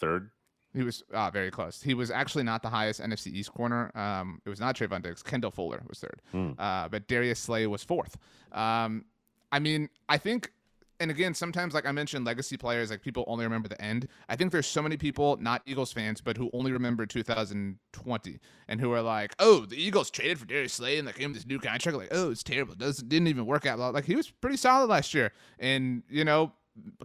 third? 0.00 0.30
He 0.76 0.82
was 0.82 1.02
uh, 1.12 1.30
very 1.30 1.50
close. 1.50 1.80
He 1.80 1.94
was 1.94 2.10
actually 2.10 2.44
not 2.44 2.62
the 2.62 2.68
highest 2.68 3.00
NFC 3.00 3.28
East 3.28 3.52
corner. 3.54 3.90
Um, 3.96 4.42
it 4.44 4.50
was 4.50 4.60
not 4.60 4.76
Trevon 4.76 5.02
Diggs. 5.02 5.22
Kendall 5.22 5.50
Fuller 5.50 5.80
was 5.88 5.98
third. 6.00 6.20
Hmm. 6.32 6.50
Uh, 6.58 6.88
but 6.88 7.08
Darius 7.08 7.40
Slay 7.40 7.66
was 7.66 7.82
fourth. 7.82 8.18
Um, 8.52 9.06
I 9.50 9.58
mean, 9.58 9.88
I 10.10 10.18
think, 10.18 10.52
and 11.00 11.10
again, 11.10 11.32
sometimes 11.32 11.72
like 11.72 11.86
I 11.86 11.92
mentioned, 11.92 12.26
legacy 12.26 12.58
players, 12.58 12.90
like 12.90 13.00
people 13.00 13.24
only 13.26 13.44
remember 13.44 13.68
the 13.68 13.80
end. 13.80 14.06
I 14.28 14.36
think 14.36 14.52
there's 14.52 14.66
so 14.66 14.82
many 14.82 14.98
people, 14.98 15.38
not 15.40 15.62
Eagles 15.64 15.92
fans, 15.92 16.20
but 16.20 16.36
who 16.36 16.50
only 16.52 16.72
remember 16.72 17.06
2020 17.06 18.38
and 18.68 18.80
who 18.80 18.92
are 18.92 19.02
like, 19.02 19.34
oh, 19.38 19.64
the 19.64 19.82
Eagles 19.82 20.10
traded 20.10 20.38
for 20.38 20.44
Darius 20.44 20.74
Slay 20.74 20.98
and 20.98 21.06
like 21.06 21.16
gave 21.16 21.24
him 21.24 21.32
this 21.32 21.46
new 21.46 21.58
contract. 21.58 21.96
Like, 21.96 22.08
oh, 22.10 22.30
it's 22.30 22.42
terrible. 22.42 22.74
Doesn't 22.74 23.08
didn't 23.08 23.28
even 23.28 23.46
work 23.46 23.64
out. 23.64 23.78
Like 23.78 24.04
he 24.04 24.14
was 24.14 24.30
pretty 24.30 24.58
solid 24.58 24.90
last 24.90 25.14
year, 25.14 25.32
and 25.58 26.02
you 26.10 26.24
know 26.24 26.52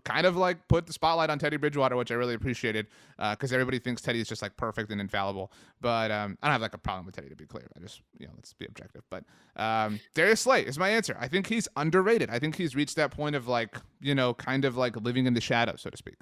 kind 0.03 0.25
of 0.25 0.35
like 0.35 0.67
put 0.67 0.85
the 0.85 0.93
spotlight 0.93 1.29
on 1.29 1.39
Teddy 1.39 1.57
Bridgewater, 1.57 1.95
which 1.95 2.11
I 2.11 2.15
really 2.15 2.33
appreciated 2.33 2.87
because 3.17 3.53
everybody 3.53 3.79
thinks 3.79 4.01
Teddy 4.01 4.19
is 4.19 4.27
just 4.27 4.41
like 4.41 4.55
perfect 4.57 4.91
and 4.91 4.99
infallible. 4.99 5.51
But 5.79 6.11
um, 6.11 6.37
I 6.41 6.47
don't 6.47 6.53
have 6.53 6.61
like 6.61 6.73
a 6.73 6.77
problem 6.79 7.05
with 7.05 7.15
Teddy 7.15 7.29
to 7.29 7.35
be 7.35 7.45
clear. 7.45 7.67
I 7.75 7.79
just 7.79 8.01
you 8.17 8.27
know 8.27 8.33
let's 8.35 8.53
be 8.53 8.65
objective. 8.65 9.03
But 9.09 9.23
um, 9.55 9.99
Darius 10.13 10.41
Slay 10.41 10.63
is 10.63 10.77
my 10.77 10.89
answer. 10.89 11.15
I 11.19 11.27
think 11.27 11.47
he's 11.47 11.67
underrated. 11.75 12.29
I 12.29 12.39
think 12.39 12.55
he's 12.55 12.75
reached 12.75 12.95
that 12.97 13.11
point 13.11 13.35
of 13.35 13.47
like 13.47 13.75
you 14.01 14.15
know 14.15 14.33
kind 14.33 14.65
of 14.65 14.77
like 14.77 14.95
living 14.97 15.25
in 15.25 15.33
the 15.33 15.41
shadow, 15.41 15.75
so 15.77 15.89
to 15.89 15.97
speak. 15.97 16.15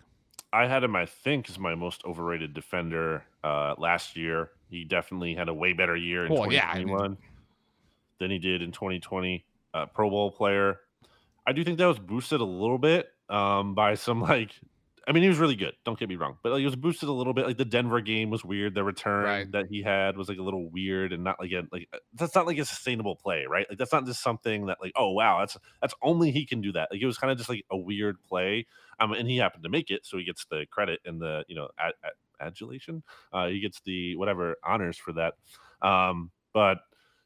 I 0.51 0.65
had 0.65 0.83
him, 0.83 0.95
I 0.95 1.05
think, 1.05 1.47
as 1.47 1.59
my 1.59 1.75
most 1.75 2.03
overrated 2.05 2.53
defender 2.55 3.23
uh, 3.43 3.75
last 3.77 4.17
year. 4.17 4.49
He 4.67 4.83
definitely 4.83 5.35
had 5.35 5.47
a 5.47 5.53
way 5.53 5.73
better 5.73 5.95
year 5.95 6.25
in 6.25 6.33
Well, 6.33 6.51
yeah, 6.51 6.67
I 6.67 6.79
mean- 6.79 6.87
2021 6.87 7.17
than 8.19 8.31
he 8.31 8.39
did 8.39 8.61
in 8.61 8.71
2020. 8.71 9.45
Uh, 9.73 9.85
Pro 9.85 10.09
Bowl 10.09 10.31
player. 10.31 10.79
I 11.45 11.51
do 11.53 11.63
think 11.63 11.77
that 11.77 11.85
was 11.85 11.99
boosted 11.99 12.41
a 12.41 12.45
little 12.45 12.77
bit 12.77 13.09
um, 13.29 13.75
by 13.75 13.95
some 13.95 14.21
like. 14.21 14.51
I 15.07 15.11
mean, 15.11 15.23
he 15.23 15.29
was 15.29 15.39
really 15.39 15.55
good. 15.55 15.73
Don't 15.85 15.97
get 15.97 16.07
me 16.07 16.17
wrong, 16.17 16.37
but 16.43 16.51
like, 16.51 16.59
he 16.59 16.65
was 16.65 16.75
boosted 16.75 17.09
a 17.09 17.11
little 17.11 17.33
bit. 17.33 17.47
Like 17.47 17.57
the 17.57 17.65
Denver 17.65 17.99
game 17.99 18.29
was 18.29 18.45
weird. 18.45 18.75
The 18.75 18.83
return 18.83 19.23
Right. 19.23 19.51
that 19.53 19.65
he 19.67 19.81
had 19.81 20.15
was 20.15 20.29
like 20.29 20.37
a 20.37 20.43
little 20.43 20.69
weird 20.69 21.13
and 21.13 21.23
not 21.23 21.39
like 21.39 21.51
a 21.51 21.63
like 21.71 21.87
uh, 21.91 21.97
that's 22.13 22.35
not 22.35 22.45
like 22.45 22.59
a 22.59 22.65
sustainable 22.65 23.15
play, 23.15 23.45
right? 23.49 23.65
Like 23.67 23.79
that's 23.79 23.91
not 23.91 24.05
just 24.05 24.21
something 24.21 24.67
that 24.67 24.77
like 24.79 24.91
oh 24.95 25.09
wow 25.09 25.39
that's 25.39 25.57
that's 25.81 25.95
only 26.03 26.29
he 26.29 26.45
can 26.45 26.61
do 26.61 26.71
that. 26.73 26.89
Like 26.91 27.01
it 27.01 27.07
was 27.07 27.17
kind 27.17 27.31
of 27.31 27.37
just 27.39 27.49
like 27.49 27.65
a 27.71 27.77
weird 27.77 28.17
play, 28.27 28.67
um, 28.99 29.13
and 29.13 29.27
he 29.27 29.37
happened 29.37 29.63
to 29.63 29.69
make 29.69 29.89
it, 29.89 30.05
so 30.05 30.19
he 30.19 30.25
gets 30.25 30.45
the 30.45 30.67
credit 30.69 30.99
and 31.05 31.19
the 31.19 31.43
you 31.47 31.55
know 31.55 31.69
ad, 31.79 31.93
ad, 32.03 32.11
adulation. 32.39 33.01
Uh, 33.33 33.47
he 33.47 33.61
gets 33.61 33.81
the 33.81 34.15
whatever 34.15 34.57
honors 34.63 34.97
for 34.97 35.13
that. 35.13 35.33
Um, 35.81 36.29
but 36.53 36.79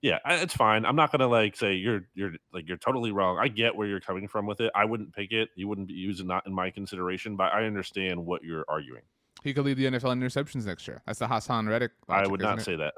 yeah, 0.04 0.20
it's 0.26 0.54
fine. 0.54 0.86
I'm 0.86 0.98
not 0.98 1.14
gonna 1.14 1.30
like 1.30 1.56
say 1.56 1.76
you're 1.76 2.02
you're 2.14 2.34
like 2.54 2.68
you're 2.68 2.78
totally 2.78 3.14
wrong. 3.14 3.40
I 3.40 3.48
get 3.48 3.74
where 3.74 3.88
you're 3.88 4.02
coming 4.02 4.28
from 4.28 4.46
with 4.46 4.60
it. 4.60 4.70
I 4.76 4.84
wouldn't 4.84 5.16
pick 5.16 5.32
it. 5.32 5.50
You 5.56 5.70
wouldn't 5.70 5.88
be 5.88 5.94
using 5.94 6.28
not 6.28 6.46
in 6.46 6.54
my 6.54 6.70
consideration, 6.70 7.38
but 7.38 7.54
I 7.54 7.64
understand 7.64 8.24
what 8.24 8.44
you're 8.44 8.66
arguing. 8.68 9.04
He 9.44 9.54
could 9.54 9.64
lead 9.64 9.78
the 9.78 9.86
NFL 9.86 10.12
in 10.12 10.20
interceptions 10.20 10.66
next 10.66 10.88
year. 10.90 11.02
That's 11.06 11.20
the 11.20 11.28
Haason 11.28 11.70
Reddick. 11.70 11.92
I 12.10 12.28
would 12.28 12.42
not 12.42 12.62
say 12.62 12.76
that. 12.76 12.94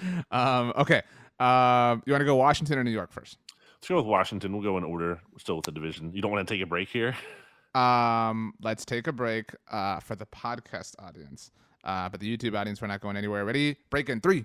um, 0.30 0.72
okay. 0.76 1.02
Um, 1.40 2.02
you 2.06 2.12
want 2.12 2.20
to 2.20 2.24
go 2.24 2.36
Washington 2.36 2.78
or 2.78 2.84
New 2.84 2.92
York 2.92 3.12
first? 3.12 3.38
Let's 3.74 3.88
go 3.88 3.96
with 3.96 4.06
Washington. 4.06 4.52
We'll 4.52 4.62
go 4.62 4.78
in 4.78 4.84
order. 4.84 5.20
We're 5.32 5.38
still 5.38 5.56
with 5.56 5.64
the 5.64 5.72
division. 5.72 6.12
You 6.14 6.22
don't 6.22 6.30
want 6.30 6.46
to 6.46 6.54
take 6.54 6.62
a 6.62 6.66
break 6.66 6.88
here? 6.88 7.16
Um, 7.74 8.54
let's 8.62 8.84
take 8.84 9.08
a 9.08 9.12
break 9.12 9.50
uh, 9.70 9.98
for 9.98 10.14
the 10.14 10.26
podcast 10.26 10.94
audience. 11.00 11.50
Uh, 11.82 12.08
but 12.08 12.20
the 12.20 12.36
YouTube 12.36 12.56
audience, 12.56 12.80
we're 12.80 12.88
not 12.88 13.00
going 13.00 13.16
anywhere. 13.16 13.44
Ready? 13.44 13.76
Break 13.90 14.08
in 14.08 14.20
three, 14.20 14.44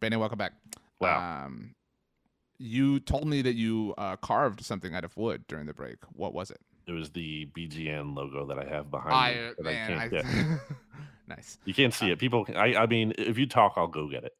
Brandon, 0.00 0.20
welcome 0.20 0.38
back. 0.38 0.52
Wow. 1.00 1.44
Um, 1.46 1.74
you 2.58 3.00
told 3.00 3.26
me 3.26 3.42
that 3.42 3.54
you 3.54 3.94
uh, 3.98 4.16
carved 4.16 4.64
something 4.64 4.94
out 4.94 5.04
of 5.04 5.16
wood 5.16 5.44
during 5.48 5.66
the 5.66 5.74
break. 5.74 5.96
What 6.12 6.32
was 6.32 6.50
it? 6.50 6.60
It 6.86 6.92
was 6.92 7.10
the 7.10 7.46
BGN 7.56 8.14
logo 8.16 8.46
that 8.46 8.58
I 8.58 8.64
have 8.64 8.90
behind 8.90 9.14
I, 9.14 9.32
me. 9.32 9.50
that 9.58 9.64
man, 9.64 9.92
I 9.98 10.04
I- 10.04 10.08
can't 10.08 10.10
get. 10.10 10.60
nice. 11.28 11.58
You 11.64 11.74
can't 11.74 11.92
see 11.92 12.10
it. 12.10 12.18
People, 12.18 12.46
I, 12.54 12.76
I 12.76 12.86
mean, 12.86 13.12
if 13.18 13.38
you 13.38 13.46
talk, 13.46 13.74
I'll 13.76 13.88
go 13.88 14.08
get 14.08 14.24
it. 14.24 14.32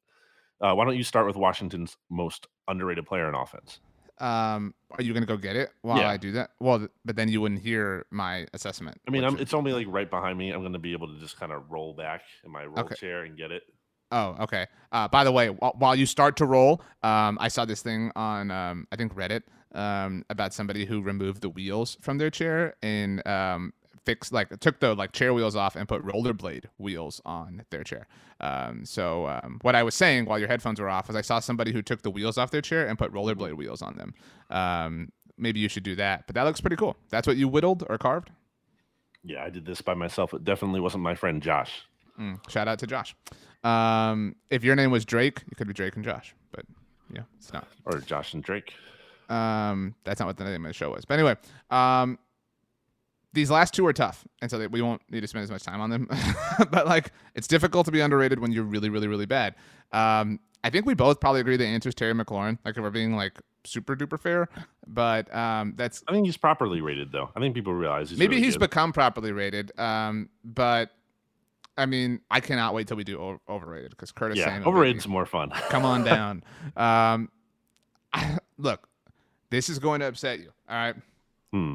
Uh, 0.60 0.72
why 0.74 0.84
don't 0.86 0.96
you 0.96 1.02
start 1.04 1.26
with 1.26 1.36
Washington's 1.36 1.96
most 2.08 2.46
underrated 2.68 3.04
player 3.06 3.28
in 3.28 3.34
offense? 3.34 3.80
Um, 4.18 4.72
are 4.92 5.02
you 5.02 5.12
gonna 5.12 5.26
go 5.26 5.36
get 5.36 5.56
it 5.56 5.70
while 5.82 5.98
Yeah. 5.98 6.08
I 6.08 6.16
do 6.16 6.32
that? 6.32 6.52
Well, 6.58 6.88
but 7.04 7.16
then 7.16 7.28
you 7.28 7.42
wouldn't 7.42 7.60
hear 7.60 8.06
my 8.10 8.46
assessment. 8.54 8.98
I 9.06 9.10
mean, 9.10 9.24
is- 9.24 9.34
it's 9.40 9.52
only 9.52 9.72
like 9.74 9.86
right 9.90 10.08
behind 10.08 10.38
me. 10.38 10.52
I'm 10.52 10.60
going 10.62 10.72
to 10.72 10.78
be 10.78 10.92
able 10.92 11.08
to 11.12 11.20
just 11.20 11.38
kind 11.38 11.52
of 11.52 11.70
roll 11.70 11.92
back 11.92 12.22
in 12.42 12.50
my 12.50 12.64
roll 12.64 12.78
Okay. 12.86 12.94
chair 12.94 13.24
and 13.24 13.36
get 13.36 13.50
it. 13.52 13.64
Oh, 14.12 14.36
okay. 14.40 14.66
Uh, 14.92 15.08
by 15.08 15.24
the 15.24 15.32
way, 15.32 15.48
wh- 15.48 15.78
while 15.80 15.94
you 15.96 16.06
start 16.06 16.36
to 16.36 16.46
roll, 16.46 16.80
um, 17.02 17.38
I 17.40 17.48
saw 17.48 17.64
this 17.64 17.82
thing 17.82 18.12
on 18.14 18.50
um, 18.50 18.86
I 18.92 18.96
think 18.96 19.14
Reddit 19.14 19.42
um, 19.74 20.24
about 20.30 20.54
somebody 20.54 20.84
who 20.84 21.02
removed 21.02 21.42
the 21.42 21.48
wheels 21.48 21.96
from 22.00 22.18
their 22.18 22.30
chair 22.30 22.74
and 22.82 23.26
um, 23.26 23.72
fixed 24.04 24.32
like 24.32 24.58
took 24.60 24.78
the 24.78 24.94
like 24.94 25.12
chair 25.12 25.34
wheels 25.34 25.56
off 25.56 25.74
and 25.74 25.88
put 25.88 26.02
rollerblade 26.04 26.66
wheels 26.78 27.20
on 27.24 27.64
their 27.70 27.82
chair. 27.82 28.06
Um, 28.40 28.84
so 28.84 29.26
um, 29.26 29.58
what 29.62 29.74
I 29.74 29.82
was 29.82 29.94
saying 29.94 30.26
while 30.26 30.38
your 30.38 30.48
headphones 30.48 30.80
were 30.80 30.88
off 30.88 31.08
was 31.08 31.16
I 31.16 31.22
saw 31.22 31.40
somebody 31.40 31.72
who 31.72 31.82
took 31.82 32.02
the 32.02 32.10
wheels 32.10 32.38
off 32.38 32.50
their 32.52 32.62
chair 32.62 32.86
and 32.86 32.96
put 32.98 33.12
rollerblade 33.12 33.54
wheels 33.54 33.82
on 33.82 33.96
them. 33.96 34.14
Um, 34.50 35.10
maybe 35.36 35.58
you 35.58 35.68
should 35.68 35.82
do 35.82 35.96
that, 35.96 36.26
but 36.26 36.34
that 36.34 36.44
looks 36.44 36.60
pretty 36.60 36.76
cool. 36.76 36.96
That's 37.10 37.26
what 37.26 37.36
you 37.36 37.48
whittled 37.48 37.84
or 37.88 37.98
carved. 37.98 38.30
Yeah, 39.24 39.42
I 39.42 39.50
did 39.50 39.66
this 39.66 39.80
by 39.80 39.94
myself. 39.94 40.32
It 40.32 40.44
definitely 40.44 40.78
wasn't 40.80 41.02
my 41.02 41.16
friend 41.16 41.42
Josh. 41.42 41.82
Mm, 42.20 42.38
shout 42.48 42.68
out 42.68 42.78
to 42.78 42.86
Josh. 42.86 43.14
Um, 43.66 44.37
if 44.50 44.62
your 44.62 44.76
name 44.76 44.90
was 44.90 45.05
Drake, 45.05 45.42
you 45.50 45.57
could 45.57 45.66
be 45.66 45.74
Drake 45.74 45.96
and 45.96 46.05
Josh, 46.05 46.35
but 46.52 46.64
yeah, 47.12 47.22
it's 47.38 47.52
not. 47.52 47.66
or 47.85 47.98
Josh 47.98 48.35
and 48.35 48.42
Drake. 48.42 48.72
Um, 49.29 49.94
that's 50.05 50.20
not 50.20 50.26
what 50.26 50.37
the 50.37 50.44
name 50.44 50.64
of 50.64 50.68
the 50.68 50.72
show 50.72 50.90
was. 50.90 51.05
But 51.05 51.14
anyway, 51.14 51.37
um, 51.70 52.18
these 53.33 53.50
last 53.50 53.74
two 53.74 53.85
are 53.87 53.92
tough, 53.92 54.24
and 54.40 54.50
so 54.50 54.64
we 54.68 54.83
won't 54.83 55.02
need 55.11 55.20
to 55.20 55.26
spend 55.26 55.42
as 55.42 55.50
much 55.50 55.64
time 55.64 55.81
on 55.81 55.90
them. 55.90 56.09
but 56.70 56.87
like, 56.87 57.11
it's 57.35 57.48
difficult 57.48 57.87
to 57.87 57.92
be 57.92 58.00
underrated 58.00 58.38
when 58.38 58.52
you're 58.52 58.64
really, 58.64 58.88
really, 58.88 59.09
really 59.09 59.26
bad. 59.26 59.57
Um, 59.92 60.38
I 60.62 60.70
think 60.70 60.87
we 60.87 60.94
both 60.94 61.20
probably 61.20 61.40
agree 61.40 61.57
the 61.57 61.66
answer 61.66 61.88
is 61.88 61.94
Terry 61.94 62.14
McLaurin. 62.14 62.59
Like, 62.64 62.76
if 62.76 62.83
we're 62.83 62.90
being 62.90 63.16
like 63.16 63.35
super 63.64 63.96
duper 63.96 64.18
fair, 64.18 64.48
but 64.87 65.33
um, 65.35 65.74
that's 65.76 66.05
I 66.07 66.12
think 66.12 66.26
he's 66.26 66.37
properly 66.37 66.81
rated, 66.81 67.11
though. 67.11 67.31
I 67.35 67.40
think 67.40 67.55
people 67.55 67.74
realize 67.74 68.11
he's 68.11 68.18
maybe 68.18 68.37
really 68.37 68.44
he's 68.44 68.55
good. 68.55 68.70
become 68.70 68.92
properly 68.92 69.33
rated. 69.33 69.76
Um, 69.79 70.29
but 70.44 70.92
I 71.78 71.86
mean, 71.86 72.20
I 72.30 72.40
cannot 72.40 72.72
wait 72.74 72.88
till 72.88 72.96
we 72.96 73.04
do 73.04 73.18
o- 73.20 73.40
overrated 73.48 73.90
because 73.90 74.10
Curtis 74.12 74.38
yeah, 74.38 74.46
Samuel. 74.46 74.68
overrated's 74.68 75.04
baby. 75.04 75.12
more 75.12 75.26
fun. 75.26 75.50
Come 75.68 75.84
on 75.84 76.04
down. 76.14 76.42
um, 76.76 77.28
look, 78.58 78.88
this 79.50 79.68
is 79.68 79.78
going 79.78 80.00
to 80.00 80.06
upset 80.06 80.38
you. 80.40 80.50
All 80.68 80.76
right. 80.76 80.94
Hmm. 81.52 81.74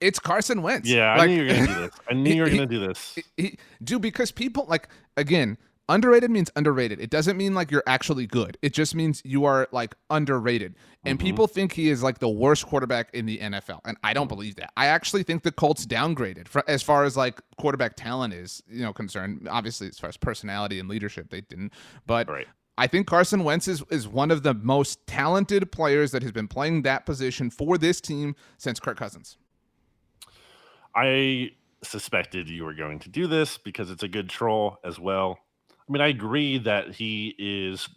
It's 0.00 0.18
Carson 0.18 0.60
Wentz. 0.62 0.88
Yeah, 0.88 1.14
I 1.14 1.26
knew 1.26 1.42
you 1.42 1.46
were 1.48 1.54
gonna 1.54 1.66
do 1.66 1.74
this. 1.82 1.90
I 2.10 2.14
knew 2.14 2.34
you 2.34 2.42
were 2.42 2.50
gonna 2.50 2.66
do 2.66 2.86
this. 2.86 3.18
he- 3.36 3.58
dude, 3.82 4.02
because 4.02 4.30
people 4.32 4.66
like 4.68 4.88
again, 5.16 5.56
underrated 5.88 6.30
means 6.30 6.50
underrated. 6.56 7.00
It 7.00 7.10
doesn't 7.10 7.36
mean 7.36 7.54
like 7.54 7.70
you're 7.70 7.82
actually 7.86 8.26
good. 8.26 8.56
It 8.62 8.72
just 8.72 8.94
means 8.94 9.20
you 9.24 9.44
are 9.44 9.68
like 9.72 9.94
underrated. 10.10 10.74
And 11.04 11.18
Mm-hmm. 11.18 11.26
people 11.26 11.46
think 11.46 11.72
he 11.72 11.90
is 11.90 12.02
like 12.02 12.18
the 12.18 12.28
worst 12.28 12.66
quarterback 12.66 13.10
in 13.12 13.26
the 13.26 13.38
NFL, 13.38 13.80
and 13.84 13.96
I 14.02 14.14
don't 14.14 14.28
believe 14.28 14.56
that. 14.56 14.72
I 14.76 14.86
actually 14.86 15.22
think 15.22 15.42
the 15.42 15.52
Colts 15.52 15.84
downgraded 15.86 16.48
for, 16.48 16.64
as 16.68 16.82
far 16.82 17.04
as 17.04 17.16
like 17.16 17.40
quarterback 17.58 17.96
talent 17.96 18.32
is, 18.34 18.62
you 18.68 18.82
know, 18.82 18.92
concerned. 18.92 19.46
Obviously, 19.50 19.88
as 19.88 19.98
far 19.98 20.08
as 20.08 20.16
personality 20.16 20.78
and 20.78 20.88
leadership, 20.88 21.30
they 21.30 21.42
didn't. 21.42 21.72
But 22.06 22.28
Right. 22.28 22.46
I 22.76 22.86
think 22.88 23.06
Carson 23.06 23.44
Wentz 23.44 23.68
is, 23.68 23.84
is 23.90 24.08
one 24.08 24.30
of 24.32 24.42
the 24.42 24.52
most 24.54 25.06
talented 25.06 25.70
players 25.70 26.10
that 26.10 26.22
has 26.22 26.32
been 26.32 26.48
playing 26.48 26.82
that 26.82 27.06
position 27.06 27.48
for 27.50 27.78
this 27.78 28.00
team 28.00 28.34
since 28.58 28.80
Kirk 28.80 28.96
Cousins. 28.98 29.36
I 30.94 31.50
suspected 31.82 32.48
you 32.48 32.64
were 32.64 32.74
going 32.74 32.98
to 33.00 33.08
do 33.08 33.26
this 33.26 33.58
because 33.58 33.90
it's 33.90 34.02
a 34.02 34.08
good 34.08 34.28
troll 34.28 34.78
as 34.84 34.98
well. 34.98 35.38
I 35.88 35.92
mean, 35.92 36.00
I 36.02 36.08
agree 36.08 36.58
that 36.58 36.94
he 36.94 37.34
is. 37.38 37.88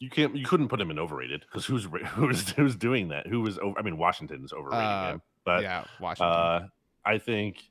You 0.00 0.10
can't. 0.10 0.36
You 0.36 0.44
couldn't 0.44 0.68
put 0.68 0.80
him 0.80 0.90
in 0.90 0.98
overrated 0.98 1.40
because 1.42 1.64
who's 1.64 1.84
who's 2.08 2.50
who's 2.50 2.76
doing 2.76 3.08
that? 3.08 3.26
Who 3.26 3.40
was 3.40 3.58
over? 3.58 3.78
I 3.78 3.82
mean, 3.82 3.96
Washington's 3.96 4.52
overrating 4.52 4.86
Uh, 4.86 5.12
him, 5.12 5.22
but 5.44 5.62
yeah, 5.62 5.84
Washington. 6.00 6.32
uh, 6.36 6.66
I 7.06 7.18
think, 7.18 7.62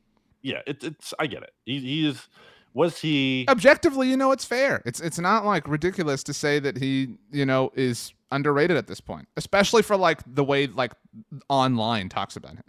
yeah, 0.41 0.62
it, 0.65 0.84
it's. 0.84 1.13
I 1.19 1.28
get 1.28 1.43
it. 1.43 1.52
He, 1.65 1.80
he 1.80 2.08
is. 2.08 2.28
Was 2.76 2.97
he? 2.99 3.45
objectively, 3.49 4.10
you 4.10 4.17
know, 4.17 4.32
it's 4.32 4.45
fair. 4.45 4.82
It's 4.84 4.99
it's 4.99 5.19
not 5.19 5.45
like 5.45 5.67
ridiculous 5.67 6.23
to 6.23 6.34
say 6.34 6.58
that 6.58 6.76
he, 6.78 7.17
you 7.32 7.45
know, 7.45 7.71
is 7.76 8.13
underrated 8.32 8.78
at 8.78 8.88
this 8.88 8.99
point, 8.99 9.28
especially 9.38 9.84
for 9.84 9.95
like 9.95 10.21
the 10.26 10.43
way 10.43 10.65
like 10.65 10.93
online 11.49 12.10
talks 12.10 12.36
about 12.36 12.54
him. 12.54 12.63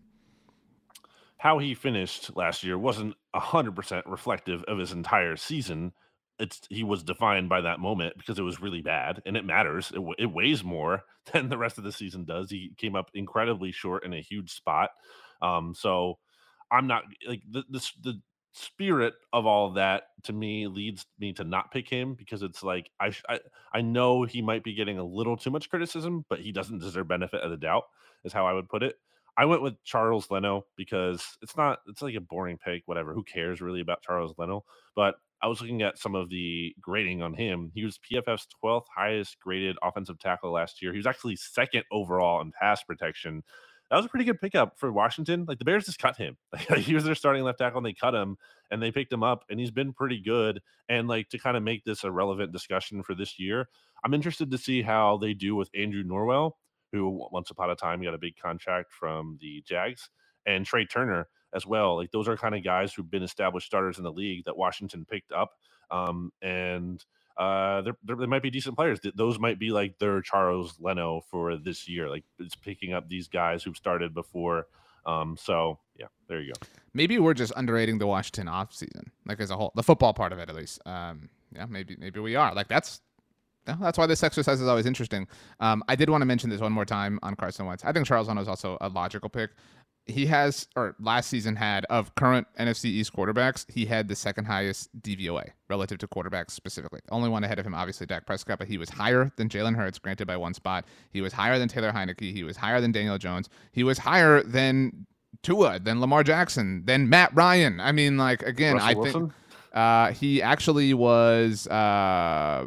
how 1.39 1.59
he 1.59 1.73
finished 1.75 2.37
last 2.37 2.63
year 2.65 2.77
wasn't 2.77 3.15
100% 3.35 4.03
reflective 4.05 4.63
of 4.65 4.77
his 4.79 4.93
entire 4.93 5.37
season. 5.37 5.93
It's 6.39 6.61
he 6.69 6.83
was 6.83 7.03
defined 7.03 7.49
by 7.49 7.61
that 7.61 7.79
moment 7.81 8.15
because 8.19 8.39
it 8.39 8.43
was 8.43 8.61
really 8.61 8.83
bad 8.83 9.23
and 9.25 9.37
it 9.37 9.45
matters. 9.45 9.93
It, 9.95 10.03
it 10.19 10.33
weighs 10.33 10.65
more 10.65 11.03
than 11.33 11.49
the 11.49 11.59
rest 11.59 11.79
of 11.79 11.85
the 11.85 11.93
season 11.93 12.25
does. 12.25 12.51
He 12.51 12.73
came 12.77 12.97
up 12.97 13.11
incredibly 13.15 13.73
short 13.73 14.05
in 14.05 14.13
a 14.13 14.21
huge 14.21 14.53
spot. 14.53 14.91
Um, 15.43 15.75
so 15.77 16.19
I'm 16.71 16.87
not 16.87 17.05
like 17.27 17.43
the, 17.51 17.65
the 17.71 17.91
the 18.03 18.21
spirit 18.53 19.15
of 19.33 19.47
all 19.47 19.67
of 19.67 19.75
that 19.75 20.05
to 20.23 20.33
me 20.33 20.69
leads 20.69 21.07
me 21.19 21.33
to 21.33 21.43
not 21.43 21.73
pick 21.73 21.89
him 21.89 22.15
because 22.15 22.43
it's 22.43 22.63
like 22.63 22.89
I, 23.01 23.13
I 23.29 23.41
I 23.73 23.81
know 23.81 24.23
he 24.23 24.43
might 24.43 24.63
be 24.63 24.75
getting 24.75 24.99
a 24.99 25.05
little 25.05 25.37
too 25.37 25.51
much 25.51 25.69
criticism, 25.71 26.25
but 26.29 26.41
he 26.41 26.53
doesn't 26.53 26.79
deserve 26.79 27.09
benefit 27.09 27.43
of 27.43 27.51
the 27.51 27.57
doubt. 27.57 27.85
Is 28.25 28.33
how 28.33 28.47
I 28.47 28.53
would 28.53 28.69
put 28.69 28.83
it. 28.83 28.97
I 29.37 29.45
went 29.47 29.63
with 29.63 29.83
Charles 29.85 30.31
Leno 30.31 30.65
because 30.77 31.37
it's 31.43 31.57
not 31.57 31.81
it's 31.89 32.03
like 32.03 32.15
a 32.15 32.21
boring 32.21 32.59
pick, 32.59 32.83
whatever. 32.87 33.13
Who 33.13 33.25
cares 33.25 33.61
really 33.61 33.81
about 33.81 34.03
Charles 34.03 34.35
Leno? 34.39 34.65
But 34.95 35.17
I 35.45 35.47
was 35.47 35.61
looking 35.61 35.83
at 35.83 35.99
some 35.99 36.15
of 36.15 36.31
the 36.31 36.75
grading 36.81 37.21
on 37.21 37.35
him. 37.35 37.71
He 37.75 37.85
was 37.85 37.99
PFF's 37.99 38.47
12th 38.65 38.87
highest 38.97 39.39
graded 39.41 39.77
offensive 39.83 40.19
tackle 40.19 40.51
last 40.51 40.81
year. 40.81 40.91
He 40.91 40.97
was 40.97 41.07
actually 41.07 41.37
second 41.37 41.85
overall 41.93 42.41
in 42.41 42.51
pass 42.51 42.83
protection. 42.83 43.43
That 43.91 43.99
was 43.99 44.07
a 44.07 44.09
pretty 44.09 44.25
good 44.25 44.41
pickup 44.41 44.79
for 44.79 44.91
Washington. 44.91 45.45
Like 45.47 45.59
the 45.59 45.67
Bears 45.67 45.85
just 45.85 45.99
cut 45.99 46.17
him. 46.17 46.39
he 46.79 46.95
was 46.95 47.05
their 47.05 47.15
starting 47.15 47.45
left 47.45 47.59
tackle 47.59 47.77
and 47.77 47.85
they 47.85 47.93
cut 47.93 48.15
him 48.15 48.39
and 48.71 48.83
they 48.83 48.91
picked 48.91 49.13
him 49.13 49.23
up 49.23 49.45
and 49.51 49.61
he's 49.61 49.71
been 49.71 49.93
pretty 49.93 50.19
good. 50.19 50.63
And 50.89 51.09
like 51.09 51.29
to 51.29 51.39
kind 51.39 51.59
of 51.59 51.63
make 51.63 51.85
this 51.85 52.05
a 52.05 52.11
relevant 52.11 52.51
discussion 52.51 53.03
for 53.03 53.15
this 53.15 53.39
year, 53.39 53.69
I'm 54.03 54.15
interested 54.15 54.51
to 54.51 54.57
see 54.57 54.81
how 54.81 55.19
they 55.19 55.35
do 55.35 55.55
with 55.55 55.69
Andrew 55.77 56.05
Norwell, 56.05 56.53
who 56.91 57.29
once 57.31 57.51
upon 57.51 57.69
a 57.69 57.77
time 57.77 58.03
got 58.03 58.15
a 58.15 58.19
big 58.19 58.39
contract 58.43 58.95
from 58.99 59.37
the 59.43 59.63
Jags, 59.67 60.09
and 60.47 60.65
Trey 60.65 60.87
Turner 60.87 61.29
as 61.55 61.67
well. 61.67 61.97
Like 61.97 62.11
those 62.11 62.29
are 62.29 62.37
kind 62.37 62.55
of 62.55 62.65
guys 62.65 62.93
who've 62.93 63.11
been 63.11 63.23
established 63.23 63.67
starters 63.67 63.99
in 63.99 64.05
the 64.05 64.13
league 64.13 64.45
that 64.45 64.57
Washington 64.57 65.07
picked 65.09 65.33
up. 65.33 65.53
Um, 65.91 66.33
and 66.43 67.05
uh, 67.37 67.83
they're, 67.83 67.97
they're, 68.05 68.17
they 68.17 68.27
might 68.27 68.43
be 68.43 68.51
decent 68.51 68.77
players. 68.77 69.01
Those 69.15 69.39
might 69.39 69.59
be 69.59 69.71
like 69.71 69.99
their 69.99 70.21
Charles 70.21 70.77
Leno 70.81 71.23
for 71.31 71.57
this 71.57 71.89
year. 71.89 72.09
Like 72.09 72.25
it's 72.39 72.55
picking 72.55 72.93
up 72.93 73.09
these 73.09 73.29
guys 73.29 73.63
who've 73.63 73.77
started 73.77 74.15
before. 74.15 74.67
Um, 75.07 75.37
so 75.39 75.79
yeah, 75.99 76.07
there 76.29 76.41
you 76.41 76.53
go. 76.53 76.67
Maybe 76.95 77.19
we're 77.19 77.35
just 77.35 77.53
underrating 77.57 77.99
the 77.99 78.07
Washington 78.07 78.47
offseason, 78.47 79.09
like 79.27 79.41
as 79.41 79.51
a 79.51 79.57
whole, 79.57 79.73
the 79.75 79.83
football 79.83 80.15
part 80.15 80.33
of 80.33 80.39
it 80.39 80.49
at 80.49 80.55
least. 80.55 80.81
Um, 80.87 81.29
yeah, 81.55 81.67
maybe 81.67 81.97
maybe 81.99 82.21
we 82.21 82.37
are. 82.37 82.55
Like 82.55 82.69
that's 82.69 83.01
that's 83.67 83.99
why 83.99 84.07
this 84.07 84.23
exercise 84.23 84.61
is 84.61 84.69
always 84.69 84.87
interesting. 84.87 85.27
Um, 85.61 85.83
I 85.89 85.97
did 85.97 86.11
want 86.11 86.23
to 86.23 86.27
mention 86.27 86.51
this 86.51 86.61
one 86.61 86.73
more 86.73 86.85
time 86.85 87.19
on 87.23 87.35
Carson 87.35 87.67
Wentz. 87.67 87.85
I 87.85 87.93
think 87.93 88.07
Charles 88.07 88.29
Leno 88.29 88.41
is 88.41 88.49
also 88.49 88.77
a 88.81 88.89
logical 88.89 89.29
pick. 89.29 89.51
He 90.07 90.27
has, 90.27 90.69
or 90.77 90.95
last 91.01 91.31
season 91.31 91.57
had, 91.57 91.87
of 91.87 92.15
current 92.15 92.47
NFC 92.59 92.87
East 92.87 93.15
quarterbacks, 93.15 93.65
he 93.71 93.87
had 93.87 94.07
the 94.07 94.15
second 94.15 94.45
highest 94.45 94.91
DVOA 95.01 95.49
relative 95.71 95.97
to 95.99 96.07
quarterbacks 96.07 96.51
specifically. 96.51 97.01
Only 97.11 97.31
one 97.31 97.43
ahead 97.43 97.59
of 97.59 97.67
him, 97.67 97.75
obviously, 97.75 98.07
Dak 98.07 98.27
Prescott, 98.27 98.59
but 98.59 98.69
he 98.69 98.77
was 98.77 98.91
higher 98.91 99.33
than 99.37 99.49
Jalen 99.49 99.75
Hurts, 99.75 99.99
granted 99.99 100.27
by 100.27 100.37
one 100.37 100.53
spot. 100.53 100.85
He 101.11 101.23
was 101.23 101.33
higher 101.33 101.59
than 101.59 101.69
Taylor 101.69 101.91
Heinicke. 101.91 102.35
He 102.35 102.45
was 102.45 102.57
higher 102.57 102.83
than 102.83 102.93
Daniel 102.93 103.17
Jones. 103.17 103.49
He 103.73 103.83
was 103.83 103.97
higher 103.97 104.43
than 104.43 105.07
Tua, 105.43 105.79
than 105.79 106.01
Lamar 106.01 106.23
Jackson, 106.23 106.85
than 106.85 107.09
Matt 107.09 107.35
Ryan. 107.35 107.81
I 107.81 107.93
mean, 107.93 108.19
like, 108.19 108.43
again, 108.43 108.75
Russell 108.75 108.89
I 108.89 108.95
Wilson? 108.95 109.21
think 109.21 109.33
uh, 109.75 110.13
he 110.13 110.43
actually 110.43 110.95
was. 110.95 111.67
Uh, 111.67 112.67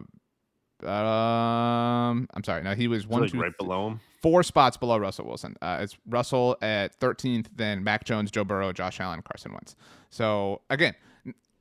um, 0.83 2.27
I'm 2.33 2.43
sorry. 2.43 2.63
No, 2.63 2.75
he 2.75 2.87
was 2.87 3.07
one, 3.07 3.21
like 3.21 3.31
two, 3.31 3.39
right 3.41 3.57
below 3.57 3.87
him. 3.87 3.99
Four 4.21 4.43
spots 4.43 4.77
below 4.77 4.97
Russell 4.97 5.25
Wilson. 5.25 5.55
Uh, 5.61 5.79
it's 5.81 5.97
Russell 6.07 6.57
at 6.61 6.99
13th, 6.99 7.47
then 7.55 7.83
Mac 7.83 8.03
Jones, 8.03 8.31
Joe 8.31 8.43
Burrow, 8.43 8.73
Josh 8.73 8.99
Allen, 8.99 9.21
Carson 9.21 9.51
Wentz. 9.51 9.75
So 10.09 10.61
again, 10.69 10.95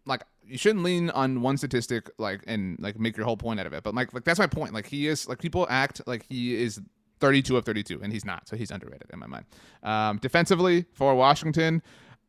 like 0.06 0.22
you 0.46 0.56
shouldn't 0.56 0.84
lean 0.84 1.10
on 1.10 1.42
one 1.42 1.56
statistic 1.56 2.10
like 2.18 2.42
and 2.46 2.78
like 2.80 2.98
make 2.98 3.16
your 3.16 3.26
whole 3.26 3.36
point 3.36 3.60
out 3.60 3.66
of 3.66 3.72
it. 3.72 3.82
But 3.82 3.94
like 3.94 4.14
like 4.14 4.24
that's 4.24 4.38
my 4.38 4.46
point. 4.46 4.72
Like 4.72 4.86
he 4.86 5.06
is 5.06 5.28
like 5.28 5.38
people 5.38 5.66
act 5.68 6.00
like 6.06 6.24
he 6.28 6.54
is 6.54 6.80
32 7.20 7.56
of 7.56 7.64
32, 7.64 8.00
and 8.02 8.12
he's 8.12 8.24
not. 8.24 8.48
So 8.48 8.56
he's 8.56 8.70
underrated 8.70 9.08
in 9.12 9.18
my 9.18 9.26
mind. 9.26 9.46
Um, 9.82 10.18
defensively 10.18 10.86
for 10.92 11.14
Washington, 11.14 11.82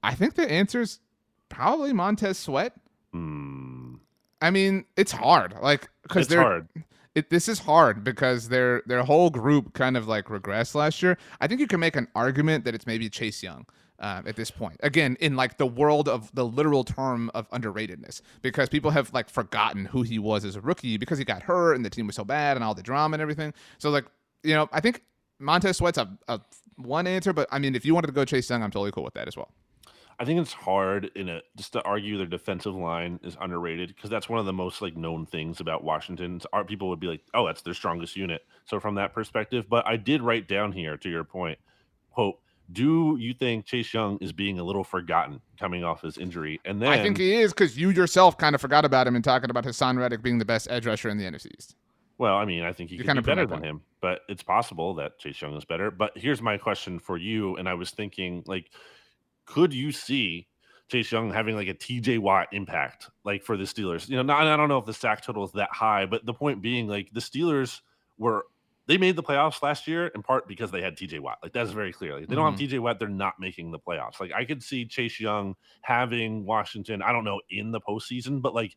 I 0.04 0.14
think 0.16 0.36
the 0.36 0.50
answer 0.50 0.82
is 0.82 1.00
probably 1.50 1.94
Montez 1.94 2.38
Sweat. 2.38 2.74
Mm. 3.14 4.00
I 4.42 4.52
mean, 4.52 4.86
it's 4.96 5.12
hard. 5.12 5.56
Like 5.62 5.90
because 6.04 6.28
they're 6.28 6.42
hard. 6.42 6.68
It, 7.18 7.32
this 7.32 7.50
is 7.50 7.58
hard 7.58 8.04
because 8.04 8.50
their 8.50 8.84
their 8.86 9.04
whole 9.04 9.32
group 9.32 9.74
kind 9.74 9.98
of 9.98 10.08
like 10.08 10.26
regressed 10.26 10.76
last 10.76 11.02
year. 11.02 11.18
I 11.42 11.48
think 11.48 11.60
you 11.60 11.66
can 11.66 11.80
make 11.80 11.96
an 11.96 12.08
argument 12.14 12.64
that 12.66 12.76
it's 12.76 12.86
maybe 12.86 13.10
Chase 13.10 13.42
Young. 13.42 13.66
Uh, 14.00 14.22
at 14.28 14.36
this 14.36 14.52
point, 14.52 14.80
again, 14.84 15.18
in 15.20 15.36
like 15.36 15.58
the 15.58 15.66
world 15.66 16.08
of 16.08 16.30
the 16.36 16.46
literal 16.46 16.84
term 16.84 17.32
of 17.34 17.50
underratedness, 17.50 18.22
because 18.44 18.70
people 18.70 18.92
have 18.92 19.12
like 19.12 19.28
forgotten 19.28 19.86
who 19.86 20.04
he 20.04 20.20
was 20.20 20.46
as 20.46 20.56
a 20.56 20.62
rookie 20.62 20.98
because 20.98 21.18
he 21.18 21.26
got 21.26 21.42
hurt 21.42 21.74
and 21.74 21.84
the 21.84 21.90
team 21.90 22.06
was 22.06 22.16
so 22.16 22.24
bad 22.24 22.56
and 22.56 22.64
all 22.64 22.76
the 22.76 22.84
drama 22.84 23.16
and 23.16 23.24
everything. 23.24 23.52
So 23.80 23.90
like, 23.90 24.06
you 24.44 24.54
know, 24.54 24.70
I 24.72 24.82
think 24.82 25.02
Montez 25.40 25.78
Sweat's 25.78 25.98
a, 25.98 26.08
a 26.28 26.40
one 26.76 27.08
answer, 27.08 27.34
but 27.34 27.48
I 27.52 27.58
mean, 27.58 27.74
if 27.74 27.86
you 27.88 27.96
wanted 27.96 28.06
to 28.06 28.14
go 28.14 28.24
Chase 28.24 28.48
Young, 28.52 28.62
I'm 28.62 28.70
totally 28.70 28.92
cool 28.92 29.04
with 29.04 29.16
that 29.16 29.28
as 29.28 29.36
well. 29.36 29.52
I 30.20 30.26
think 30.26 30.40
it's 30.40 30.54
hard 30.54 31.12
in 31.16 31.30
a 31.30 31.42
just 31.56 31.74
to 31.74 31.84
argue 31.84 32.18
their 32.18 32.26
defensive 32.26 32.76
line 32.76 33.20
is 33.24 33.38
underrated 33.40 33.90
because 33.90 34.10
that's 34.10 34.28
one 34.28 34.40
of 34.40 34.46
the 34.46 34.54
most 34.54 34.82
like 34.82 34.98
known 34.98 35.28
things 35.28 35.60
about 35.60 35.84
Washington. 35.84 36.42
Our 36.52 36.66
people 36.66 36.90
would 36.90 37.00
be 37.00 37.08
like, 37.08 37.22
"Oh, 37.36 37.46
that's 37.46 37.62
their 37.62 37.76
strongest 37.76 38.16
unit." 38.16 38.42
So 38.66 38.80
from 38.80 38.96
that 38.96 39.14
perspective, 39.14 39.68
but 39.70 39.86
I 39.86 39.96
did 39.96 40.22
write 40.22 40.48
down 40.48 40.72
here 40.72 40.98
to 40.98 41.10
your 41.10 41.24
point, 41.24 41.60
quote, 42.10 42.40
"Do 42.72 43.16
you 43.20 43.36
think 43.36 43.66
Chase 43.66 43.94
Young 43.94 44.18
is 44.18 44.34
being 44.34 44.58
a 44.58 44.64
little 44.64 44.84
forgotten 44.84 45.40
coming 45.60 45.84
off 45.84 46.02
his 46.02 46.18
injury?" 46.18 46.60
And 46.66 46.82
then 46.82 46.90
I 46.90 47.04
think 47.04 47.18
he 47.18 47.36
is 47.36 47.54
because 47.54 47.78
you 47.78 47.92
yourself 47.92 48.40
kind 48.40 48.56
of 48.56 48.62
forgot 48.62 48.86
about 48.86 49.06
him 49.06 49.16
and 49.16 49.24
talking 49.24 49.52
about 49.52 49.66
Haason 49.66 50.00
Reddick 50.00 50.24
being 50.24 50.40
the 50.40 50.46
best 50.46 50.68
edge 50.72 50.88
rusher 50.88 51.10
in 51.10 51.20
the 51.20 51.26
NFC 51.26 51.52
East. 51.56 51.76
Well, 52.18 52.36
I 52.36 52.46
mean, 52.46 52.64
I 52.64 52.74
think 52.74 52.90
he 52.90 52.98
could 52.98 53.06
kind 53.06 53.18
be 53.18 53.22
better 53.22 53.46
than 53.46 53.62
him, 53.62 53.82
but 54.02 54.22
it's 54.28 54.42
possible 54.42 54.96
that 54.96 55.20
Chase 55.20 55.40
Young 55.40 55.56
is 55.56 55.66
better. 55.66 55.92
But 55.92 56.18
here's 56.18 56.42
my 56.42 56.58
question 56.58 56.98
for 56.98 57.18
you, 57.18 57.56
and 57.58 57.70
I 57.70 57.76
was 57.76 57.92
thinking 57.92 58.44
like 58.48 58.72
could 59.48 59.74
you 59.74 59.92
see 59.92 60.48
Chase 60.90 61.12
Young 61.12 61.32
having 61.32 61.56
like 61.56 61.68
a 61.68 61.74
TJ 61.74 62.20
Watt 62.20 62.50
impact, 62.52 63.10
like 63.24 63.44
for 63.44 63.58
the 63.58 63.64
Steelers? 63.64 64.08
You 64.08 64.18
know, 64.18 64.22
not, 64.22 64.46
I 64.46 64.56
don't 64.56 64.70
know 64.70 64.78
if 64.78 64.86
the 64.86 64.94
sack 64.94 65.24
total 65.24 65.44
is 65.44 65.52
that 65.54 65.72
high, 65.72 66.06
but 66.06 66.26
the 66.26 66.34
point 66.34 66.62
being, 66.62 66.88
like 66.88 67.10
the 67.12 67.20
Steelers 67.20 67.82
were 68.20 68.46
they 68.86 68.98
made 68.98 69.16
the 69.18 69.24
playoffs 69.24 69.62
last 69.62 69.88
year 69.88 70.08
in 70.08 70.24
part 70.24 70.48
because 70.48 70.72
they 70.72 70.82
had 70.82 70.96
TJ 70.96 71.20
Watt. 71.20 71.40
Like 71.44 71.54
that's 71.54 71.72
very 71.72 71.92
clear. 71.92 72.18
Like, 72.18 72.28
they 72.28 72.36
don't 72.36 72.54
mm-hmm. 72.54 72.62
have 72.62 72.70
TJ 72.72 72.80
Watt, 72.80 73.00
they're 73.00 73.10
not 73.10 73.34
making 73.40 73.72
the 73.72 73.80
playoffs. 73.80 74.20
Like 74.20 74.32
I 74.34 74.46
could 74.46 74.64
see 74.64 74.86
Chase 74.86 75.20
Young 75.20 75.56
having 75.82 76.46
Washington, 76.46 77.02
I 77.02 77.12
don't 77.12 77.26
know, 77.26 77.42
in 77.50 77.72
the 77.72 77.82
postseason, 77.82 78.42
but 78.42 78.56
like 78.56 78.76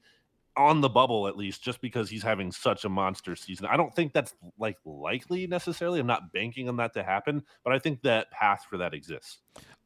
on 0.57 0.81
the 0.81 0.89
bubble 0.89 1.29
at 1.29 1.37
least, 1.37 1.63
just 1.63 1.81
because 1.81 2.11
he's 2.11 2.23
having 2.23 2.51
such 2.51 2.85
a 2.85 2.89
monster 2.89 3.37
season. 3.37 3.67
I 3.67 3.77
don't 3.77 3.95
think 3.95 4.13
that's 4.13 4.35
like 4.59 4.79
likely 4.85 5.47
necessarily. 5.47 6.01
I'm 6.01 6.07
not 6.07 6.33
banking 6.33 6.69
on 6.69 6.77
that 6.79 6.93
to 6.95 7.03
happen, 7.03 7.43
but 7.65 7.73
I 7.73 7.79
think 7.79 8.03
that 8.03 8.31
path 8.31 8.67
for 8.69 8.77
that 8.79 8.93
exists. 8.93 9.39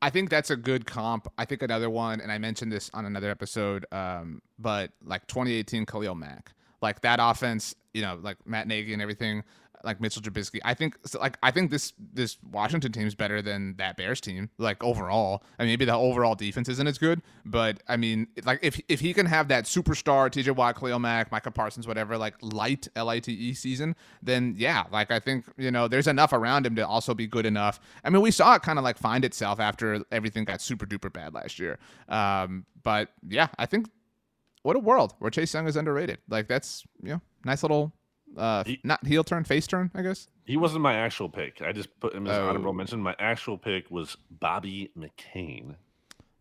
I 0.05 0.11
think 0.11 0.29
that's 0.29 0.51
a 0.51 0.57
good 0.57 0.85
comp. 0.85 1.29
I 1.39 1.47
think 1.47 1.63
another 1.63 1.89
one, 1.89 2.21
and 2.21 2.31
I 2.31 2.37
mentioned 2.37 2.71
this 2.71 2.91
on 2.93 3.07
another 3.07 3.31
episode, 3.31 3.87
um, 3.91 4.43
but 4.59 4.91
like 5.03 5.27
2018 5.29 5.87
Khalil 5.87 6.15
Mack, 6.15 6.53
like 6.83 7.01
that 7.01 7.21
offense, 7.23 7.75
you 7.95 8.03
know, 8.03 8.19
like 8.21 8.37
Matt 8.45 8.69
Nagy 8.69 8.93
and 8.93 9.01
everything 9.01 9.45
like 9.85 10.01
Mitchell 10.01 10.23
Trubisky. 10.23 10.61
I 10.65 10.75
think 10.75 10.97
like 11.21 11.39
I 11.43 11.51
think 11.51 11.71
this 11.71 11.93
this 12.13 12.39
Washington 12.51 12.93
team 12.93 13.07
is 13.07 13.15
better 13.15 13.43
than 13.43 13.75
that 13.77 13.97
Bears 13.97 14.21
team. 14.21 14.51
Like 14.59 14.83
overall, 14.83 15.43
I 15.59 15.63
mean 15.63 15.73
maybe 15.73 15.85
the 15.85 15.95
overall 15.95 16.35
defense 16.35 16.69
isn't 16.69 16.87
as 16.87 16.99
good, 16.99 17.23
but 17.45 17.83
I 17.89 17.97
mean 17.97 18.29
like 18.45 18.61
if 18.63 18.81
if 18.89 19.01
he 19.01 19.13
can 19.13 19.27
have 19.27 19.49
that 19.49 19.65
superstar 19.65 20.31
T.J. 20.31 20.53
Watt, 20.53 20.79
Khalil 20.79 20.99
Mack, 20.99 21.31
Micah 21.31 21.51
Parsons, 21.51 21.87
whatever, 21.87 22.17
like 22.17 22.35
light 22.41 22.89
L 22.97 23.09
I 23.09 23.19
T 23.19 23.33
E 23.33 23.55
season, 23.55 23.95
then 24.23 24.55
yeah, 24.57 24.85
like 24.91 25.11
I 25.11 25.21
think 25.21 25.45
you 25.57 25.71
know 25.71 25.89
there's 25.89 26.09
enough 26.09 26.33
around 26.33 26.67
him 26.67 26.75
to 26.77 26.87
also 26.87 27.15
be 27.15 27.27
good 27.27 27.47
enough. 27.47 27.81
I 28.05 28.11
mean 28.11 28.23
we 28.23 28.31
saw 28.31 28.55
it 28.55 28.63
kind 28.63 28.79
of 28.79 28.85
like 28.85 28.99
find 28.99 29.25
itself 29.25 29.61
after 29.61 30.05
everything 30.11 30.45
got 30.45 30.61
super 30.61 30.87
duper 30.87 31.13
bad 31.13 31.35
last 31.35 31.59
year. 31.59 31.79
Um, 32.09 32.67
but 32.83 33.11
yeah, 33.29 33.49
I 33.59 33.67
think 33.67 33.89
what 34.63 34.77
a 34.77 34.81
world 34.81 35.15
where 35.19 35.31
Chase 35.31 35.53
Young 35.53 35.69
is 35.69 35.77
underrated. 35.77 36.19
Like 36.29 36.49
that's 36.49 36.85
you 37.03 37.11
know 37.11 37.21
nice 37.45 37.63
little 37.63 37.93
uh, 38.37 38.65
he, 38.65 38.81
not 38.85 39.07
heel 39.07 39.25
turn, 39.25 39.45
face 39.45 39.67
turn, 39.67 39.91
I 39.95 40.03
guess. 40.03 40.29
He 40.45 40.57
wasn't 40.57 40.83
my 40.83 40.95
actual 40.95 41.29
pick. 41.29 41.63
I 41.63 41.73
just 41.73 41.89
put 42.01 42.15
him 42.15 42.27
as 42.27 42.39
oh. 42.39 42.49
honorable 42.49 42.73
mention. 42.73 43.01
My 43.01 43.17
actual 43.19 43.57
pick 43.57 43.91
was 43.91 44.17
Bobby 44.31 44.91
McCain. 44.97 45.77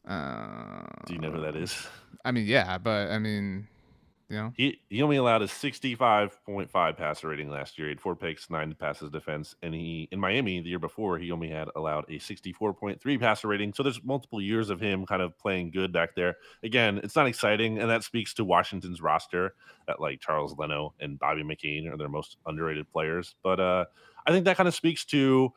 Uh, 0.07 0.83
Do 1.05 1.13
you 1.13 1.19
know 1.19 1.31
who 1.31 1.41
that 1.41 1.55
is? 1.55 1.87
I 2.25 2.31
mean, 2.31 2.45
yeah, 2.45 2.77
but 2.77 3.11
I 3.11 3.19
mean, 3.19 3.67
know, 4.29 4.53
he 4.55 4.81
he 4.89 5.01
only 5.01 5.17
allowed 5.17 5.41
a 5.41 5.47
65.5 5.47 6.97
passer 6.97 7.27
rating 7.27 7.49
last 7.49 7.77
year. 7.77 7.87
He 7.87 7.91
had 7.91 8.01
four 8.01 8.15
picks, 8.15 8.49
nine 8.49 8.73
passes 8.73 9.11
defense, 9.11 9.55
and 9.61 9.73
he 9.73 10.07
in 10.11 10.19
Miami 10.19 10.61
the 10.61 10.69
year 10.69 10.79
before 10.79 11.17
he 11.17 11.31
only 11.31 11.49
had 11.49 11.67
allowed 11.75 12.05
a 12.09 12.13
64.3 12.13 13.19
passer 13.19 13.47
rating. 13.47 13.73
So 13.73 13.83
there's 13.83 14.03
multiple 14.03 14.41
years 14.41 14.69
of 14.69 14.79
him 14.79 15.05
kind 15.05 15.21
of 15.21 15.37
playing 15.37 15.71
good 15.71 15.91
back 15.91 16.15
there. 16.15 16.37
Again, 16.63 16.99
it's 17.03 17.15
not 17.15 17.27
exciting, 17.27 17.79
and 17.79 17.89
that 17.89 18.03
speaks 18.03 18.33
to 18.35 18.45
Washington's 18.45 19.01
roster 19.01 19.55
that 19.87 19.99
like 19.99 20.21
Charles 20.21 20.57
Leno 20.57 20.93
and 20.99 21.19
Bobby 21.19 21.43
McCain 21.43 21.91
are 21.91 21.97
their 21.97 22.09
most 22.09 22.37
underrated 22.45 22.89
players. 22.91 23.35
But 23.43 23.59
uh, 23.59 23.85
I 24.25 24.31
think 24.31 24.45
that 24.45 24.57
kind 24.57 24.67
of 24.67 24.75
speaks 24.75 25.05
to, 25.05 25.53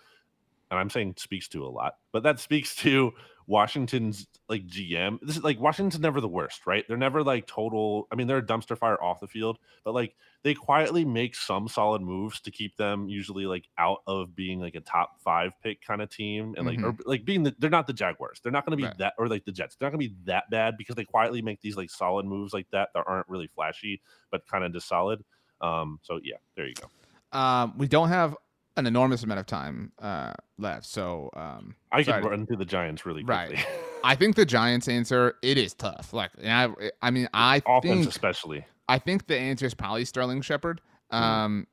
and 0.71 0.81
I'm 0.81 0.91
saying 0.91 1.15
speaks 1.19 1.49
to 1.49 1.65
a 1.65 1.69
lot, 1.69 1.95
but 2.13 2.23
that 2.25 2.41
speaks 2.41 2.75
to 2.83 3.13
Washington's 3.49 4.27
like 4.49 4.67
GM. 4.67 5.19
This 5.23 5.37
is 5.37 5.45
like 5.45 5.61
Washington's 5.61 6.01
never 6.01 6.21
the 6.21 6.29
worst, 6.29 6.67
right? 6.67 6.85
They're 6.89 6.97
never 6.97 7.23
like 7.23 7.47
total. 7.47 8.09
I 8.11 8.17
mean, 8.17 8.27
they're 8.27 8.39
a 8.39 8.43
dumpster 8.43 8.77
fire 8.77 9.01
off 9.01 9.21
the 9.21 9.29
field, 9.29 9.59
but 9.85 9.95
like 9.95 10.17
they 10.43 10.53
quietly 10.55 11.05
make 11.05 11.37
some 11.37 11.69
solid 11.69 12.03
moves 12.03 12.41
to 12.41 12.51
keep 12.51 12.77
them 12.77 13.09
usually 13.09 13.47
like 13.47 13.69
out 13.79 13.99
of 14.07 14.35
being 14.35 14.61
like 14.61 14.75
a 14.75 14.81
top 14.81 15.21
five 15.21 15.53
pick 15.63 15.81
kind 15.81 16.03
of 16.03 16.11
team, 16.11 16.55
and 16.57 16.67
like 16.67 16.79
mm-hmm. 16.79 16.87
or 16.87 16.97
like 17.05 17.25
being 17.25 17.45
the, 17.45 17.55
they're 17.59 17.71
not 17.71 17.87
the 17.87 17.93
Jaguars. 17.93 18.41
They're 18.43 18.53
not 18.53 18.67
going 18.67 18.77
to 18.77 18.83
be 18.83 18.89
right. 18.89 18.99
that 18.99 19.15
or 19.19 19.29
like 19.29 19.45
the 19.45 19.53
Jets. 19.53 19.77
They're 19.77 19.89
not 19.89 19.97
going 19.97 20.09
to 20.09 20.15
be 20.15 20.21
that 20.25 20.51
bad 20.51 20.77
because 20.77 20.97
they 20.97 21.05
quietly 21.05 21.41
make 21.41 21.61
these 21.61 21.77
like 21.77 21.91
solid 21.91 22.27
moves 22.27 22.53
like 22.53 22.67
that 22.73 22.89
that 22.95 23.05
aren't 23.07 23.29
really 23.29 23.49
flashy 23.55 24.01
but 24.31 24.47
kind 24.47 24.65
of 24.65 24.73
just 24.73 24.89
solid. 24.89 25.25
Um, 25.61 26.01
so 26.03 26.21
yeah, 26.23 26.37
there 26.57 26.67
you 26.67 26.75
go. 26.75 27.39
Um, 27.39 27.75
we 27.77 27.89
don't 27.89 28.09
have 28.09 28.37
an 28.77 28.87
enormous 28.87 29.23
amount 29.23 29.41
of 29.41 29.47
time 29.47 29.93
uh, 30.01 30.35
left. 30.59 30.85
So 30.87 31.31
um, 31.35 31.75
I 31.93 32.03
could 32.03 32.23
to- 32.23 32.29
run 32.29 32.47
through 32.47 32.57
the 32.57 32.65
Giants 32.65 33.07
really 33.07 33.25
quickly. 33.25 33.57
Right. 33.57 33.67
I 34.05 34.15
think 34.15 34.37
the 34.37 34.47
Giants 34.47 34.89
answer 34.89 35.37
it 35.43 35.59
is 35.59 35.75
tough. 35.75 36.13
Like, 36.13 36.31
I, 36.45 36.69
I 37.03 37.11
mean, 37.11 37.29
I 37.33 37.63
Offense, 37.67 37.83
think 37.83 38.09
especially. 38.09 38.65
I 38.89 38.99
think 38.99 39.27
the 39.27 39.39
answer 39.39 39.67
is 39.67 39.75
probably 39.75 40.05
Sterling 40.05 40.43
Shepard. 40.43 40.81
Mm. 41.13 41.17
Um, 41.17 41.67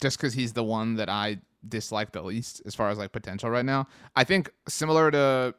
just 0.00 0.18
because 0.18 0.34
he's 0.34 0.52
the 0.52 0.64
one 0.64 0.96
that 0.96 1.08
I 1.08 1.38
dislike 1.68 2.12
the 2.12 2.22
least 2.22 2.62
as 2.64 2.74
far 2.74 2.90
as 2.90 2.98
like 2.98 3.12
potential 3.12 3.50
right 3.50 3.64
now. 3.64 3.86
I 4.16 4.24
think 4.24 4.50
similar 4.68 5.10
to 5.10 5.54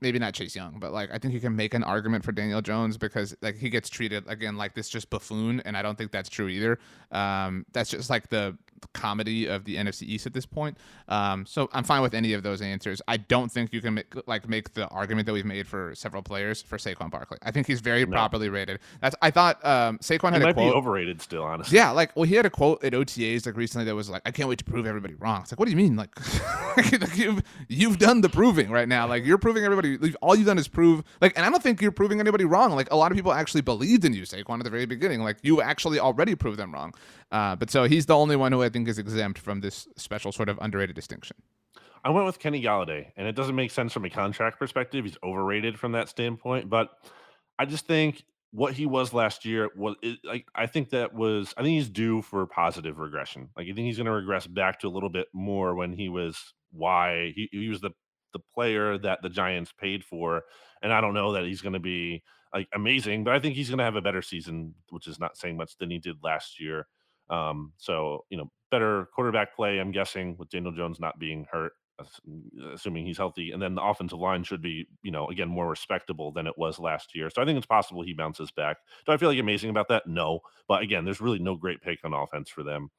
maybe 0.00 0.18
not 0.18 0.34
Chase 0.34 0.54
Young, 0.54 0.78
but 0.78 0.92
like 0.92 1.10
I 1.12 1.18
think 1.18 1.34
you 1.34 1.40
can 1.40 1.56
make 1.56 1.74
an 1.74 1.82
argument 1.82 2.24
for 2.24 2.32
Daniel 2.32 2.62
Jones 2.62 2.96
because 2.96 3.36
like 3.42 3.56
he 3.56 3.70
gets 3.70 3.88
treated 3.88 4.24
again 4.28 4.56
like 4.56 4.74
this 4.74 4.88
just 4.88 5.10
buffoon, 5.10 5.60
and 5.64 5.76
I 5.76 5.82
don't 5.82 5.96
think 5.96 6.12
that's 6.12 6.28
true 6.28 6.48
either. 6.48 6.78
Um, 7.10 7.66
that's 7.72 7.90
just 7.90 8.10
like 8.10 8.28
the 8.28 8.56
comedy 8.92 9.46
of 9.46 9.64
the 9.64 9.76
NFC 9.76 10.02
East 10.02 10.26
at 10.26 10.32
this 10.32 10.46
point. 10.46 10.78
Um, 11.08 11.46
so 11.46 11.68
I'm 11.72 11.84
fine 11.84 12.02
with 12.02 12.14
any 12.14 12.32
of 12.32 12.42
those 12.42 12.62
answers. 12.62 13.00
I 13.08 13.16
don't 13.16 13.50
think 13.50 13.72
you 13.72 13.80
can 13.80 13.94
make, 13.94 14.14
like 14.26 14.48
make 14.48 14.74
the 14.74 14.88
argument 14.88 15.26
that 15.26 15.32
we've 15.32 15.44
made 15.44 15.66
for 15.66 15.94
several 15.94 16.22
players 16.22 16.62
for 16.62 16.78
Saquon 16.78 17.10
Barkley. 17.10 17.38
I 17.42 17.50
think 17.50 17.66
he's 17.66 17.80
very 17.80 18.06
properly 18.06 18.48
rated. 18.48 18.80
That's 19.00 19.16
I 19.22 19.30
thought 19.30 19.64
um, 19.64 19.98
Saquon 19.98 20.32
had 20.32 20.42
a 20.42 20.46
might 20.46 20.54
quote. 20.54 20.72
be 20.72 20.76
overrated 20.76 21.20
still, 21.22 21.42
honestly. 21.42 21.76
Yeah, 21.76 21.90
like 21.90 22.14
well, 22.16 22.24
he 22.24 22.34
had 22.34 22.46
a 22.46 22.50
quote 22.50 22.82
at 22.84 22.92
OTAs 22.92 23.46
like 23.46 23.56
recently 23.56 23.84
that 23.84 23.94
was 23.94 24.10
like, 24.10 24.22
"I 24.24 24.30
can't 24.30 24.48
wait 24.48 24.58
to 24.58 24.64
prove 24.64 24.86
everybody 24.86 25.14
wrong." 25.14 25.42
It's 25.42 25.52
like, 25.52 25.58
what 25.58 25.66
do 25.66 25.70
you 25.70 25.76
mean? 25.76 25.96
Like, 25.96 26.10
like, 26.76 27.16
you've 27.16 27.42
you've 27.68 27.98
done 27.98 28.20
the 28.20 28.28
proving 28.28 28.70
right 28.70 28.88
now. 28.88 29.06
Like 29.06 29.24
you're 29.24 29.38
proving 29.38 29.64
everybody. 29.64 29.98
All 30.20 30.36
you've 30.36 30.46
done 30.46 30.58
is 30.58 30.68
prove. 30.68 31.04
Like, 31.20 31.36
and 31.36 31.44
I 31.44 31.50
don't 31.50 31.62
think 31.62 31.80
you're 31.80 31.92
proving 31.92 32.20
anybody 32.20 32.44
wrong. 32.44 32.72
Like 32.72 32.90
a 32.90 32.96
lot 32.96 33.10
of 33.12 33.16
people 33.16 33.32
actually 33.32 33.62
believed 33.62 34.04
in 34.04 34.12
you, 34.12 34.22
Saquon, 34.22 34.58
at 34.58 34.64
the 34.64 34.70
very 34.70 34.86
beginning. 34.86 35.22
Like 35.22 35.38
you 35.42 35.60
actually 35.60 35.98
already 35.98 36.34
proved 36.34 36.58
them 36.58 36.72
wrong. 36.72 36.94
Uh, 37.32 37.56
but 37.56 37.70
so 37.70 37.84
he's 37.84 38.06
the 38.06 38.16
only 38.16 38.36
one 38.36 38.52
who 38.52 38.62
I 38.62 38.68
think 38.74 38.88
is 38.88 38.98
exempt 38.98 39.38
from 39.38 39.60
this 39.60 39.86
special 39.96 40.32
sort 40.32 40.48
of 40.48 40.58
underrated 40.60 40.96
distinction. 40.96 41.36
I 42.04 42.10
went 42.10 42.26
with 42.26 42.40
Kenny 42.40 42.60
Golladay, 42.60 43.12
and 43.16 43.26
it 43.26 43.36
doesn't 43.36 43.54
make 43.54 43.70
sense 43.70 43.92
from 43.92 44.04
a 44.04 44.10
contract 44.10 44.58
perspective. 44.58 45.04
He's 45.04 45.16
overrated 45.22 45.78
from 45.78 45.92
that 45.92 46.08
standpoint, 46.10 46.68
but 46.68 46.90
I 47.58 47.64
just 47.64 47.86
think 47.86 48.24
what 48.50 48.74
he 48.74 48.84
was 48.84 49.14
last 49.14 49.44
year 49.44 49.70
was 49.76 49.96
like 50.24 50.46
I 50.54 50.66
think 50.66 50.90
that 50.90 51.14
was 51.14 51.54
I 51.56 51.62
think 51.62 51.74
he's 51.74 51.88
due 51.88 52.20
for 52.20 52.46
positive 52.46 52.98
regression. 52.98 53.48
Like 53.56 53.68
I 53.68 53.72
think 53.72 53.86
he's 53.86 53.96
going 53.96 54.06
to 54.06 54.12
regress 54.12 54.46
back 54.46 54.80
to 54.80 54.88
a 54.88 54.90
little 54.90 55.08
bit 55.08 55.28
more 55.32 55.74
when 55.74 55.92
he 55.92 56.08
was 56.08 56.36
why 56.72 57.32
he, 57.34 57.48
he 57.52 57.68
was 57.68 57.80
the 57.80 57.90
the 58.32 58.40
player 58.52 58.98
that 58.98 59.22
the 59.22 59.30
Giants 59.30 59.72
paid 59.72 60.04
for, 60.04 60.42
and 60.82 60.92
I 60.92 61.00
don't 61.00 61.14
know 61.14 61.32
that 61.32 61.44
he's 61.44 61.62
going 61.62 61.74
to 61.74 61.78
be 61.78 62.22
like 62.52 62.68
amazing, 62.74 63.24
but 63.24 63.34
I 63.34 63.38
think 63.38 63.54
he's 63.54 63.68
going 63.68 63.78
to 63.78 63.84
have 63.84 63.96
a 63.96 64.02
better 64.02 64.22
season, 64.22 64.74
which 64.90 65.06
is 65.06 65.20
not 65.20 65.36
saying 65.36 65.56
much 65.56 65.76
than 65.78 65.90
he 65.90 65.98
did 65.98 66.16
last 66.22 66.60
year. 66.60 66.88
Um, 67.30 67.72
so 67.78 68.24
you 68.30 68.36
know, 68.36 68.50
better 68.74 69.08
quarterback 69.14 69.54
play, 69.54 69.78
I'm 69.78 69.92
guessing, 69.92 70.36
with 70.38 70.50
Daniel 70.50 70.72
Jones 70.72 70.98
not 71.00 71.18
being 71.18 71.46
hurt 71.50 71.72
assuming 72.74 73.06
he's 73.06 73.18
healthy. 73.18 73.52
And 73.52 73.62
then 73.62 73.74
the 73.74 73.82
offensive 73.82 74.18
line 74.18 74.42
should 74.42 74.62
be, 74.62 74.86
you 75.02 75.10
know, 75.10 75.28
again, 75.28 75.48
more 75.48 75.68
respectable 75.68 76.32
than 76.32 76.46
it 76.46 76.58
was 76.58 76.78
last 76.78 77.14
year. 77.14 77.30
So 77.30 77.40
I 77.40 77.44
think 77.44 77.56
it's 77.56 77.66
possible 77.66 78.02
he 78.02 78.14
bounces 78.14 78.50
back. 78.50 78.78
Do 79.06 79.12
I 79.12 79.16
feel 79.16 79.28
like 79.28 79.38
amazing 79.38 79.70
about 79.70 79.88
that? 79.88 80.06
No. 80.06 80.40
But 80.66 80.82
again, 80.82 81.04
there's 81.04 81.20
really 81.20 81.38
no 81.38 81.54
great 81.54 81.82
pick 81.82 82.00
on 82.04 82.12
offense 82.12 82.50
for 82.50 82.62
them. 82.62 82.90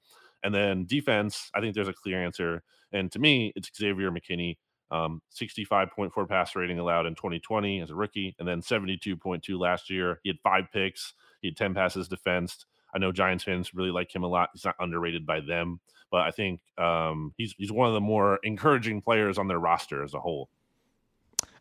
And 0.43 0.53
then 0.53 0.85
defense, 0.85 1.49
I 1.53 1.59
think 1.59 1.75
there's 1.75 1.87
a 1.87 1.93
clear 1.93 2.23
answer. 2.23 2.63
And 2.91 3.11
to 3.11 3.19
me, 3.19 3.51
it's 3.55 3.69
Xavier 3.75 4.11
McKinney. 4.11 4.57
Um, 4.91 5.21
65.4 5.33 6.29
pass 6.29 6.55
rating 6.55 6.77
allowed 6.77 7.07
in 7.07 7.15
2020 7.15 7.81
as 7.81 7.89
a 7.89 7.95
rookie, 7.95 8.35
and 8.37 8.47
then 8.47 8.61
72.2 8.61 9.59
last 9.59 9.89
year. 9.89 10.19
He 10.23 10.29
had 10.29 10.37
five 10.43 10.65
picks, 10.71 11.15
he 11.41 11.47
had 11.47 11.57
10 11.57 11.73
passes 11.73 12.07
defensed. 12.07 12.67
I 12.95 12.99
know 12.99 13.11
Giants 13.11 13.43
fans 13.43 13.73
really 13.73 13.91
like 13.91 14.15
him 14.15 14.23
a 14.23 14.27
lot. 14.27 14.49
He's 14.53 14.65
not 14.65 14.75
underrated 14.79 15.25
by 15.25 15.41
them 15.41 15.79
but 16.11 16.21
I 16.21 16.31
think 16.31 16.61
um, 16.77 17.33
he's 17.37 17.53
he's 17.57 17.71
one 17.73 17.89
of 17.89 17.93
the 17.93 18.01
more 18.01 18.39
encouraging 18.43 19.01
players 19.01 19.37
on 19.37 19.49
their 19.49 19.59
roster 19.59 20.03
as 20.03 20.13
a 20.13 20.19
whole. 20.19 20.49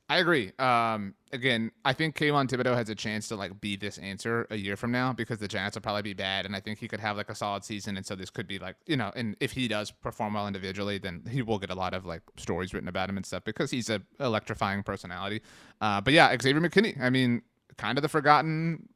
I 0.09 0.18
agree. 0.18 0.53
Um, 0.59 1.14
again, 1.32 1.72
I 1.82 1.95
think 1.95 2.14
Kayvon 2.14 2.47
Thibodeaux 2.47 2.76
has 2.76 2.91
a 2.91 2.95
chance 2.95 3.26
to 3.28 3.37
like 3.37 3.59
be 3.61 3.74
this 3.74 3.97
answer 3.97 4.47
a 4.51 4.57
year 4.57 4.76
from 4.76 4.93
now 4.93 5.14
because 5.14 5.39
the 5.39 5.49
Giants 5.49 5.76
will 5.76 5.82
probably 5.82 6.03
be 6.03 6.12
bad, 6.12 6.45
and 6.45 6.55
I 6.55 6.61
think 6.61 6.78
he 6.78 6.87
could 6.87 7.01
have 7.01 7.16
like 7.16 7.30
a 7.30 7.35
solid 7.35 7.64
season, 7.64 7.97
and 7.97 8.05
so 8.05 8.14
this 8.14 8.30
could 8.30 8.47
be 8.47 8.59
like 8.59 8.76
you 8.87 8.97
know, 8.97 9.11
and 9.16 9.35
if 9.41 9.51
he 9.51 9.66
does 9.66 9.91
perform 9.91 10.35
well 10.35 10.47
individually, 10.47 10.99
then 10.99 11.24
he 11.28 11.43
will 11.43 11.59
get 11.59 11.70
a 11.70 11.74
lot 11.74 11.95
of 11.95 12.05
like 12.05 12.22
stories 12.37 12.74
written 12.74 12.89
about 12.89 13.09
him 13.09 13.16
and 13.16 13.24
stuff 13.24 13.43
because 13.45 13.70
he's 13.70 13.89
a 13.89 14.03
electrifying 14.20 14.82
personality. 14.82 15.41
Uh, 15.80 16.01
but 16.01 16.12
yeah, 16.12 16.37
Xavier 16.41 16.61
McKinney. 16.61 17.01
I 17.01 17.11
mean, 17.11 17.43
kind 17.76 17.99
of 17.99 18.03
the 18.03 18.09
forgotten 18.09 18.89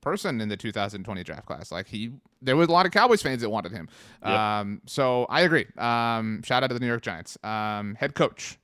person 0.00 0.40
in 0.40 0.48
the 0.48 0.56
2020 0.56 1.22
draft 1.22 1.46
class. 1.46 1.70
Like 1.72 1.86
he, 1.86 2.12
there 2.42 2.56
was 2.56 2.68
a 2.68 2.72
lot 2.72 2.86
of 2.86 2.92
Cowboys 2.92 3.22
fans 3.22 3.42
that 3.42 3.50
wanted 3.50 3.72
him. 3.72 3.88
Yep. 4.24 4.32
Um, 4.32 4.82
so 4.86 5.26
I 5.28 5.42
agree. 5.42 5.66
Um, 5.78 6.42
shout 6.42 6.62
out 6.62 6.68
to 6.68 6.74
the 6.74 6.80
New 6.80 6.86
York 6.86 7.02
Giants. 7.02 7.38
Um, 7.44 7.94
head 7.94 8.14
coach. 8.14 8.58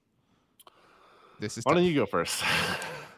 This 1.38 1.58
is 1.58 1.64
Why 1.64 1.72
tough. 1.72 1.78
don't 1.78 1.84
you 1.86 1.94
go 1.94 2.06
first? 2.06 2.42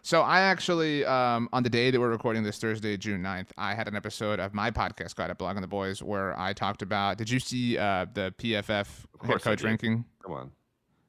So 0.09 0.23
I 0.23 0.41
actually, 0.41 1.05
um, 1.05 1.51
on 1.53 1.63
the 1.63 1.69
day 1.69 1.91
that 1.91 2.01
we're 2.01 2.09
recording 2.09 2.43
this 2.43 2.57
Thursday, 2.57 2.97
June 2.97 3.23
9th, 3.23 3.49
I 3.59 3.75
had 3.75 3.89
an 3.89 3.95
episode 3.95 4.41
of 4.41 4.55
my 4.55 4.71
podcast, 4.71 5.31
It 5.31 5.37
Blog 5.37 5.57
on 5.57 5.61
the 5.61 5.69
Boys, 5.69 6.03
where 6.03 6.35
I 6.41 6.55
talked 6.55 6.81
about. 6.81 7.19
Did 7.19 7.29
you 7.29 7.39
see 7.39 7.77
uh, 7.77 8.07
the 8.15 8.33
PFF 8.39 8.87
head 9.27 9.43
coach 9.43 9.63
ranking? 9.63 10.07
Come 10.25 10.33
on. 10.33 10.51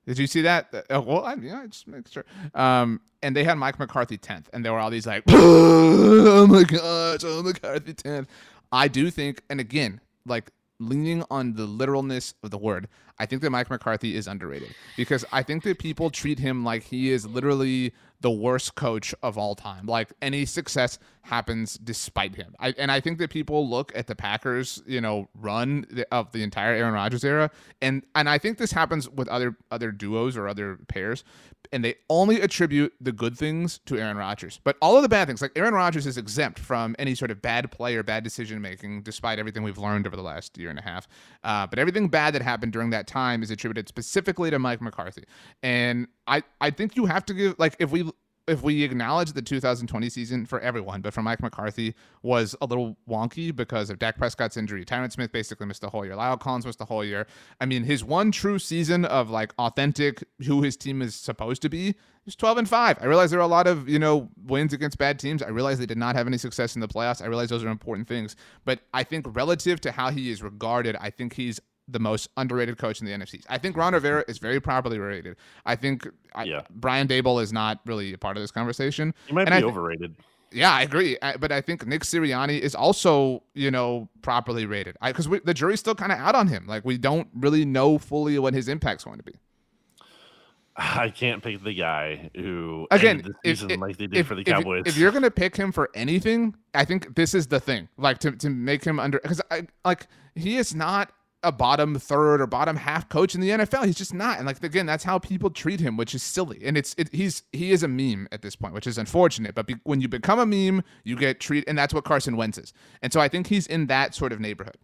Did 0.10 0.18
you 0.18 0.26
see 0.26 0.42
that? 0.42 0.74
Uh, 0.74 0.82
oh, 0.90 1.02
well, 1.02 1.24
I, 1.24 1.36
yeah, 1.36 1.60
I 1.60 1.68
just 1.68 1.88
make 1.88 2.08
sure. 2.08 2.26
Um, 2.56 3.00
and 3.22 3.36
they 3.36 3.44
had 3.44 3.60
Mike 3.60 3.78
McCarthy 3.78 4.18
10th, 4.18 4.46
and 4.52 4.66
there 4.66 4.74
were 4.74 4.80
all 4.80 4.90
these 4.90 5.06
like, 5.06 5.22
oh 5.30 6.48
my 6.48 6.64
gosh, 6.64 7.20
oh 7.24 7.44
McCarthy 7.44 7.94
10th. 7.94 8.26
I 8.72 8.88
do 8.88 9.12
think, 9.12 9.44
and 9.52 9.60
again, 9.60 10.02
like 10.26 10.50
leaning 10.80 11.24
on 11.30 11.54
the 11.54 11.66
literalness 11.66 12.34
of 12.44 12.52
the 12.52 12.58
word, 12.58 12.88
I 13.18 13.26
think 13.26 13.42
that 13.42 13.50
Mike 13.50 13.70
McCarthy 13.70 14.16
is 14.16 14.28
underrated 14.28 14.74
because 14.96 15.26
I 15.32 15.44
think 15.44 15.64
that 15.64 15.78
people 15.78 16.10
treat 16.10 16.40
him 16.40 16.64
like 16.64 16.84
he 16.84 17.12
is 17.12 17.26
literally 17.26 17.94
the 18.22 18.32
worst 18.32 18.76
coach 18.76 19.14
of 19.22 19.38
all 19.38 19.56
time. 19.56 19.86
Like 19.86 20.14
any 20.22 20.46
success 20.46 21.00
happens 21.22 21.76
despite 21.76 22.36
him. 22.36 22.56
I, 22.60 22.74
and 22.78 22.92
I 22.92 23.00
think 23.00 23.18
that 23.20 23.30
people 23.30 23.70
look 23.70 23.92
at 23.96 24.08
the 24.08 24.16
Packers, 24.16 24.82
you 24.86 25.02
know, 25.02 25.30
run 25.34 25.86
of 26.12 26.32
the 26.32 26.44
entire 26.44 26.74
Aaron 26.74 26.94
Rodgers 26.94 27.24
era, 27.24 27.52
and 27.82 28.04
and 28.16 28.30
I 28.30 28.38
think 28.38 28.58
this 28.58 28.72
happens 28.72 29.10
with 29.10 29.28
other 29.28 29.56
other 29.72 29.92
duos 29.92 30.38
or 30.38 30.48
other 30.48 30.80
pairs, 30.88 31.24
and 31.72 31.84
they 31.84 31.96
only 32.10 32.42
attribute 32.42 32.94
the 33.00 33.12
good 33.12 33.38
things 33.38 33.80
to 33.86 33.98
Aaron 33.98 34.18
Rodgers, 34.18 34.60
but 34.64 34.78
all 34.82 34.96
of 34.96 35.04
the 35.04 35.10
bad 35.10 35.28
things, 35.28 35.42
like 35.42 35.52
Aaron 35.56 35.74
Rodgers, 35.74 36.08
is 36.08 36.18
exempt 36.18 36.60
from 36.60 36.96
any 36.98 37.16
sort 37.16 37.32
of 37.32 37.42
bad 37.42 37.72
play 37.72 37.96
or 37.96 38.04
bad 38.04 38.24
decision 38.24 38.62
making, 38.62 39.04
despite 39.04 39.40
everything 39.40 39.64
we've 39.64 39.78
learned 39.78 40.08
over 40.08 40.16
the 40.16 40.24
last 40.24 40.58
year 40.58 40.70
and 40.70 40.80
a 40.80 40.82
half. 40.82 41.08
Uh, 41.44 41.68
but 41.68 41.80
everything 41.80 42.08
bad 42.08 42.34
that 42.34 42.42
happened 42.42 42.74
during 42.74 42.90
that 42.90 43.08
time 43.08 43.44
is 43.44 43.52
attributed 43.52 43.88
specifically 43.88 44.50
to 44.50 44.60
Mike 44.60 44.82
McCarthy, 44.82 45.24
and 45.62 46.08
I 46.28 46.44
I 46.60 46.72
think 46.72 46.96
you 46.96 47.06
have 47.06 47.26
to 47.26 47.34
give 47.34 47.56
like 47.60 47.76
if 47.80 47.92
we 47.92 48.10
if 48.50 48.64
we 48.64 48.84
acknowledge 48.84 49.34
the 49.34 49.42
2020 49.42 50.10
season 50.10 50.46
for 50.46 50.60
everyone, 50.60 51.02
but 51.02 51.14
for 51.14 51.22
Mike 51.22 51.42
McCarthy 51.42 51.96
was 52.22 52.56
a 52.62 52.66
little 52.66 52.98
wonky 53.08 53.56
because 53.56 53.90
of 53.90 54.00
Dak 54.00 54.18
Prescott's 54.18 54.58
injury. 54.58 54.84
Tyron 54.84 55.12
Smith 55.12 55.32
basically 55.32 55.66
missed 55.66 55.82
the 55.82 55.90
whole 55.90 56.06
year. 56.06 56.16
La'el 56.16 56.40
Collins 56.40 56.66
missed 56.66 56.80
the 56.80 56.86
whole 56.86 57.06
year. 57.06 57.28
I 57.62 57.66
mean, 57.66 57.84
his 57.84 58.04
one 58.04 58.32
true 58.32 58.60
season 58.60 59.06
of 59.06 59.30
like 59.30 59.54
authentic 59.60 60.24
who 60.46 60.62
his 60.62 60.76
team 60.76 61.02
is 61.02 61.16
supposed 61.16 61.62
to 61.62 61.70
be 61.70 61.96
is 62.26 62.36
12 62.36 62.58
and 62.60 62.70
5. 62.70 62.98
I 63.02 63.06
realize 63.06 63.32
there 63.32 63.40
are 63.40 63.44
a 63.44 63.48
lot 63.48 63.68
of, 63.68 63.88
you 63.88 64.00
know, 64.00 64.30
wins 64.46 64.74
against 64.74 64.98
bad 64.98 65.20
teams. 65.20 65.42
I 65.44 65.50
realize 65.50 65.80
they 65.80 65.86
did 65.86 65.98
not 65.98 66.16
have 66.16 66.28
any 66.28 66.38
success 66.38 66.76
in 66.76 66.82
the 66.82 66.88
playoffs. 66.88 67.22
I 67.22 67.28
realize 67.28 67.50
those 67.50 67.64
are 67.64 67.70
important 67.70 68.08
things. 68.08 68.36
But 68.66 68.82
I 68.94 69.04
think 69.04 69.26
relative 69.36 69.82
to 69.82 69.92
how 69.92 70.12
he 70.12 70.30
is 70.30 70.42
regarded, 70.42 70.96
I 71.00 71.10
think 71.10 71.34
he's 71.34 71.60
the 71.92 72.00
most 72.00 72.30
underrated 72.38 72.78
coach 72.78 73.00
in 73.02 73.06
the 73.08 73.12
NFC. 73.14 73.44
I 73.50 73.58
think 73.58 73.76
Ron 73.78 73.94
Rivera 73.94 74.24
is 74.28 74.38
very 74.38 74.60
properly 74.60 75.00
rated. 75.00 75.36
I 75.66 75.76
think 75.76 76.08
I, 76.36 76.62
Brian 76.70 77.08
Daboll 77.08 77.42
is 77.42 77.52
not 77.54 77.80
really 77.86 78.14
a 78.14 78.18
part 78.18 78.38
of 78.38 78.44
this 78.44 78.52
conversation. 78.52 79.14
He 79.28 79.34
might 79.34 79.48
And 79.50 79.62
be 79.62 79.66
I 79.66 79.70
overrated. 79.70 80.16
Yeah, 80.52 80.72
I 80.72 80.82
agree. 80.82 81.16
I, 81.22 81.38
but 81.38 81.52
I 81.52 81.62
think 81.62 81.86
Nick 81.86 82.02
Sirianni 82.02 82.60
is 82.60 82.74
also, 82.74 83.44
you 83.54 83.70
know, 83.70 84.10
properly 84.24 84.66
rated. 84.66 84.98
Because 85.06 85.28
the 85.44 85.54
jury's 85.54 85.80
still 85.80 85.94
kind 85.96 86.12
of 86.12 86.18
out 86.18 86.34
on 86.34 86.48
him. 86.48 86.66
Like 86.66 86.84
we 86.86 86.98
don't 86.98 87.28
really 87.36 87.66
know 87.66 87.98
fully 88.00 88.40
what 88.40 88.54
his 88.56 88.68
impact's 88.68 89.04
going 89.04 89.18
to 89.20 89.24
be. 89.24 89.36
I 90.76 91.10
can't 91.10 91.44
pick 91.44 91.64
the 91.64 91.74
guy 91.74 92.30
who 92.36 92.88
Again, 92.90 93.18
ended 93.18 93.26
the 93.44 93.50
if, 93.50 93.58
season 93.60 93.72
if- 93.72 93.80
like 93.80 93.98
they 93.98 94.08
did 94.08 94.20
if- 94.20 94.28
for 94.28 94.36
the 94.36 94.42
if 94.42 94.48
Cowboys. 94.48 94.84
If, 94.86 94.98
you're 94.98 95.12
gonna 95.12 95.30
pick 95.32 95.56
him 95.56 95.72
for 95.72 95.90
anything, 95.94 96.56
I 96.74 96.86
think 96.86 97.16
this 97.16 97.34
is 97.34 97.48
the 97.48 97.60
thing. 97.60 97.90
Like 97.98 98.20
to 98.20 98.32
to 98.32 98.50
make 98.50 98.84
him 98.84 99.00
under 99.00 99.20
because 99.22 99.42
I 99.52 99.68
like 99.86 100.08
he 100.36 100.58
is 100.58 100.74
not 100.74 101.12
a 101.44 101.52
bottom 101.52 101.98
third 101.98 102.42
or 102.42 102.48
bottom 102.48 102.76
half 102.76 103.08
coach 103.10 103.34
in 103.34 103.42
the 103.42 103.50
NFL. 103.50 103.86
He's 103.86 103.98
just 103.98 104.14
not. 104.14 104.38
And 104.38 104.48
like 104.48 104.64
again, 104.64 104.86
that's 104.86 105.04
how 105.04 105.20
people 105.20 105.50
treat 105.50 105.80
him, 105.80 105.98
which 105.98 106.14
is 106.14 106.24
silly. 106.24 106.60
And 106.64 106.78
it's 106.78 106.94
it, 106.98 107.14
he's 107.14 107.44
he 107.54 107.72
is 107.72 107.84
a 107.84 107.88
meme 107.88 108.28
at 108.32 108.42
this 108.42 108.56
point, 108.56 108.74
which 108.74 108.88
is 108.88 108.98
unfortunate. 108.98 109.56
But 109.56 109.68
be, 109.68 109.76
when 109.84 110.02
you 110.02 110.08
become 110.08 110.40
a 110.40 110.46
meme, 110.46 110.84
you 111.04 111.16
get 111.16 111.40
treated, 111.40 111.70
and 111.70 111.78
that's 111.78 111.94
what 111.94 112.04
Carson 112.04 112.36
Wentz 112.36 112.58
is. 112.58 112.74
And 113.02 113.14
so 113.14 113.20
I 113.20 113.28
think 113.28 113.48
he's 113.48 113.68
in 113.68 113.88
that 113.88 114.14
sort 114.14 114.34
of 114.34 114.40
neighborhood. 114.40 114.78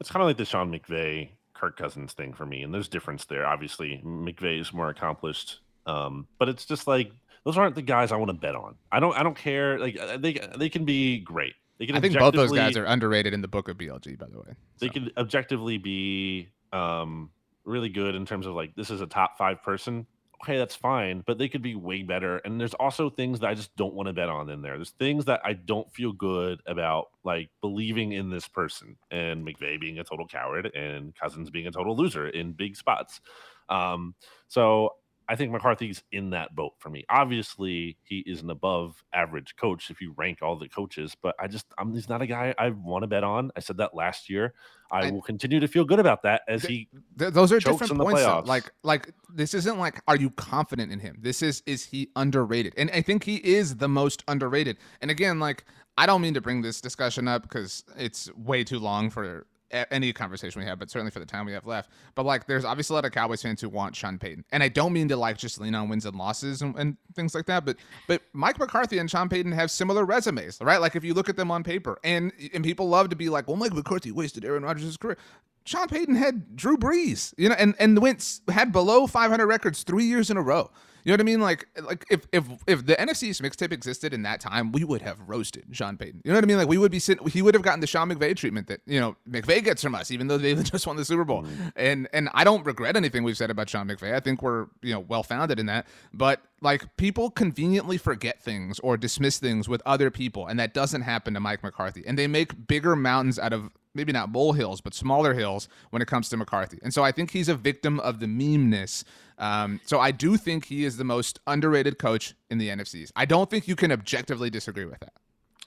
it's 0.00 0.10
kind 0.10 0.22
of 0.22 0.28
like 0.28 0.38
the 0.38 0.44
Sean 0.44 0.70
McVay, 0.70 1.30
Kirk 1.54 1.76
Cousins 1.76 2.12
thing 2.12 2.32
for 2.32 2.46
me, 2.46 2.62
and 2.62 2.72
there's 2.72 2.88
difference 2.88 3.24
there. 3.26 3.46
Obviously, 3.46 4.02
McVay 4.04 4.60
is 4.60 4.72
more 4.72 4.88
accomplished, 4.88 5.60
um, 5.86 6.26
but 6.38 6.48
it's 6.48 6.64
just 6.64 6.86
like 6.86 7.12
those 7.44 7.58
aren't 7.58 7.74
the 7.74 7.82
guys 7.82 8.12
I 8.12 8.16
want 8.16 8.30
to 8.30 8.34
bet 8.34 8.54
on. 8.54 8.76
I 8.90 9.00
don't. 9.00 9.16
I 9.16 9.22
don't 9.22 9.36
care. 9.36 9.78
Like 9.78 9.98
uh, 10.00 10.16
they 10.16 10.40
they 10.56 10.68
can 10.68 10.84
be 10.84 11.18
great. 11.18 11.54
They 11.78 11.86
can. 11.86 11.96
I 11.96 12.00
think 12.00 12.18
both 12.18 12.34
those 12.34 12.52
guys 12.52 12.76
are 12.76 12.84
underrated 12.84 13.34
in 13.34 13.42
the 13.42 13.48
book 13.48 13.68
of 13.68 13.76
BLG, 13.76 14.18
by 14.18 14.26
the 14.26 14.38
way. 14.38 14.54
They 14.78 14.86
So. 14.88 14.92
could 14.92 15.12
objectively 15.16 15.78
be 15.78 16.48
um, 16.72 17.30
really 17.64 17.88
good 17.88 18.14
in 18.14 18.24
terms 18.24 18.46
of 18.46 18.54
like 18.54 18.74
this 18.76 18.90
is 18.90 19.00
a 19.00 19.06
top 19.06 19.36
five 19.38 19.62
person. 19.62 20.06
Okay, 20.42 20.58
that's 20.58 20.76
fine, 20.76 21.22
but 21.26 21.38
they 21.38 21.48
could 21.48 21.62
be 21.62 21.74
way 21.74 22.02
better. 22.02 22.36
And 22.38 22.60
there's 22.60 22.74
also 22.74 23.08
things 23.08 23.40
that 23.40 23.48
I 23.48 23.54
just 23.54 23.74
don't 23.76 23.94
want 23.94 24.08
to 24.08 24.12
bet 24.12 24.28
on 24.28 24.50
in 24.50 24.60
there. 24.60 24.76
There's 24.76 24.90
things 24.90 25.24
that 25.24 25.40
I 25.42 25.54
don't 25.54 25.90
feel 25.92 26.12
good 26.12 26.60
about, 26.66 27.08
like 27.24 27.48
believing 27.62 28.12
in 28.12 28.28
this 28.28 28.46
person 28.46 28.96
and 29.10 29.46
McVay 29.46 29.80
being 29.80 29.98
a 29.98 30.04
total 30.04 30.26
coward 30.26 30.66
and 30.74 31.14
Cousins 31.16 31.48
being 31.48 31.66
a 31.66 31.70
total 31.70 31.96
loser 31.96 32.28
in 32.28 32.52
big 32.52 32.76
spots. 32.76 33.22
Um, 33.70 34.14
so 34.46 34.96
I 35.28 35.34
think 35.34 35.50
McCarthy's 35.50 36.02
in 36.12 36.30
that 36.30 36.54
boat 36.54 36.74
for 36.78 36.88
me. 36.88 37.04
Obviously, 37.10 37.96
he 38.02 38.20
is 38.26 38.42
an 38.42 38.50
above 38.50 39.02
average 39.12 39.56
coach 39.56 39.90
if 39.90 40.00
you 40.00 40.14
rank 40.16 40.38
all 40.40 40.56
the 40.56 40.68
coaches, 40.68 41.16
but 41.20 41.34
I 41.40 41.48
just 41.48 41.66
I'm 41.78 41.92
he's 41.92 42.08
not 42.08 42.22
a 42.22 42.26
guy 42.26 42.54
I 42.58 42.70
want 42.70 43.02
to 43.02 43.08
bet 43.08 43.24
on. 43.24 43.50
I 43.56 43.60
said 43.60 43.78
that 43.78 43.94
last 43.94 44.30
year. 44.30 44.54
I, 44.90 45.08
I 45.08 45.10
will 45.10 45.22
continue 45.22 45.58
to 45.58 45.66
feel 45.66 45.84
good 45.84 45.98
about 45.98 46.22
that 46.22 46.42
as 46.46 46.62
th- 46.62 46.70
he 46.70 46.88
th- 47.18 47.32
those 47.32 47.52
are 47.52 47.58
different 47.58 47.98
points. 47.98 48.22
Like 48.46 48.70
like 48.84 49.10
this 49.34 49.52
isn't 49.54 49.78
like 49.78 50.00
are 50.06 50.16
you 50.16 50.30
confident 50.30 50.92
in 50.92 51.00
him? 51.00 51.16
This 51.20 51.42
is 51.42 51.62
is 51.66 51.84
he 51.84 52.10
underrated? 52.14 52.74
And 52.76 52.90
I 52.92 53.02
think 53.02 53.24
he 53.24 53.36
is 53.36 53.76
the 53.76 53.88
most 53.88 54.22
underrated. 54.28 54.78
And 55.00 55.10
again, 55.10 55.40
like 55.40 55.64
I 55.98 56.06
don't 56.06 56.20
mean 56.20 56.34
to 56.34 56.40
bring 56.40 56.62
this 56.62 56.80
discussion 56.80 57.26
up 57.26 57.42
because 57.42 57.84
it's 57.96 58.32
way 58.36 58.62
too 58.62 58.78
long 58.78 59.10
for 59.10 59.46
any 59.70 60.12
conversation 60.12 60.60
we 60.60 60.66
have, 60.66 60.78
but 60.78 60.90
certainly 60.90 61.10
for 61.10 61.18
the 61.18 61.26
time 61.26 61.46
we 61.46 61.52
have 61.52 61.66
left. 61.66 61.90
But 62.14 62.26
like, 62.26 62.46
there's 62.46 62.64
obviously 62.64 62.94
a 62.94 62.96
lot 62.96 63.04
of 63.04 63.12
Cowboys 63.12 63.42
fans 63.42 63.60
who 63.60 63.68
want 63.68 63.96
Sean 63.96 64.18
Payton, 64.18 64.44
and 64.52 64.62
I 64.62 64.68
don't 64.68 64.92
mean 64.92 65.08
to 65.08 65.16
like 65.16 65.38
just 65.38 65.60
lean 65.60 65.74
on 65.74 65.88
wins 65.88 66.06
and 66.06 66.16
losses 66.16 66.62
and, 66.62 66.76
and, 66.76 66.96
things 67.14 67.34
like 67.34 67.46
that. 67.46 67.64
But 67.64 67.76
but 68.06 68.22
Mike 68.32 68.58
McCarthy 68.58 68.98
and 68.98 69.10
Sean 69.10 69.28
Payton 69.28 69.52
have 69.52 69.70
similar 69.70 70.04
resumes, 70.04 70.58
right? 70.60 70.80
Like 70.80 70.96
if 70.96 71.04
you 71.04 71.14
look 71.14 71.28
at 71.28 71.36
them 71.36 71.50
on 71.50 71.62
paper, 71.62 71.98
and 72.04 72.32
and 72.52 72.62
people 72.62 72.88
love 72.88 73.08
to 73.10 73.16
be 73.16 73.28
like, 73.28 73.48
well, 73.48 73.56
Mike 73.56 73.72
McCarthy 73.72 74.12
wasted 74.12 74.44
Aaron 74.44 74.62
Rodgers' 74.62 74.96
career. 74.96 75.16
Sean 75.64 75.88
Payton 75.88 76.14
had 76.14 76.56
Drew 76.56 76.76
Brees, 76.76 77.34
you 77.36 77.48
know, 77.48 77.56
and 77.58 77.74
and 77.78 77.98
went 77.98 78.40
had 78.48 78.72
below 78.72 79.06
500 79.06 79.46
records 79.46 79.82
three 79.82 80.04
years 80.04 80.30
in 80.30 80.36
a 80.36 80.42
row. 80.42 80.70
You 81.06 81.12
know 81.12 81.14
what 81.14 81.20
I 81.20 81.22
mean? 81.22 81.40
Like, 81.40 81.68
like 81.80 82.04
if 82.10 82.26
if 82.32 82.44
if 82.66 82.84
the 82.84 82.96
NFC 82.96 83.28
mixtape 83.40 83.70
existed 83.70 84.12
in 84.12 84.22
that 84.22 84.40
time, 84.40 84.72
we 84.72 84.82
would 84.82 85.02
have 85.02 85.20
roasted 85.24 85.64
Sean 85.70 85.96
Payton. 85.96 86.22
You 86.24 86.32
know 86.32 86.36
what 86.36 86.42
I 86.42 86.48
mean? 86.48 86.56
Like, 86.56 86.66
we 86.66 86.78
would 86.78 86.90
be 86.90 86.98
sitting. 86.98 87.24
He 87.28 87.42
would 87.42 87.54
have 87.54 87.62
gotten 87.62 87.78
the 87.78 87.86
Sean 87.86 88.10
McVay 88.10 88.34
treatment 88.34 88.66
that 88.66 88.80
you 88.86 88.98
know 88.98 89.14
McVay 89.30 89.62
gets 89.62 89.84
from 89.84 89.94
us, 89.94 90.10
even 90.10 90.26
though 90.26 90.36
they 90.36 90.54
just 90.64 90.84
won 90.84 90.96
the 90.96 91.04
Super 91.04 91.22
Bowl. 91.22 91.44
Mm-hmm. 91.44 91.68
And 91.76 92.08
and 92.12 92.28
I 92.34 92.42
don't 92.42 92.66
regret 92.66 92.96
anything 92.96 93.22
we've 93.22 93.36
said 93.36 93.50
about 93.50 93.68
Sean 93.70 93.86
McVay. 93.86 94.14
I 94.14 94.18
think 94.18 94.42
we're 94.42 94.66
you 94.82 94.92
know 94.94 94.98
well 94.98 95.22
founded 95.22 95.60
in 95.60 95.66
that. 95.66 95.86
But 96.12 96.42
like 96.60 96.96
people 96.96 97.30
conveniently 97.30 97.98
forget 97.98 98.42
things 98.42 98.80
or 98.80 98.96
dismiss 98.96 99.38
things 99.38 99.68
with 99.68 99.82
other 99.86 100.10
people, 100.10 100.48
and 100.48 100.58
that 100.58 100.74
doesn't 100.74 101.02
happen 101.02 101.34
to 101.34 101.40
Mike 101.40 101.62
McCarthy. 101.62 102.02
And 102.04 102.18
they 102.18 102.26
make 102.26 102.66
bigger 102.66 102.96
mountains 102.96 103.38
out 103.38 103.52
of 103.52 103.70
maybe 103.96 104.12
not 104.12 104.30
molehills, 104.30 104.80
but 104.80 104.94
smaller 104.94 105.34
hills 105.34 105.68
when 105.90 106.02
it 106.02 106.08
comes 106.08 106.28
to 106.28 106.36
McCarthy. 106.36 106.78
And 106.82 106.92
so 106.94 107.02
I 107.02 107.12
think 107.12 107.30
he's 107.30 107.48
a 107.48 107.54
victim 107.54 107.98
of 108.00 108.20
the 108.20 108.26
memeness. 108.26 109.04
Um, 109.38 109.80
so 109.84 109.98
I 109.98 110.10
do 110.10 110.36
think 110.36 110.66
he 110.66 110.84
is 110.84 110.96
the 110.96 111.04
most 111.04 111.40
underrated 111.46 111.98
coach 111.98 112.34
in 112.50 112.58
the 112.58 112.68
NFCs. 112.68 113.10
I 113.16 113.24
don't 113.24 113.50
think 113.50 113.66
you 113.66 113.76
can 113.76 113.90
objectively 113.90 114.50
disagree 114.50 114.84
with 114.84 115.00
that. 115.00 115.12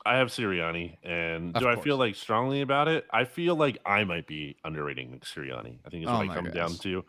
I 0.05 0.17
have 0.17 0.29
Sirianni, 0.29 0.97
and 1.03 1.55
of 1.55 1.59
do 1.59 1.65
course. 1.65 1.77
I 1.77 1.81
feel 1.81 1.97
like 1.97 2.15
strongly 2.15 2.61
about 2.61 2.87
it? 2.87 3.05
I 3.11 3.25
feel 3.25 3.55
like 3.55 3.77
I 3.85 4.05
might 4.05 4.27
be 4.27 4.55
underrating 4.63 5.19
Sirianni. 5.23 5.79
I 5.85 5.89
think 5.89 6.03
is 6.03 6.09
what 6.09 6.25
oh 6.25 6.31
I 6.31 6.33
come 6.33 6.45
gosh. 6.45 6.53
down 6.53 6.73
to. 6.75 7.03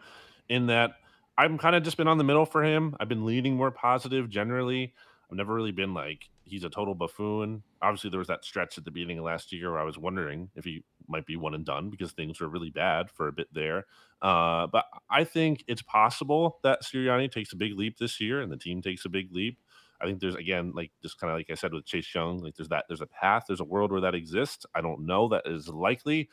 In 0.48 0.66
that, 0.66 0.96
I'm 1.38 1.56
kind 1.56 1.76
of 1.76 1.84
just 1.84 1.96
been 1.96 2.08
on 2.08 2.18
the 2.18 2.24
middle 2.24 2.44
for 2.44 2.64
him. 2.64 2.96
I've 2.98 3.08
been 3.08 3.24
leaning 3.24 3.56
more 3.56 3.70
positive 3.70 4.28
generally. 4.28 4.92
I've 5.30 5.36
never 5.36 5.54
really 5.54 5.70
been 5.70 5.94
like 5.94 6.28
he's 6.50 6.64
a 6.64 6.70
total 6.70 6.94
buffoon. 6.94 7.62
Obviously, 7.80 8.10
there 8.10 8.18
was 8.18 8.28
that 8.28 8.44
stretch 8.44 8.76
at 8.76 8.84
the 8.84 8.90
beginning 8.90 9.18
of 9.18 9.24
last 9.24 9.52
year 9.52 9.70
where 9.70 9.80
I 9.80 9.84
was 9.84 9.96
wondering 9.96 10.50
if 10.54 10.64
he 10.64 10.84
might 11.08 11.26
be 11.26 11.36
one 11.36 11.54
and 11.54 11.64
done 11.64 11.90
because 11.90 12.12
things 12.12 12.40
were 12.40 12.48
really 12.48 12.70
bad 12.70 13.10
for 13.10 13.28
a 13.28 13.32
bit 13.32 13.48
there. 13.52 13.86
Uh, 14.20 14.66
but 14.66 14.84
I 15.08 15.24
think 15.24 15.64
it's 15.66 15.82
possible 15.82 16.58
that 16.62 16.82
Sirianni 16.82 17.30
takes 17.30 17.52
a 17.52 17.56
big 17.56 17.78
leap 17.78 17.98
this 17.98 18.20
year 18.20 18.40
and 18.40 18.50
the 18.52 18.56
team 18.56 18.82
takes 18.82 19.04
a 19.04 19.08
big 19.08 19.32
leap. 19.32 19.58
I 20.00 20.06
think 20.06 20.20
there's 20.20 20.34
again, 20.34 20.72
like 20.74 20.92
just 21.02 21.18
kind 21.18 21.30
of 21.30 21.38
like 21.38 21.50
I 21.50 21.54
said 21.54 21.72
with 21.72 21.84
Chase 21.84 22.14
Young, 22.14 22.38
like 22.38 22.56
there's 22.56 22.70
that 22.70 22.86
there's 22.88 23.02
a 23.02 23.06
path, 23.06 23.44
there's 23.46 23.60
a 23.60 23.64
world 23.64 23.92
where 23.92 24.00
that 24.00 24.14
exists. 24.14 24.66
I 24.74 24.80
don't 24.80 25.06
know 25.06 25.28
that 25.28 25.42
is 25.46 25.68
likely. 25.68 26.28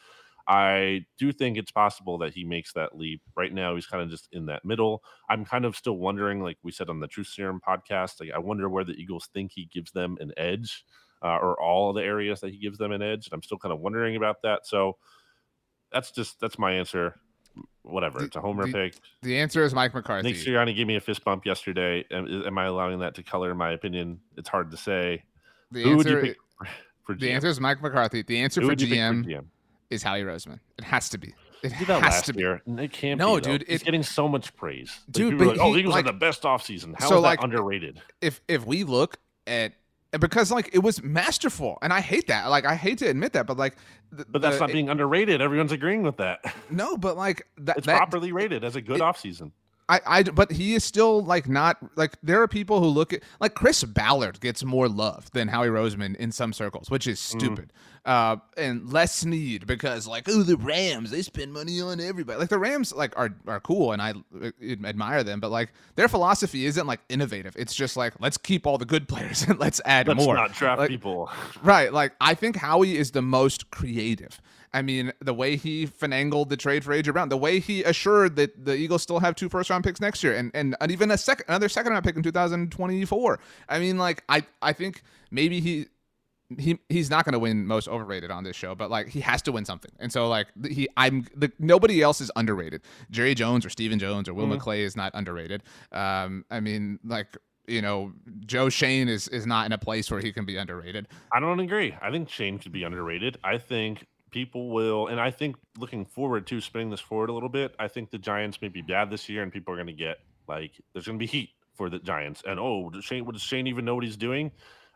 I 0.47 1.05
do 1.17 1.33
think 1.33 1.57
it's 1.57 1.71
possible 1.71 2.17
that 2.19 2.33
he 2.33 2.45
makes 2.45 2.71
that 2.73 2.97
leap. 2.97 3.21
Right 3.35 3.53
now, 3.53 3.75
he's 3.75 3.85
kind 3.85 4.01
of 4.01 4.09
just 4.09 4.29
in 4.31 4.45
that 4.45 4.63
middle. 4.63 5.03
I'm 5.29 5.43
kind 5.43 5.65
of 5.65 5.75
still 5.75 5.97
wondering, 5.97 6.41
like 6.41 6.57
we 6.63 6.71
said 6.71 6.89
on 6.89 7.01
the 7.01 7.07
Truth 7.07 7.27
Serum 7.27 7.59
podcast, 7.67 8.21
like 8.21 8.31
I 8.33 8.39
wonder 8.39 8.69
where 8.69 8.85
the 8.85 8.93
Eagles 8.93 9.29
think 9.33 9.51
he 9.53 9.65
gives 9.65 9.91
them 9.91 10.17
an 10.21 10.31
edge, 10.37 10.85
uh, 11.21 11.37
or 11.37 11.61
all 11.61 11.91
the 11.91 12.01
areas 12.01 12.39
that 12.41 12.51
he 12.51 12.59
gives 12.59 12.77
them 12.77 12.93
an 12.93 13.01
edge. 13.01 13.27
And 13.27 13.33
I'm 13.33 13.43
still 13.43 13.57
kind 13.57 13.73
of 13.73 13.79
wondering 13.79 14.15
about 14.15 14.41
that. 14.43 14.65
So 14.65 14.95
that's 15.91 16.11
just 16.11 16.39
that's 16.39 16.57
my 16.57 16.71
answer. 16.71 17.19
Whatever, 17.81 18.23
it's 18.23 18.35
a 18.35 18.41
homer 18.41 18.67
the, 18.67 18.73
pick. 18.73 18.95
The 19.23 19.39
answer 19.39 19.63
is 19.63 19.73
Mike 19.73 19.93
McCarthy. 19.93 20.29
Nick 20.29 20.37
Sirianni 20.37 20.75
gave 20.75 20.87
me 20.87 20.95
a 20.95 21.01
fist 21.01 21.25
bump 21.25 21.45
yesterday. 21.45 22.05
Am, 22.11 22.43
am 22.45 22.57
I 22.57 22.65
allowing 22.65 22.99
that 22.99 23.15
to 23.15 23.23
color 23.23 23.53
my 23.55 23.71
opinion? 23.71 24.19
It's 24.37 24.47
hard 24.47 24.71
to 24.71 24.77
say. 24.77 25.23
The 25.71 25.83
Who 25.83 25.91
answer, 25.93 26.15
would 26.15 26.25
you 26.27 26.33
pick 26.33 26.37
for 27.03 27.15
GM? 27.15 27.19
The 27.19 27.31
answer 27.31 27.47
is 27.47 27.59
Mike 27.59 27.81
McCarthy. 27.81 28.21
The 28.21 28.39
answer 28.39 28.61
for 28.61 28.75
GM, 28.75 29.23
for 29.23 29.29
GM 29.29 29.45
is 29.89 30.03
Howie 30.03 30.23
Roseman. 30.23 30.59
It 30.77 30.83
has 30.83 31.09
to 31.09 31.17
be. 31.17 31.33
It 31.63 31.71
has 31.71 31.87
last 31.87 32.25
to 32.25 32.33
be. 32.33 32.43
It 32.43 32.91
can't 32.91 33.17
no, 33.17 33.35
be, 33.35 33.41
dude. 33.41 33.65
it's 33.67 33.83
getting 33.83 34.03
so 34.03 34.27
much 34.27 34.55
praise. 34.55 34.99
Like, 35.07 35.13
dude, 35.13 35.37
but 35.37 35.47
like, 35.47 35.57
oh, 35.59 35.73
he, 35.73 35.79
Eagles 35.79 35.95
like, 35.95 36.05
the 36.05 36.13
best 36.13 36.43
offseason. 36.43 36.93
How 36.99 37.09
so 37.09 37.17
is 37.17 37.23
like, 37.23 37.41
underrated? 37.41 38.01
If 38.21 38.41
if 38.47 38.65
we 38.65 38.83
look 38.83 39.17
at 39.47 39.73
because 40.11 40.51
like 40.51 40.69
it 40.73 40.79
was 40.79 41.01
masterful, 41.01 41.77
and 41.81 41.91
I 41.91 42.01
hate 42.01 42.27
that. 42.27 42.49
Like 42.49 42.65
I 42.65 42.75
hate 42.75 42.99
to 42.99 43.07
admit 43.07 43.33
that, 43.33 43.47
but 43.47 43.57
like, 43.57 43.75
the, 44.11 44.25
but 44.29 44.41
that's 44.41 44.57
the, 44.57 44.67
not 44.67 44.71
being 44.71 44.87
it, 44.87 44.91
underrated. 44.91 45.41
Everyone's 45.41 45.71
agreeing 45.71 46.03
with 46.03 46.17
that. 46.17 46.39
No, 46.69 46.97
but 46.97 47.17
like 47.17 47.47
that, 47.57 47.77
it's 47.77 47.87
that, 47.87 47.97
properly 47.97 48.31
rated 48.31 48.63
as 48.63 48.75
a 48.75 48.81
good 48.81 48.97
it, 48.97 49.01
offseason. 49.01 49.51
I, 49.89 50.01
I, 50.05 50.23
but 50.23 50.51
he 50.51 50.75
is 50.75 50.83
still 50.83 51.23
like 51.23 51.47
not 51.47 51.77
like 51.95 52.17
there 52.21 52.41
are 52.41 52.47
people 52.47 52.81
who 52.81 52.87
look 52.87 53.13
at 53.13 53.23
like 53.39 53.55
Chris 53.55 53.83
Ballard 53.85 54.41
gets 54.41 54.63
more 54.63 54.89
love 54.89 55.31
than 55.31 55.47
Howie 55.47 55.69
Roseman 55.69 56.15
in 56.17 56.31
some 56.33 56.51
circles, 56.51 56.89
which 56.89 57.07
is 57.07 57.19
mm. 57.19 57.39
stupid. 57.39 57.71
Mm. 58.05 58.11
Uh, 58.11 58.37
and 58.57 58.91
Les 58.91 59.13
Snead 59.13 59.67
because 59.67 60.07
like 60.07 60.29
oh 60.29 60.41
the 60.41 60.55
Rams 60.55 61.11
they 61.11 61.21
spend 61.21 61.51
money 61.51 61.81
on 61.81 61.99
everybody 61.99 62.39
like 62.39 62.47
the 62.47 62.57
Rams 62.57 62.93
like 62.93 63.17
are 63.17 63.35
are 63.47 63.59
cool 63.59 63.91
and 63.91 64.01
I 64.01 64.13
uh, 64.41 64.51
admire 64.61 65.23
them, 65.23 65.39
but 65.39 65.51
like 65.51 65.73
their 65.95 66.07
philosophy 66.07 66.65
isn't 66.65 66.87
like 66.87 66.99
innovative. 67.07 67.55
It's 67.57 67.75
just 67.75 67.95
like 67.95 68.13
let's 68.19 68.37
keep 68.37 68.67
all 68.67 68.77
the 68.77 68.85
good 68.85 69.07
players 69.07 69.43
and 69.47 69.57
let's 69.57 69.79
add 69.85 70.07
let's 70.09 70.23
more. 70.23 70.35
Not 70.35 70.53
draft 70.53 70.79
like, 70.79 70.89
people. 70.89 71.29
Right. 71.63 71.93
Like 71.93 72.13
I 72.19 72.33
think 72.33 72.57
Howie 72.57 72.97
is 72.97 73.11
the 73.11 73.21
most 73.21 73.71
creative. 73.71 74.41
I 74.77 74.83
mean, 74.83 75.11
the 75.19 75.33
way 75.33 75.55
he 75.55 75.87
finangled 75.87 76.49
the 76.49 76.55
trade 76.55 76.83
for 76.83 76.91
AJ 76.91 77.11
Brown, 77.11 77.29
the 77.29 77.37
way 77.37 77.59
he 77.59 77.81
assured 77.81 78.35
that 78.35 78.63
the 78.63 78.75
Eagles 78.75 79.01
still 79.01 79.17
have 79.17 79.33
two 79.33 79.49
first 79.49 79.71
round 79.71 79.83
picks 79.83 79.99
next 79.99 80.23
year 80.23 80.35
and, 80.35 80.51
and 80.53 80.75
even 80.87 81.09
a 81.09 81.17
second 81.17 81.45
another 81.47 81.67
second 81.67 81.93
round 81.93 82.05
pick 82.05 82.15
in 82.15 82.21
2024. 82.21 83.39
I 83.69 83.79
mean, 83.79 83.97
like 83.97 84.23
I 84.29 84.45
I 84.61 84.73
think 84.73 85.01
maybe 85.31 85.61
he 85.61 85.87
he 86.59 86.77
he's 86.89 87.09
not 87.09 87.25
going 87.25 87.33
to 87.33 87.39
win 87.39 87.65
most 87.65 87.87
overrated 87.87 88.29
on 88.29 88.43
this 88.43 88.55
show, 88.55 88.75
but 88.75 88.91
like 88.91 89.07
he 89.07 89.19
has 89.21 89.41
to 89.43 89.51
win 89.51 89.65
something. 89.65 89.91
And 89.99 90.13
so 90.13 90.27
like 90.27 90.45
he 90.69 90.87
I'm 90.95 91.25
the, 91.35 91.51
nobody 91.57 92.03
else 92.03 92.21
is 92.21 92.29
underrated. 92.35 92.83
Jerry 93.09 93.33
Jones 93.33 93.65
or 93.65 93.71
Stephen 93.71 93.97
Jones 93.97 94.29
or 94.29 94.35
Will 94.35 94.45
mm-hmm. 94.45 94.61
McClay 94.61 94.81
is 94.81 94.95
not 94.95 95.11
underrated. 95.15 95.63
Um 95.91 96.45
I 96.51 96.59
mean 96.59 96.99
like 97.03 97.35
you 97.65 97.81
know, 97.81 98.13
Joe 98.45 98.69
Schoen 98.69 99.09
is 99.09 99.27
is 99.29 99.47
not 99.47 99.65
in 99.65 99.71
a 99.71 99.79
place 99.79 100.11
where 100.11 100.19
he 100.19 100.31
can 100.31 100.45
be 100.45 100.55
underrated. 100.55 101.07
I 101.33 101.39
don't 101.39 101.59
agree. 101.59 101.95
I 101.99 102.11
think 102.11 102.29
Schoen 102.29 102.59
could 102.59 102.71
be 102.71 102.83
underrated. 102.83 103.39
I 103.43 103.57
think 103.57 104.05
people 104.37 104.69
will, 104.69 105.07
and 105.07 105.19
I 105.19 105.31
think 105.31 105.55
looking 105.79 106.05
forward 106.05 106.45
to 106.45 106.61
spinning 106.61 106.91
this 106.91 106.99
forward 106.99 107.31
a 107.31 107.33
little 107.33 107.49
bit, 107.49 107.73
I 107.79 107.87
think 107.87 108.11
the 108.11 108.19
Giants 108.19 108.61
may 108.61 108.67
be 108.67 108.83
bad 108.83 109.09
this 109.09 109.27
year, 109.27 109.41
and 109.41 109.51
people 109.51 109.73
are 109.73 109.77
going 109.77 109.87
to 109.87 109.93
get 109.93 110.17
like 110.47 110.79
there's 110.93 111.07
going 111.07 111.17
to 111.17 111.23
be 111.23 111.25
heat 111.25 111.49
for 111.73 111.89
the 111.89 111.97
Giants. 111.97 112.43
And 112.47 112.59
oh, 112.59 112.91
does 112.91 113.03
Schoen, 113.03 113.25
does 113.31 113.41
Schoen 113.41 113.65
even 113.65 113.83
know 113.83 113.95
what 113.95 114.03
he's 114.03 114.15
doing? 114.15 114.51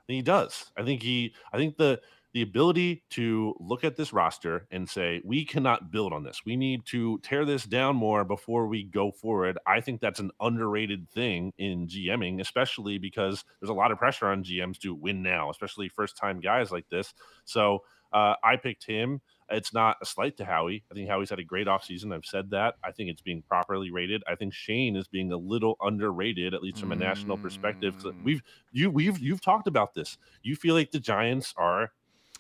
And 0.08 0.16
he 0.16 0.22
does. 0.22 0.72
I 0.78 0.84
think 0.84 1.02
he. 1.02 1.34
I 1.52 1.58
think 1.58 1.78
the 1.78 2.00
the 2.34 2.44
ability 2.44 3.04
to 3.10 3.56
look 3.60 3.84
at 3.84 3.98
this 3.98 4.14
roster 4.14 4.68
and 4.70 4.88
say 4.88 5.22
we 5.26 5.44
cannot 5.44 5.92
build 5.92 6.14
on 6.14 6.24
this. 6.24 6.44
We 6.46 6.56
need 6.56 6.86
to 6.86 7.18
tear 7.24 7.44
this 7.44 7.64
down 7.64 7.96
more 7.96 8.24
before 8.24 8.68
we 8.68 8.84
go 8.84 9.12
forward. 9.12 9.58
I 9.66 9.82
think 9.82 10.02
that's 10.02 10.20
an 10.20 10.30
underrated 10.40 11.10
thing 11.10 11.52
in 11.58 11.88
GMing, 11.88 12.40
especially 12.40 13.00
because 13.00 13.44
there's 13.60 13.72
a 13.72 13.74
lot 13.74 13.92
of 13.92 13.98
pressure 13.98 14.28
on 14.28 14.44
GMs 14.44 14.78
to 14.82 14.94
win 14.94 15.24
now, 15.24 15.50
especially 15.50 15.90
first 15.90 16.16
time 16.16 16.40
guys 16.40 16.72
like 16.72 16.88
this. 16.90 17.16
So 17.44 17.80
uh, 18.14 18.36
I 18.44 18.56
picked 18.58 18.86
him. 18.86 19.22
It's 19.50 19.74
not 19.74 19.98
a 20.02 20.06
slight 20.06 20.38
to 20.38 20.46
Howie. 20.46 20.84
I 20.90 20.96
think 20.96 21.10
Howie's 21.10 21.30
had 21.30 21.40
a 21.40 21.44
great 21.44 21.68
offseason. 21.68 22.14
I've 22.14 22.26
said 22.26 22.50
that. 22.52 22.76
I 22.84 22.92
think 22.92 23.10
it's 23.10 23.22
being 23.22 23.42
properly 23.42 23.92
rated. 23.92 24.24
I 24.28 24.36
think 24.36 24.54
Schoen 24.54 24.96
is 24.96 25.08
being 25.08 25.32
a 25.32 25.38
little 25.38 25.76
underrated, 25.82 26.54
at 26.54 26.64
least 26.64 26.80
from 26.80 26.94
a 26.94 26.96
national 26.96 27.38
perspective. 27.38 27.96
Mm. 27.98 28.24
We've 28.24 28.42
you 28.72 28.90
we've 28.90 29.20
you've 29.20 29.42
talked 29.42 29.68
about 29.68 29.94
this. 29.94 30.18
You 30.42 30.56
feel 30.56 30.74
like 30.74 30.92
the 30.92 31.00
Giants 31.00 31.54
are 31.58 31.92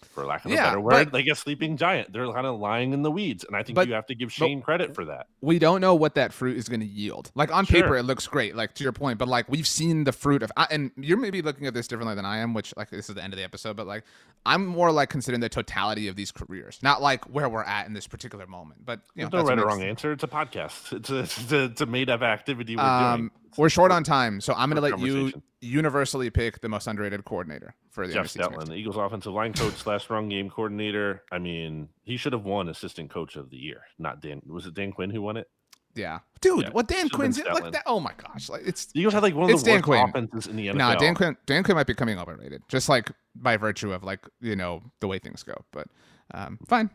for 0.05 0.25
lack 0.25 0.43
of 0.45 0.51
Yeah, 0.51 0.63
a 0.63 0.67
better 0.69 0.81
word, 0.81 0.91
but- 1.05 1.13
like 1.13 1.27
a 1.27 1.35
sleeping 1.35 1.77
giant. 1.77 2.11
They're 2.13 2.25
kind 2.31 2.45
of 2.47 2.59
lying 2.59 2.93
in 2.93 3.01
the 3.01 3.11
weeds, 3.11 3.43
and 3.43 3.55
I 3.55 3.63
think 3.63 3.75
But- 3.75 3.87
you 3.87 3.93
have 3.93 4.05
to 4.07 4.15
give 4.15 4.31
Schoen 4.31 4.61
credit 4.61 4.93
for 4.95 5.05
that. 5.05 5.27
we 5.41 5.59
don't 5.59 5.81
know 5.81 5.95
what 5.95 6.15
that 6.15 6.33
fruit 6.33 6.57
is 6.57 6.67
going 6.67 6.79
to 6.81 6.85
yield. 6.85 7.31
Like 7.35 7.51
on 7.53 7.65
Sure. 7.65 7.81
paper, 7.81 7.97
it 7.97 8.03
looks 8.03 8.27
great. 8.27 8.55
Like 8.55 8.73
to 8.75 8.83
your 8.83 8.91
point, 8.93 9.19
but 9.19 9.27
like 9.27 9.47
we've 9.49 9.67
seen 9.67 10.03
the 10.03 10.11
fruit 10.11 10.43
of, 10.43 10.51
and 10.69 10.91
you're 10.97 11.17
maybe 11.17 11.41
looking 11.41 11.67
at 11.67 11.73
this 11.73 11.87
differently 11.87 12.15
than 12.15 12.25
I 12.25 12.37
am. 12.39 12.53
Which 12.53 12.73
like 12.75 12.89
this 12.89 13.09
is 13.09 13.15
the 13.15 13.23
end 13.23 13.33
of 13.33 13.37
the 13.37 13.43
episode, 13.43 13.75
but 13.75 13.87
like 13.87 14.03
I'm 14.45 14.65
more 14.65 14.91
like 14.91 15.09
considering 15.09 15.39
the 15.41 15.49
totality 15.49 16.07
of 16.07 16.15
these 16.15 16.31
careers, 16.31 16.79
not 16.81 17.01
like 17.01 17.25
where 17.25 17.47
we're 17.47 17.63
at 17.63 17.85
in 17.87 17.93
this 17.93 18.07
particular 18.07 18.47
moment. 18.47 18.85
But 18.85 19.01
you 19.15 19.23
know, 19.23 19.29
no 19.31 19.37
that's 19.39 19.49
right 19.49 19.59
or 19.59 19.65
wrong 19.67 19.81
answer. 19.83 20.11
It's 20.11 20.23
a 20.23 20.27
podcast. 20.27 20.93
It's 20.93 21.09
a, 21.09 21.19
it's 21.19 21.51
a, 21.51 21.63
it's 21.65 21.81
a 21.81 21.85
made 21.85 22.09
up 22.09 22.21
activity 22.21 22.75
we're 22.75 22.81
Um, 22.83 23.19
doing. 23.19 23.31
We're 23.57 23.69
short 23.69 23.91
on 23.91 24.03
time, 24.03 24.41
so 24.41 24.53
I'm 24.53 24.69
going 24.69 24.81
to 24.81 24.81
let 24.81 24.99
you 24.99 25.31
universally 25.61 26.29
pick 26.29 26.61
the 26.61 26.69
most 26.69 26.87
underrated 26.87 27.23
coordinator 27.25 27.75
for 27.89 28.07
the 28.07 28.13
Jeff 28.13 28.27
Stoutland, 28.27 28.67
the 28.67 28.73
Eagles 28.73 28.97
offensive 28.97 29.33
line 29.33 29.53
coach 29.53 29.75
slash 29.75 30.09
run 30.09 30.29
game 30.29 30.49
coordinator. 30.49 31.23
I 31.31 31.39
mean, 31.39 31.89
he 32.03 32.17
should 32.17 32.33
have 32.33 32.45
won 32.45 32.69
assistant 32.69 33.09
coach 33.09 33.35
of 33.35 33.49
the 33.49 33.57
year, 33.57 33.81
not 33.99 34.21
Dan. 34.21 34.41
Was 34.45 34.65
it 34.65 34.73
Dan 34.73 34.91
Quinn 34.91 35.09
who 35.09 35.21
won 35.21 35.37
it? 35.37 35.49
Yeah, 35.93 36.19
dude, 36.39 36.63
Yeah, 36.63 36.69
what 36.69 36.87
Dan 36.87 37.09
Quinn's 37.09 37.37
like 37.37 37.71
that? 37.73 37.83
Oh 37.85 37.99
my 37.99 38.13
gosh, 38.15 38.49
like 38.49 38.61
it's 38.65 38.85
The 38.87 38.99
Eagles 39.01 39.13
had 39.13 39.23
like 39.23 39.35
one 39.35 39.51
of 39.51 39.59
the 39.59 39.65
Dan 39.65 39.75
worst 39.75 39.83
Quinn. 39.83 40.09
offenses 40.09 40.47
in 40.47 40.55
the 40.55 40.67
NFL. 40.67 40.75
Nah, 40.75 40.95
Dan 40.95 41.15
Quinn. 41.15 41.35
Dan 41.45 41.63
Quinn 41.63 41.75
might 41.75 41.87
be 41.87 41.93
coming 41.93 42.17
overrated, 42.17 42.61
just 42.69 42.87
like 42.87 43.11
by 43.35 43.57
virtue 43.57 43.91
of 43.91 44.03
like 44.03 44.25
you 44.39 44.55
know 44.55 44.81
the 45.01 45.07
way 45.07 45.19
things 45.19 45.43
go. 45.43 45.53
But 45.73 45.87
um, 46.33 46.59
fine, 46.67 46.89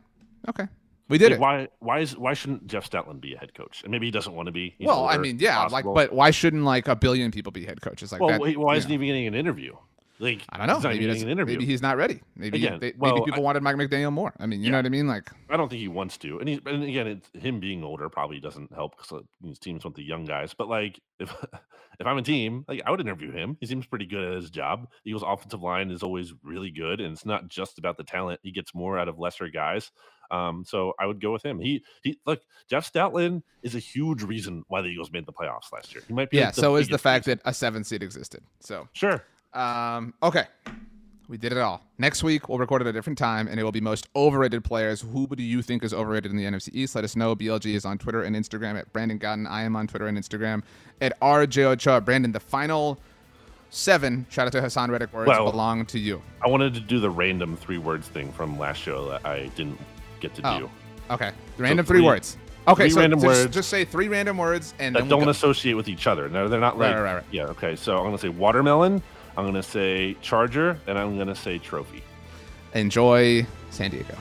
okay, 0.49 0.67
we 1.09 1.19
did 1.19 1.33
Like, 1.33 1.33
it. 1.33 1.41
why? 1.41 1.69
Why 1.79 1.99
is 2.01 2.17
why 2.17 2.35
shouldn't 2.35 2.67
Jeff 2.67 2.89
Stoutland 2.91 3.21
be 3.21 3.35
a 3.35 3.39
head 3.39 3.55
coach? 3.55 3.83
And 3.83 3.91
maybe 3.93 4.07
he 4.07 4.11
doesn't 4.11 4.35
want 4.35 4.47
to 4.47 4.53
be. 4.53 4.75
Well, 4.81 5.07
I 5.07 5.19
mean, 5.19 5.39
yeah, 5.39 5.65
like, 5.67 5.85
but 5.85 6.13
why 6.13 6.31
shouldn't 6.31 6.65
like 6.65 6.89
a 6.89 6.97
billion 6.97 7.31
people 7.31 7.53
be 7.53 7.65
head 7.65 7.81
coaches? 7.81 8.13
Like 8.13 8.21
well, 8.21 8.31
that, 8.31 8.41
wait, 8.41 8.59
why 8.59 8.77
isn't 8.77 8.91
know. 8.91 8.99
he 8.99 9.07
getting 9.07 9.27
an 9.27 9.35
interview? 9.35 9.75
Like 10.19 10.43
I 10.49 10.57
don't 10.57 10.83
know. 10.83 10.89
Maybe, 10.89 11.05
an 11.31 11.37
maybe 11.47 11.67
he's 11.67 11.83
not 11.83 11.99
ready. 11.99 12.23
Maybe 12.37 12.57
Again, 12.57 12.81
they, 12.81 12.95
well, 12.97 13.13
maybe 13.15 13.27
people 13.27 13.41
I- 13.43 13.45
wanted 13.45 13.63
Mike 13.63 13.77
McDaniel 13.77 14.13
more. 14.13 14.33
I 14.41 14.47
mean, 14.47 14.63
you 14.63 14.71
know 14.71 14.79
what 14.79 14.87
I 14.87 14.89
mean? 14.89 15.07
Like, 15.07 15.31
I 15.51 15.59
don't 15.59 15.69
think 15.69 15.81
he 15.81 15.89
wants 15.89 16.17
to, 16.19 16.39
and 16.39 16.49
he 16.49 16.59
and 16.65 16.83
again, 16.83 17.07
it's 17.07 17.29
him 17.35 17.61
being 17.61 17.85
older 17.85 18.09
probably 18.09 18.41
doesn't 18.41 18.73
help 18.73 18.97
because 18.97 19.23
his 19.45 19.59
teams 19.59 19.85
want 19.85 19.95
the 19.95 20.03
young 20.03 20.25
guys. 20.25 20.55
But 20.55 20.69
like, 20.69 20.99
if 21.21 21.35
if 22.01 22.07
I'm 22.07 22.17
a 22.17 22.23
team, 22.23 22.65
like 22.67 22.81
I 22.87 22.91
would 22.91 23.01
interview 23.01 23.31
him. 23.31 23.59
He 23.61 23.67
seems 23.67 23.85
pretty 23.85 24.07
good 24.07 24.25
at 24.25 24.37
his 24.37 24.49
job. 24.49 24.89
Eagles' 25.05 25.23
offensive 25.27 25.63
line 25.63 25.91
is 25.91 26.03
always 26.03 26.33
really 26.43 26.71
good, 26.71 27.03
and 27.03 27.13
it's 27.13 27.27
not 27.27 27.49
just 27.49 27.79
about 27.79 27.99
the 27.99 28.05
talent. 28.05 28.41
He 28.43 28.53
gets 28.53 28.75
more 28.75 28.99
out 28.99 29.09
of 29.09 29.19
lesser 29.19 29.49
guys. 29.49 29.91
Um, 30.31 30.65
so 30.67 30.95
I 30.99 31.07
would 31.07 31.21
go 31.21 31.33
with 31.33 31.45
him. 31.45 31.59
He 31.61 31.83
he 32.03 32.19
look, 32.27 32.41
Jeff 32.69 32.91
Stoutland 32.93 33.43
is 33.63 33.75
a 33.75 33.79
huge 33.79 34.23
reason 34.23 34.65
why 34.69 34.83
the 34.83 34.89
Eagles 34.89 35.11
made 35.13 35.27
the 35.27 35.33
playoffs 35.33 35.73
last 35.73 35.95
year. 35.95 36.03
He 36.07 36.15
might 36.15 36.31
be 36.31 36.39
yeah. 36.39 36.47
like, 36.47 36.55
So 36.55 36.77
is 36.77 36.89
the 36.89 36.99
fact 36.99 37.27
reason. 37.27 37.41
that 37.45 37.51
a 37.51 37.55
seven 37.55 37.85
seed 37.85 38.03
existed. 38.03 38.43
So 38.61 38.89
sure. 38.93 39.25
Um, 39.55 40.15
okay. 40.23 40.45
We 41.29 41.37
did 41.37 41.51
it 41.51 41.59
all. 41.59 41.83
Next 41.99 42.23
week, 42.23 42.49
we'll 42.49 42.59
record 42.59 42.83
at 42.83 42.87
a 42.87 42.93
different 42.93 43.19
time, 43.19 43.49
and 43.49 43.59
it 43.59 43.65
will 43.65 43.73
be 43.73 43.81
most 43.81 44.09
overrated 44.15 44.63
players. 44.63 45.01
Who 45.01 45.27
do 45.27 45.43
you 45.43 45.61
think 45.61 45.83
is 45.83 45.93
overrated 45.93 46.31
in 46.31 46.37
the 46.37 46.45
NFC 46.45 46.71
East? 46.73 46.95
Let 46.95 47.03
us 47.03 47.17
know. 47.17 47.35
BLG 47.35 47.75
is 47.75 47.85
on 47.85 47.99
Twitter 47.99 48.23
and 48.23 48.37
Instagram 48.37 48.79
at 48.79 48.93
Brandon 48.93 49.19
Gowton. 49.19 49.49
I 49.49 49.63
am 49.63 49.75
on 49.75 49.89
Twitter 49.89 50.07
and 50.07 50.17
Instagram 50.17 50.63
at 51.01 51.19
RJOchoa. 51.19 52.05
Brandon, 52.05 52.31
the 52.31 52.39
final 52.39 53.01
seven, 53.71 54.25
shout 54.31 54.47
out 54.47 54.53
to 54.53 54.61
Haason 54.61 54.89
Reddick 54.89 55.13
words, 55.13 55.27
Well- 55.27 55.51
belong 55.51 55.85
to 55.87 55.99
you. 55.99 56.23
I 56.45 56.49
wanted 56.49 56.75
to 56.75 56.81
do 56.81 57.01
the 57.01 57.11
random 57.11 57.57
three 57.57 57.79
words 57.79 58.07
thing 58.07 58.31
from 58.31 58.57
last 58.57 58.79
show 58.81 59.09
that 59.09 59.27
I 59.27 59.49
didn't 59.57 59.81
get 60.21 60.35
to 60.37 60.43
Oh, 60.49 60.59
do. 60.61 60.71
Okay. 61.11 61.31
Random 61.59 61.85
three, 61.87 61.99
three- 61.99 62.07
words. 62.07 62.37
Okay, 62.69 62.85
three 62.85 62.91
so 62.91 63.01
random 63.01 63.21
just, 63.21 63.43
words. 63.45 63.55
just 63.55 63.69
say 63.71 63.85
three 63.85 64.09
random 64.09 64.39
words 64.39 64.75
and 64.81 64.95
that 64.97 65.03
we'll 65.03 65.11
don't 65.11 65.25
go. 65.25 65.31
associate 65.31 65.75
with 65.75 65.89
each 65.89 66.07
other. 66.09 66.29
No, 66.29 66.49
they're 66.49 66.59
not 66.59 66.79
like 66.79 66.95
right, 66.97 67.01
right, 67.03 67.15
right. 67.15 67.25
yeah. 67.31 67.45
Okay, 67.45 67.77
so 67.77 67.97
I'm 67.99 68.05
gonna 68.05 68.19
say 68.19 68.29
watermelon. 68.29 69.01
I'm 69.37 69.45
gonna 69.45 69.63
say 69.63 70.17
charger, 70.21 70.79
and 70.89 70.99
I'm 70.99 71.17
gonna 71.17 71.35
say 71.37 71.59
trophy. 71.59 72.03
enjoy 72.75 73.47
San 73.71 73.91
Diego. 73.91 74.17